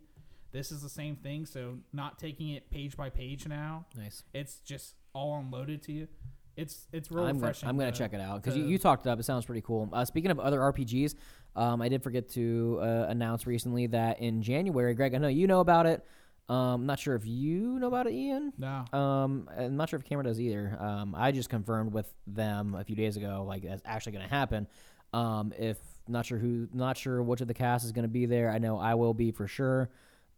this 0.53 0.71
is 0.71 0.81
the 0.81 0.89
same 0.89 1.15
thing 1.17 1.45
so 1.45 1.79
not 1.91 2.17
taking 2.17 2.49
it 2.49 2.69
page 2.71 2.95
by 2.95 3.09
page 3.09 3.47
now 3.47 3.85
nice. 3.97 4.23
it's 4.33 4.59
just 4.59 4.95
all 5.13 5.37
unloaded 5.37 5.81
to 5.83 5.91
you 5.91 6.07
it's 6.55 6.87
it's 6.91 7.11
real 7.11 7.25
I'm 7.25 7.39
gonna, 7.39 7.53
I'm 7.63 7.77
gonna 7.77 7.91
to- 7.91 7.97
check 7.97 8.13
it 8.13 8.21
out 8.21 8.41
because 8.41 8.57
you, 8.57 8.65
you 8.65 8.77
talked 8.77 9.05
it 9.05 9.09
up. 9.09 9.19
It 9.19 9.23
sounds 9.23 9.45
pretty 9.45 9.61
cool. 9.61 9.89
Uh, 9.91 10.05
speaking 10.05 10.29
of 10.29 10.39
other 10.39 10.59
RPGs, 10.59 11.15
um, 11.55 11.81
I 11.81 11.89
did 11.89 12.03
forget 12.03 12.29
to 12.31 12.79
uh, 12.81 13.05
announce 13.09 13.47
recently 13.47 13.87
that 13.87 14.19
in 14.19 14.41
January, 14.41 14.93
Greg, 14.93 15.15
I 15.15 15.17
know 15.17 15.27
you 15.27 15.47
know 15.47 15.61
about 15.61 15.85
it. 15.85 16.05
Um, 16.49 16.57
I'm 16.57 16.85
not 16.85 16.99
sure 16.99 17.15
if 17.15 17.25
you 17.25 17.79
know 17.79 17.87
about 17.87 18.05
it, 18.05 18.13
Ian. 18.13 18.53
no 18.57 18.85
Um, 18.91 19.49
I'm 19.57 19.77
not 19.77 19.89
sure 19.89 19.97
if 19.97 20.05
Cameron 20.05 20.27
does 20.27 20.39
either. 20.39 20.77
Um, 20.79 21.15
I 21.17 21.31
just 21.31 21.49
confirmed 21.49 21.93
with 21.93 22.11
them 22.27 22.75
a 22.75 22.83
few 22.83 22.95
days 22.95 23.15
ago, 23.15 23.45
like 23.47 23.63
that's 23.63 23.81
actually 23.85 24.11
going 24.11 24.27
to 24.27 24.33
happen. 24.33 24.67
Um, 25.13 25.53
if 25.57 25.77
not 26.07 26.25
sure 26.25 26.37
who, 26.37 26.67
not 26.73 26.97
sure 26.97 27.23
which 27.23 27.39
of 27.39 27.47
the 27.47 27.53
cast 27.53 27.85
is 27.85 27.93
going 27.93 28.03
to 28.03 28.09
be 28.09 28.25
there. 28.25 28.51
I 28.51 28.57
know 28.57 28.77
I 28.77 28.95
will 28.95 29.13
be 29.13 29.31
for 29.31 29.47
sure. 29.47 29.89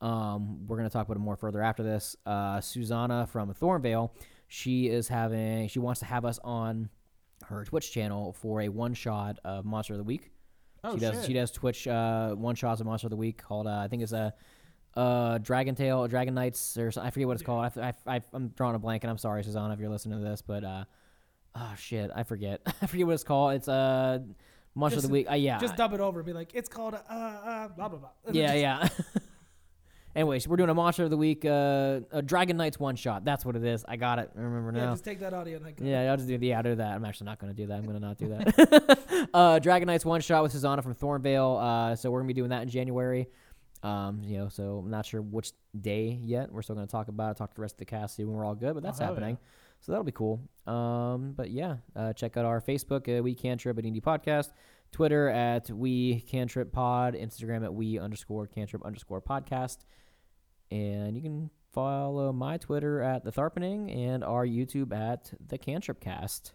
Um, 0.02 0.68
we're 0.68 0.78
going 0.78 0.90
to 0.90 0.94
talk 0.94 1.06
about 1.08 1.18
it 1.18 1.22
more 1.22 1.36
further 1.36 1.62
after 1.62 1.84
this. 1.84 2.16
Uh, 2.26 2.62
Susanna 2.62 3.28
from 3.28 3.54
Thornvale, 3.54 4.12
she 4.48 4.88
is 4.88 5.08
having, 5.08 5.68
she 5.68 5.80
wants 5.80 6.00
to 6.02 6.06
have 6.06 6.26
us 6.26 6.40
on 6.44 6.90
her 7.46 7.64
Twitch 7.66 7.92
channel 7.92 8.34
for 8.34 8.62
a 8.62 8.70
one 8.70 8.94
shot 8.94 9.40
of 9.46 9.66
Monster 9.66 9.94
of 9.94 9.98
the 10.00 10.04
Week. 10.04 10.32
oh 10.84 10.94
she 10.96 11.00
does 11.00 11.16
shit. 11.16 11.26
she 11.26 11.34
does 11.34 11.52
Twitch 11.52 11.88
uh, 11.88 12.34
one 12.36 12.56
shots 12.56 12.82
of 12.82 12.88
Monster 12.88 13.08
of 13.08 13.12
the 13.12 13.18
Week 13.18 13.42
called 13.42 13.68
uh, 13.68 13.72
I 13.78 13.88
think 13.88 14.04
it's 14.04 14.12
a 14.14 14.34
uh, 14.96 15.38
Dragon 15.40 15.76
Tail, 15.76 16.08
Dragon 16.08 16.34
Knights, 16.34 16.78
or 16.78 16.90
something. 16.92 17.08
I 17.08 17.12
forget 17.12 17.28
what 17.28 17.34
it's 17.34 17.44
called. 17.44 17.72
I, 17.78 17.94
I, 18.08 18.16
I, 18.16 18.22
I'm 18.32 18.48
drawing 18.50 18.76
a 18.76 18.80
blank, 18.80 19.04
and 19.04 19.12
I'm 19.12 19.18
sorry, 19.18 19.44
Susanna, 19.44 19.74
if 19.74 19.80
you're 19.82 19.90
listening 19.90 20.20
to 20.20 20.24
this, 20.24 20.42
but 20.42 20.64
uh, 20.64 20.86
oh 21.56 21.74
shit, 21.78 22.12
I 22.16 22.24
forget. 22.24 22.62
I 22.82 22.86
forget 22.86 23.06
what 23.06 23.14
it's 23.14 23.24
called. 23.26 23.56
It's 23.56 23.68
uh, 23.68 24.20
Monster 24.74 25.00
of 25.00 25.04
the 25.04 25.10
Week. 25.10 25.30
Uh, 25.30 25.34
yeah, 25.36 25.58
Just 25.60 25.76
dub 25.76 25.94
it 25.94 26.00
over 26.00 26.20
and 26.20 26.26
be 26.26 26.32
like, 26.34 26.52
it's 26.56 26.70
called 26.70 26.94
uh, 26.94 26.98
uh, 27.14 27.68
blah 27.70 27.90
blah 27.90 28.00
blah. 28.00 28.10
And 28.26 28.36
yeah, 28.38 28.82
just- 28.88 29.00
yeah. 29.00 29.20
Anyways, 30.16 30.48
we're 30.48 30.56
doing 30.56 30.70
a 30.70 30.74
Monster 30.74 31.04
of 31.04 31.10
the 31.10 31.18
Week, 31.18 31.44
uh, 31.44 32.00
a 32.12 32.22
Dragon 32.22 32.56
Knights 32.56 32.80
one 32.80 32.96
shot. 32.96 33.26
That's 33.26 33.44
what 33.44 33.58
it 33.58 33.66
is. 33.66 33.84
I 33.86 33.98
got 33.98 34.18
it. 34.18 34.32
I 34.38 34.40
remember 34.40 34.72
now. 34.72 34.86
Yeah, 34.86 34.92
just 34.92 35.04
take 35.04 35.20
that 35.20 35.34
audio 35.34 35.58
and 35.58 35.66
like, 35.66 35.78
Yeah, 35.82 36.10
I'll 36.10 36.16
just 36.16 36.30
do 36.30 36.38
yeah, 36.42 36.56
I'll 36.58 36.64
do 36.64 36.76
that. 36.76 36.96
I'm 36.96 37.04
actually 37.04 37.26
not 37.26 37.40
gonna 37.40 37.54
do 37.54 37.68
that. 37.68 37.74
I'm 37.78 37.86
gonna 37.86 38.00
not 38.00 38.18
do 38.18 38.30
that. 38.30 39.28
uh, 39.34 39.60
Dragon 39.60 39.88
Knights 39.88 40.06
one 40.06 40.22
shot 40.22 40.42
with 40.42 40.54
Susanna 40.54 40.82
from 40.82 40.96
Thornvale. 40.96 41.62
Uh, 41.92 41.96
so 41.98 42.12
we're 42.12 42.20
gonna 42.20 42.28
be 42.28 42.34
doing 42.34 42.52
that 42.52 42.62
in 42.64 42.70
January. 42.70 43.28
Um, 43.84 44.22
you 44.24 44.38
know, 44.38 44.48
so 44.48 44.82
I'm 44.86 44.90
not 44.90 45.06
sure 45.06 45.22
which 45.22 45.52
day 45.80 46.18
yet. 46.24 46.50
We're 46.50 46.62
still 46.62 46.76
gonna 46.76 46.88
talk 46.88 47.10
about 47.10 47.32
it, 47.32 47.38
talk 47.38 47.50
to 47.50 47.56
the 47.56 47.62
rest 47.62 47.76
of 47.76 47.80
the 47.80 47.86
cast, 47.86 48.16
see 48.16 48.24
when 48.24 48.38
we're 48.38 48.46
all 48.46 48.56
good. 48.56 48.74
But 48.74 48.84
that's 48.84 49.02
Oh, 49.02 49.06
happening. 49.06 49.38
So 49.82 49.92
that'll 49.92 50.06
be 50.06 50.14
cool. 50.14 50.40
Um, 50.66 51.34
but 51.36 51.52
yeah, 51.52 51.76
uh, 51.94 52.14
check 52.14 52.38
out 52.38 52.46
our 52.46 52.62
Facebook, 52.62 53.20
uh, 53.20 53.22
We 53.22 53.36
Cantrip 53.36 53.78
at 53.78 53.84
Indie 53.84 54.02
Podcast, 54.02 54.54
Twitter 54.94 55.28
at 55.28 55.70
We 55.70 56.22
Cantrip 56.22 56.72
Pod, 56.72 57.16
Instagram 57.16 57.66
at 57.66 57.74
We 57.74 58.00
underscore 58.00 58.48
Cantrip 58.48 58.84
underscore 58.86 59.22
Podcast, 59.22 59.80
and 60.72 61.16
you 61.16 61.22
can 61.22 61.50
follow 61.74 62.32
my 62.34 62.58
Twitter 62.58 63.02
at 63.02 63.24
the 63.24 63.32
Tharpening 63.32 63.90
and 63.92 64.24
our 64.24 64.46
YouTube 64.46 64.94
at 64.94 65.34
the 65.46 65.58
Cantrip 65.58 66.00
Cast. 66.00 66.54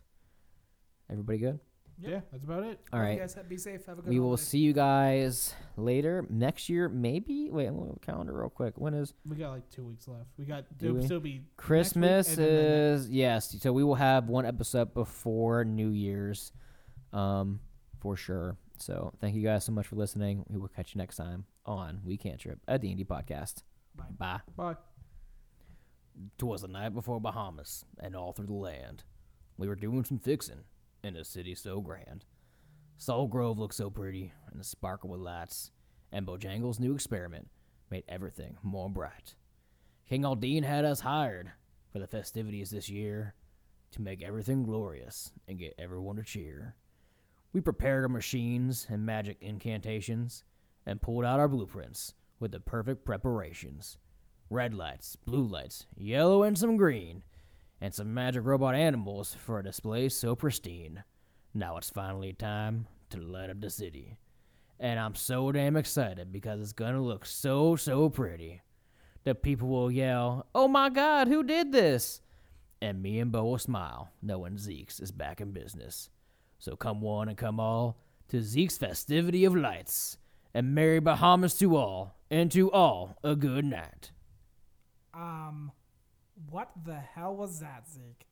Everybody 1.11 1.39
good? 1.39 1.61
yeah 2.03 2.21
that's 2.33 2.45
about 2.45 2.63
it 2.63 2.81
All 2.95 2.99
You 3.01 3.05
right. 3.05 3.19
guys 3.19 3.35
have- 3.35 3.47
be 3.47 3.59
safe. 3.59 3.85
Have 3.85 3.99
a 3.99 4.03
good 4.03 4.09
We 4.09 4.19
will 4.21 4.39
see 4.39 4.61
you 4.61 4.73
guys 4.73 5.55
later 5.77 6.25
next 6.31 6.71
year. 6.71 6.89
Maybe. 6.89 7.51
Wait, 7.51 7.67
I'm 7.67 7.77
gonna 7.79 7.93
calendar 8.01 8.33
real 8.33 8.49
quick. 8.49 8.79
When 8.79 8.95
is 8.95 9.13
we 9.29 9.37
got 9.37 9.51
like 9.51 9.69
two 9.69 9.85
weeks 9.85 10.09
left 10.09 10.31
we 10.39 10.47
got 10.47 10.65
Do 10.79 10.95
we? 10.95 11.03
still 11.05 11.21
be 11.21 11.43
Christmas 11.59 12.29
and 12.29 12.39
then 12.39 12.47
the 12.55 12.61
is 12.95 13.11
yes. 13.11 13.55
So 13.61 13.75
we 13.75 13.85
will 13.85 13.97
have 13.97 14.29
one 14.31 14.47
episode 14.47 14.95
before 14.95 15.63
New 15.67 15.91
Year's, 15.91 16.53
um, 17.13 17.61
for 18.01 18.17
sure. 18.17 18.57
So 18.79 19.13
thank 19.21 19.35
you 19.37 19.43
guys 19.43 19.65
so 19.67 19.73
much 19.73 19.87
for 19.87 19.97
listening. 19.97 20.45
We 20.49 20.59
will 20.59 20.69
catch 20.69 20.95
you 20.95 20.99
next 21.01 21.17
time 21.17 21.45
on 21.67 22.01
We 22.03 22.17
Can't 22.17 22.41
Trip, 22.41 22.59
a 22.67 22.79
D&D 22.79 23.05
podcast. 23.05 23.63
Bye. 24.19 24.41
Bye. 24.57 24.75
bye 24.75 24.77
Twas 26.39 26.63
the 26.63 26.69
night 26.69 26.95
before 26.95 27.21
Bahamas, 27.21 27.85
and 27.99 28.15
all 28.15 28.33
through 28.33 28.47
the 28.47 28.53
land, 28.53 29.05
we 29.57 29.69
were 29.69 29.75
doing 29.75 30.05
some 30.05 30.19
fixin' 30.19 30.65
in 31.03 31.17
a 31.17 31.25
city 31.25 31.55
so 31.55 31.81
grand. 31.81 32.25
Soul 32.99 33.29
Grove 33.29 33.59
looked 33.59 33.75
so 33.75 33.89
pretty, 33.89 34.33
and 34.51 34.61
the 34.61 34.65
sparkle 34.65 35.11
with 35.11 35.21
lights, 35.21 35.71
and 36.13 36.27
Bojangles' 36.27 36.81
new 36.81 36.95
experiment 36.95 37.49
made 37.91 38.05
everything 38.09 38.59
more 38.63 38.91
bright. 38.91 39.35
King 40.09 40.25
Aldine 40.25 40.65
had 40.65 40.85
us 40.85 41.01
hired 41.01 41.53
for 41.91 41.99
the 41.99 42.07
festivities 42.07 42.71
this 42.71 42.89
year 42.89 43.35
to 43.93 44.03
make 44.03 44.23
everything 44.23 44.63
glorious 44.63 45.33
and 45.49 45.59
get 45.59 45.75
everyone 45.79 46.17
to 46.17 46.23
cheer. 46.23 46.77
We 47.53 47.61
prepared 47.61 48.05
our 48.05 48.09
machines 48.09 48.87
and 48.91 49.05
magic 49.05 49.39
incantations 49.41 50.45
and 50.87 51.01
pulled 51.01 51.25
out 51.25 51.41
our 51.41 51.49
blueprints 51.49 52.15
with 52.41 52.53
the 52.53 52.61
perfect 52.61 53.05
preparations 53.05 53.99
red 54.51 54.75
lights, 54.75 55.15
blue 55.15 55.45
lights, 55.45 55.87
yellow, 55.97 56.43
and 56.43 56.59
some 56.59 56.77
green, 56.77 57.23
and 57.81 57.95
some 57.95 58.13
magic 58.13 58.45
robot 58.45 58.75
animals 58.75 59.35
for 59.39 59.61
a 59.61 59.65
display 59.65 60.09
so 60.09 60.35
pristine. 60.35 61.05
Now 61.55 61.77
it's 61.77 61.91
finally 61.91 62.33
time 62.33 62.89
to 63.11 63.21
light 63.21 63.49
up 63.49 63.61
the 63.61 63.71
city. 63.71 64.19
And 64.79 64.99
I'm 64.99 65.15
so 65.15 65.53
damn 65.53 65.77
excited 65.77 66.33
because 66.33 66.61
it's 66.61 66.73
gonna 66.73 67.01
look 67.01 67.25
so, 67.25 67.77
so 67.77 68.09
pretty. 68.09 68.61
The 69.25 69.35
people 69.35 69.69
will 69.69 69.91
yell, 69.91 70.47
Oh 70.55 70.67
my 70.67 70.89
god, 70.89 71.29
who 71.29 71.43
did 71.43 71.71
this? 71.71 72.21
And 72.83 73.03
me 73.03 73.21
and 73.21 73.31
Bo 73.31 73.45
will 73.45 73.59
smile, 73.59 74.11
knowing 74.23 74.57
Zeke's 74.57 75.01
is 75.01 75.13
back 75.13 75.41
in 75.41 75.53
business. 75.53 76.09
So 76.59 76.77
come 76.77 77.01
one 77.01 77.29
and 77.29 77.37
come 77.37 77.61
all 77.61 77.99
to 78.29 78.41
Zeke's 78.41 78.79
festivity 78.79 79.45
of 79.45 79.55
lights, 79.55 80.17
and 80.55 80.75
Merry 80.75 80.99
Bahamas 80.99 81.55
to 81.59 81.77
all, 81.77 82.15
and 82.31 82.51
to 82.53 82.71
all 82.71 83.17
a 83.23 83.35
good 83.35 83.65
night. 83.65 84.13
Um, 85.13 85.73
what 86.49 86.71
the 86.85 86.97
hell 86.97 87.35
was 87.35 87.61
that, 87.61 87.85
Zeke? 87.93 88.27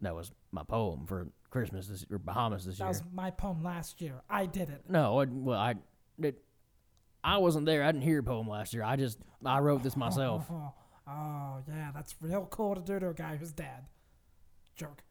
That 0.00 0.14
was 0.14 0.32
my 0.50 0.62
poem 0.62 1.06
for 1.06 1.28
Christmas 1.50 1.86
this 1.86 2.04
or 2.10 2.18
Bahamas 2.18 2.64
this 2.64 2.78
That 2.78 2.84
year. 2.84 2.92
That 2.92 3.04
was 3.04 3.12
my 3.14 3.30
poem 3.30 3.62
last 3.62 4.00
year. 4.00 4.22
I 4.28 4.46
did 4.46 4.68
it. 4.70 4.84
No, 4.88 5.20
I, 5.20 5.26
well, 5.28 5.58
I, 5.58 5.74
it, 6.20 6.42
I 7.22 7.38
wasn't 7.38 7.66
there. 7.66 7.84
I 7.84 7.92
didn't 7.92 8.02
hear 8.02 8.14
your 8.14 8.22
poem 8.22 8.48
last 8.48 8.74
year. 8.74 8.82
I 8.82 8.96
just, 8.96 9.18
I 9.44 9.60
wrote 9.60 9.82
this 9.82 9.96
myself. 9.96 10.46
Oh, 10.50 10.72
oh, 11.08 11.56
yeah, 11.68 11.90
that's 11.94 12.14
real 12.20 12.46
cool 12.50 12.74
to 12.74 12.80
do 12.80 12.98
to 12.98 13.10
a 13.10 13.14
guy 13.14 13.36
who's 13.36 13.52
dead. 13.52 13.86
Jerk. 14.74 15.02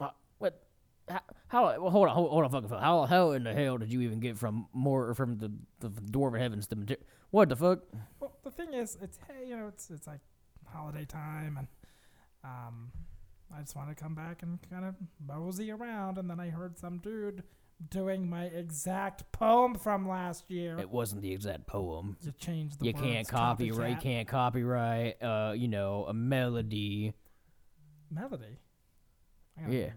Uh, 0.00 0.08
what? 0.38 0.62
How? 1.08 1.20
How 1.54 1.80
well, 1.80 1.90
hold 1.90 2.08
on, 2.08 2.14
hold, 2.16 2.30
hold 2.30 2.44
on, 2.44 2.50
fucking 2.50 2.68
fuck. 2.68 2.80
How, 2.80 3.04
how 3.04 3.30
in 3.30 3.44
the 3.44 3.54
hell 3.54 3.78
did 3.78 3.92
you 3.92 4.00
even 4.00 4.18
get 4.18 4.36
from 4.36 4.66
more 4.72 5.14
from 5.14 5.38
the 5.38 5.52
the 5.78 5.88
door 5.88 6.28
of 6.28 6.34
heavens 6.34 6.66
to 6.66 6.76
mater- 6.76 6.96
what 7.30 7.48
the 7.48 7.54
fuck? 7.54 7.80
Well, 8.18 8.36
the 8.42 8.50
thing 8.50 8.74
is, 8.74 8.98
it's 9.00 9.20
hey, 9.28 9.48
you 9.48 9.56
know, 9.56 9.68
it's 9.68 9.88
it's 9.88 10.08
like 10.08 10.18
holiday 10.66 11.04
time, 11.04 11.56
and 11.58 11.68
um, 12.42 12.90
I 13.56 13.60
just 13.60 13.76
want 13.76 13.88
to 13.88 13.94
come 13.94 14.16
back 14.16 14.42
and 14.42 14.58
kind 14.68 14.84
of 14.84 14.96
mosey 15.24 15.70
around, 15.70 16.18
and 16.18 16.28
then 16.28 16.40
I 16.40 16.48
heard 16.48 16.76
some 16.76 16.98
dude 16.98 17.44
doing 17.88 18.28
my 18.28 18.46
exact 18.46 19.30
poem 19.30 19.76
from 19.76 20.08
last 20.08 20.50
year. 20.50 20.76
It 20.80 20.90
wasn't 20.90 21.22
the 21.22 21.32
exact 21.32 21.68
poem. 21.68 22.16
you 22.20 22.32
changed 22.32 22.80
the 22.80 22.86
You 22.86 22.94
can't 22.94 23.28
copyright. 23.28 23.90
You 23.90 23.96
can't 23.96 24.26
copyright. 24.26 25.22
Uh, 25.22 25.52
you 25.56 25.68
know, 25.68 26.06
a 26.08 26.14
melody. 26.14 27.14
melody. 28.10 28.58
Yeah. 29.68 29.90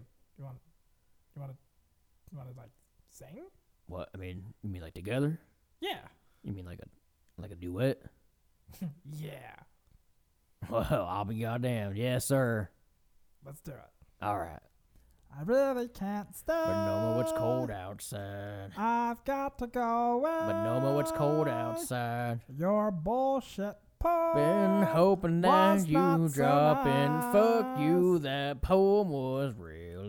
You 1.38 1.42
want 1.42 1.52
to, 1.52 1.58
you 2.32 2.38
want 2.38 2.50
to 2.52 2.58
like 2.58 2.70
sing? 3.10 3.44
What? 3.86 4.08
I 4.12 4.18
mean, 4.18 4.42
you 4.64 4.70
mean 4.70 4.82
like 4.82 4.94
together? 4.94 5.38
Yeah. 5.80 6.00
You 6.42 6.52
mean 6.52 6.64
like 6.64 6.80
a 6.80 7.40
like 7.40 7.52
a 7.52 7.54
duet? 7.54 8.02
Yeah. 9.12 9.54
Well, 10.68 11.06
I'll 11.08 11.24
be 11.24 11.38
goddamn. 11.38 11.94
Yes, 11.94 12.24
sir. 12.26 12.68
Let's 13.46 13.60
do 13.60 13.70
it. 13.70 13.76
All 14.20 14.36
right. 14.36 14.58
I 15.38 15.42
really 15.44 15.86
can't 15.86 16.34
stay. 16.34 16.52
But 16.66 16.86
no 16.86 17.12
more, 17.12 17.22
it's 17.22 17.30
cold 17.30 17.70
outside. 17.70 18.72
I've 18.76 19.24
got 19.24 19.58
to 19.60 19.68
go 19.68 20.14
away. 20.14 20.40
But 20.46 20.64
no 20.64 20.80
more, 20.80 21.00
it's 21.00 21.12
cold 21.12 21.46
outside. 21.46 22.40
Your 22.48 22.90
bullshit 22.90 23.76
poem. 24.00 24.34
Been 24.34 24.88
hoping 24.88 25.40
that 25.42 25.86
you 25.86 25.94
so 25.94 26.28
drop 26.34 26.86
in. 26.86 27.32
Fuck 27.32 27.78
you, 27.78 28.18
that 28.18 28.60
poem 28.60 29.10
was 29.10 29.54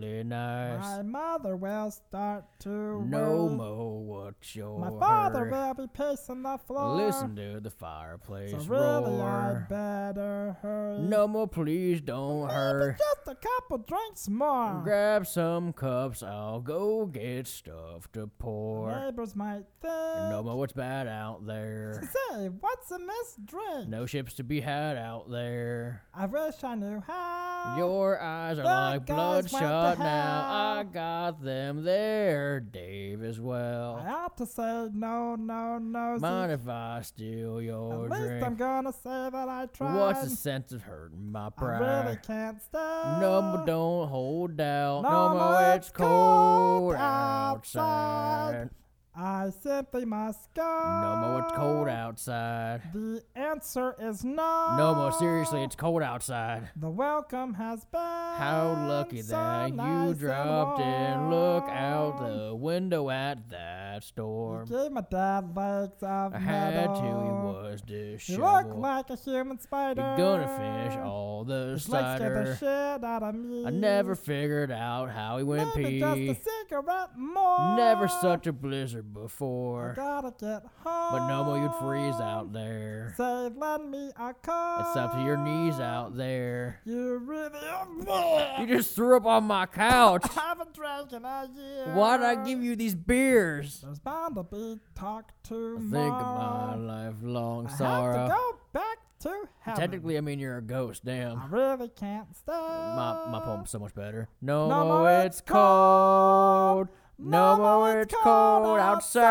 really 0.02 0.24
nice. 0.24 0.82
My 0.84 1.02
mother 1.02 1.56
will 1.56 1.92
start 1.92 2.46
to 2.60 2.70
No 3.06 3.46
worry. 3.46 3.56
more, 3.56 4.04
what's 4.04 4.56
your 4.56 4.80
My 4.80 4.90
father 5.00 5.50
will 5.50 5.74
be 5.74 5.88
pacing 5.94 6.44
the 6.44 6.58
floor. 6.68 6.96
Listen 7.06 7.36
to 7.36 7.60
the 7.60 7.70
fireplace 7.70 8.52
So 8.52 8.58
really, 8.60 9.22
I 9.22 9.48
roar. 9.52 9.68
better 9.70 10.58
hurry. 10.62 11.00
No 11.00 11.28
more, 11.28 11.48
please 11.48 12.02
don't 12.02 12.42
Maybe 12.48 12.54
hurry. 12.54 12.96
just 12.98 13.28
a 13.28 13.36
couple 13.36 13.80
drinks 13.80 14.28
more. 14.30 14.82
Grab 14.84 15.28
some 15.28 15.74
cups, 15.74 16.24
I'll 16.24 16.62
go 16.62 17.06
get 17.06 17.48
stuff 17.48 18.12
to 18.14 18.28
pour. 18.28 18.92
Neighbors 18.92 19.36
might 19.36 19.64
think. 19.82 19.94
No 20.30 20.42
more, 20.44 20.58
what's 20.58 20.74
bad 20.74 21.08
out 21.08 21.46
there. 21.46 22.02
Say, 22.32 22.50
what's 22.60 22.92
in 22.92 23.06
this 23.08 23.36
drink? 23.46 23.90
No 23.90 24.06
ships 24.06 24.34
to 24.36 24.44
be 24.44 24.62
had 24.62 24.98
out 24.98 25.30
there. 25.30 26.04
I 26.14 26.26
wish 26.26 26.64
I 26.64 26.76
knew 26.76 27.02
how. 27.06 27.76
Your 27.78 28.20
eyes 28.22 28.58
are 28.58 28.64
That 28.64 28.90
like 28.92 29.06
guy's 29.06 29.52
bloodshot 29.96 30.06
now. 30.06 30.48
I 30.50 30.72
uh-huh. 30.72 30.84
got 30.84 31.44
them 31.44 31.84
there, 31.84 32.60
Dave, 32.60 33.24
as 33.24 33.40
well. 33.40 34.02
I 34.06 34.10
ought 34.10 34.38
to 34.38 34.46
say 34.46 34.90
no, 34.94 35.36
no, 35.36 35.78
no. 35.78 36.18
Mind 36.20 36.52
if 36.52 36.68
I 36.68 37.02
steal 37.02 37.62
your 37.62 38.06
At 38.12 38.20
your 38.20 38.34
least 38.34 38.46
I'm 38.46 38.56
gonna 38.56 38.94
say 38.94 39.30
that 39.32 39.50
I 39.50 39.68
tried. 39.74 39.96
What's 39.96 40.24
the 40.24 40.36
sense 40.36 40.72
of 40.72 40.84
hurting 40.84 41.32
my 41.32 41.50
pride? 41.50 41.82
I 41.82 42.04
really 42.04 42.18
can't 42.26 42.62
stay. 42.62 43.18
No 43.20 43.42
more, 43.42 43.66
don't 43.66 44.08
hold 44.10 44.60
out. 44.62 45.02
No 45.02 45.10
No, 45.10 45.34
more, 45.36 45.76
it's 45.76 45.90
cold 45.90 46.96
outside. 46.96 48.70
I 49.16 49.50
simply 49.64 50.06
must 50.06 50.54
go. 50.54 50.62
No 50.64 51.28
more, 51.28 51.42
it's 51.44 51.52
cold 51.54 51.90
outside. 51.90 52.82
The 52.94 53.22
answer 53.36 53.96
is 54.00 54.24
no. 54.24 54.76
No 54.78 54.96
more, 54.96 55.12
seriously, 55.12 55.64
it's 55.64 55.76
cold 55.76 56.02
outside. 56.04 56.70
The 56.78 56.90
welcome 56.90 57.56
has 57.56 57.84
been. 57.86 58.00
How 58.00 58.86
lucky 58.88 59.22
so 59.22 59.32
that 59.36 59.74
nice 59.74 60.08
you 60.10 60.14
dropped 60.14 60.80
in. 60.80 61.30
Look 61.32 61.66
out 61.66 62.20
the 62.20 62.56
window 62.56 63.10
at 63.10 63.50
that 63.50 63.96
You 63.96 64.02
storm. 64.02 64.66
gave 64.68 64.92
my 64.92 65.02
dad 65.02 65.54
legs 65.56 66.02
of 66.02 66.34
I 66.34 66.38
had 66.40 66.86
to, 66.86 66.94
he 66.96 67.02
metal. 67.02 67.54
was 67.64 67.82
He 67.88 68.38
looked 68.38 68.64
disheveled. 68.64 68.80
like 68.80 69.10
a 69.10 69.16
human 69.18 69.60
spider. 69.60 70.02
You're 70.02 70.18
gonna 70.18 70.58
finish 70.58 70.98
all 71.04 71.44
the 71.44 71.72
His 71.74 71.90
legs 71.90 72.20
scared 72.22 72.48
the 72.48 72.56
shit 72.58 73.04
out 73.04 73.24
of 73.24 73.36
me. 73.36 73.66
I 73.66 73.70
never 73.72 74.16
figured 74.16 74.72
out 74.72 75.10
how 75.10 75.38
he 75.40 75.44
went 75.44 75.76
Maybe 75.76 76.00
just 76.00 76.16
pee. 76.16 76.30
a 76.30 76.36
cigarette 76.70 77.18
more. 77.18 77.76
Never 77.76 78.08
such 78.08 78.48
a 78.48 78.54
blizzard 78.54 79.06
I 79.16 79.22
before. 79.22 79.94
gotta 79.96 80.34
get 80.40 80.64
home. 80.84 81.12
But 81.12 81.28
no 81.28 81.44
more, 81.44 81.58
you'd 81.58 81.74
freeze 81.76 82.20
out 82.22 82.54
there. 82.54 83.14
Say, 83.18 83.50
lend 83.56 83.92
me 83.92 84.12
a 84.16 84.34
coat. 84.34 84.78
It's 84.88 84.98
up 84.98 85.14
to 85.14 85.22
your 85.22 85.38
knees 85.38 85.80
out 85.80 86.16
there. 86.16 86.82
You 86.86 87.18
really. 87.18 88.60
You 88.60 88.68
just 88.68 88.96
threw 88.96 89.18
up 89.18 89.26
on 89.26 89.46
my 89.46 89.66
couch. 89.66 90.26
I 90.38 90.42
haven't 90.42 90.74
drank 90.74 91.12
in 91.14 91.26
a 91.26 91.50
year. 91.56 91.94
Why'd 91.94 92.22
I 92.22 92.44
give 92.46 92.62
you 92.62 92.76
these 92.76 92.96
beers? 92.96 93.82
There's 93.82 94.00
bound 94.00 94.36
to 94.36 94.44
be 94.44 94.80
talk 94.96 95.32
to 95.46 95.78
Think 95.78 96.14
of 96.14 96.22
my 96.38 96.76
lifelong 96.76 97.68
I 97.68 97.76
sorrow. 97.78 98.18
have 98.18 98.28
to 98.30 98.34
go 98.36 98.56
back 98.74 98.98
to 99.20 99.48
heaven. 99.60 99.80
Technically, 99.80 100.18
I 100.18 100.22
mean 100.22 100.40
you're 100.40 100.58
a 100.58 100.62
ghost. 100.62 101.04
Damn. 101.06 101.38
I 101.40 101.48
really 101.48 101.90
can't 101.90 102.36
stop. 102.36 102.96
My 102.96 103.40
my 103.40 103.46
poem's 103.46 103.70
so 103.70 103.80
much 103.80 103.94
better. 103.94 104.28
No, 104.42 104.68
No 104.70 104.86
more, 104.86 105.00
more, 105.00 105.12
it's 105.26 105.42
cold. 105.42 106.88
No 107.18 107.58
more, 107.58 108.00
it's 108.02 108.16
cold 108.24 108.80
outside. 108.80 109.28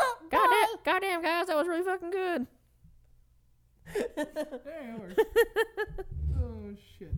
goddamn, 0.30 0.68
goddamn, 0.84 1.22
guys, 1.22 1.46
that 1.46 1.56
was 1.56 1.68
really 1.68 1.84
fucking 1.84 2.10
good. 2.10 2.46
oh 6.36 6.74
shit. 6.98 7.12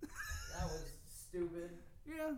That 0.00 0.64
was 0.64 0.84
stupid. 1.06 1.70
Yeah. 2.06 2.32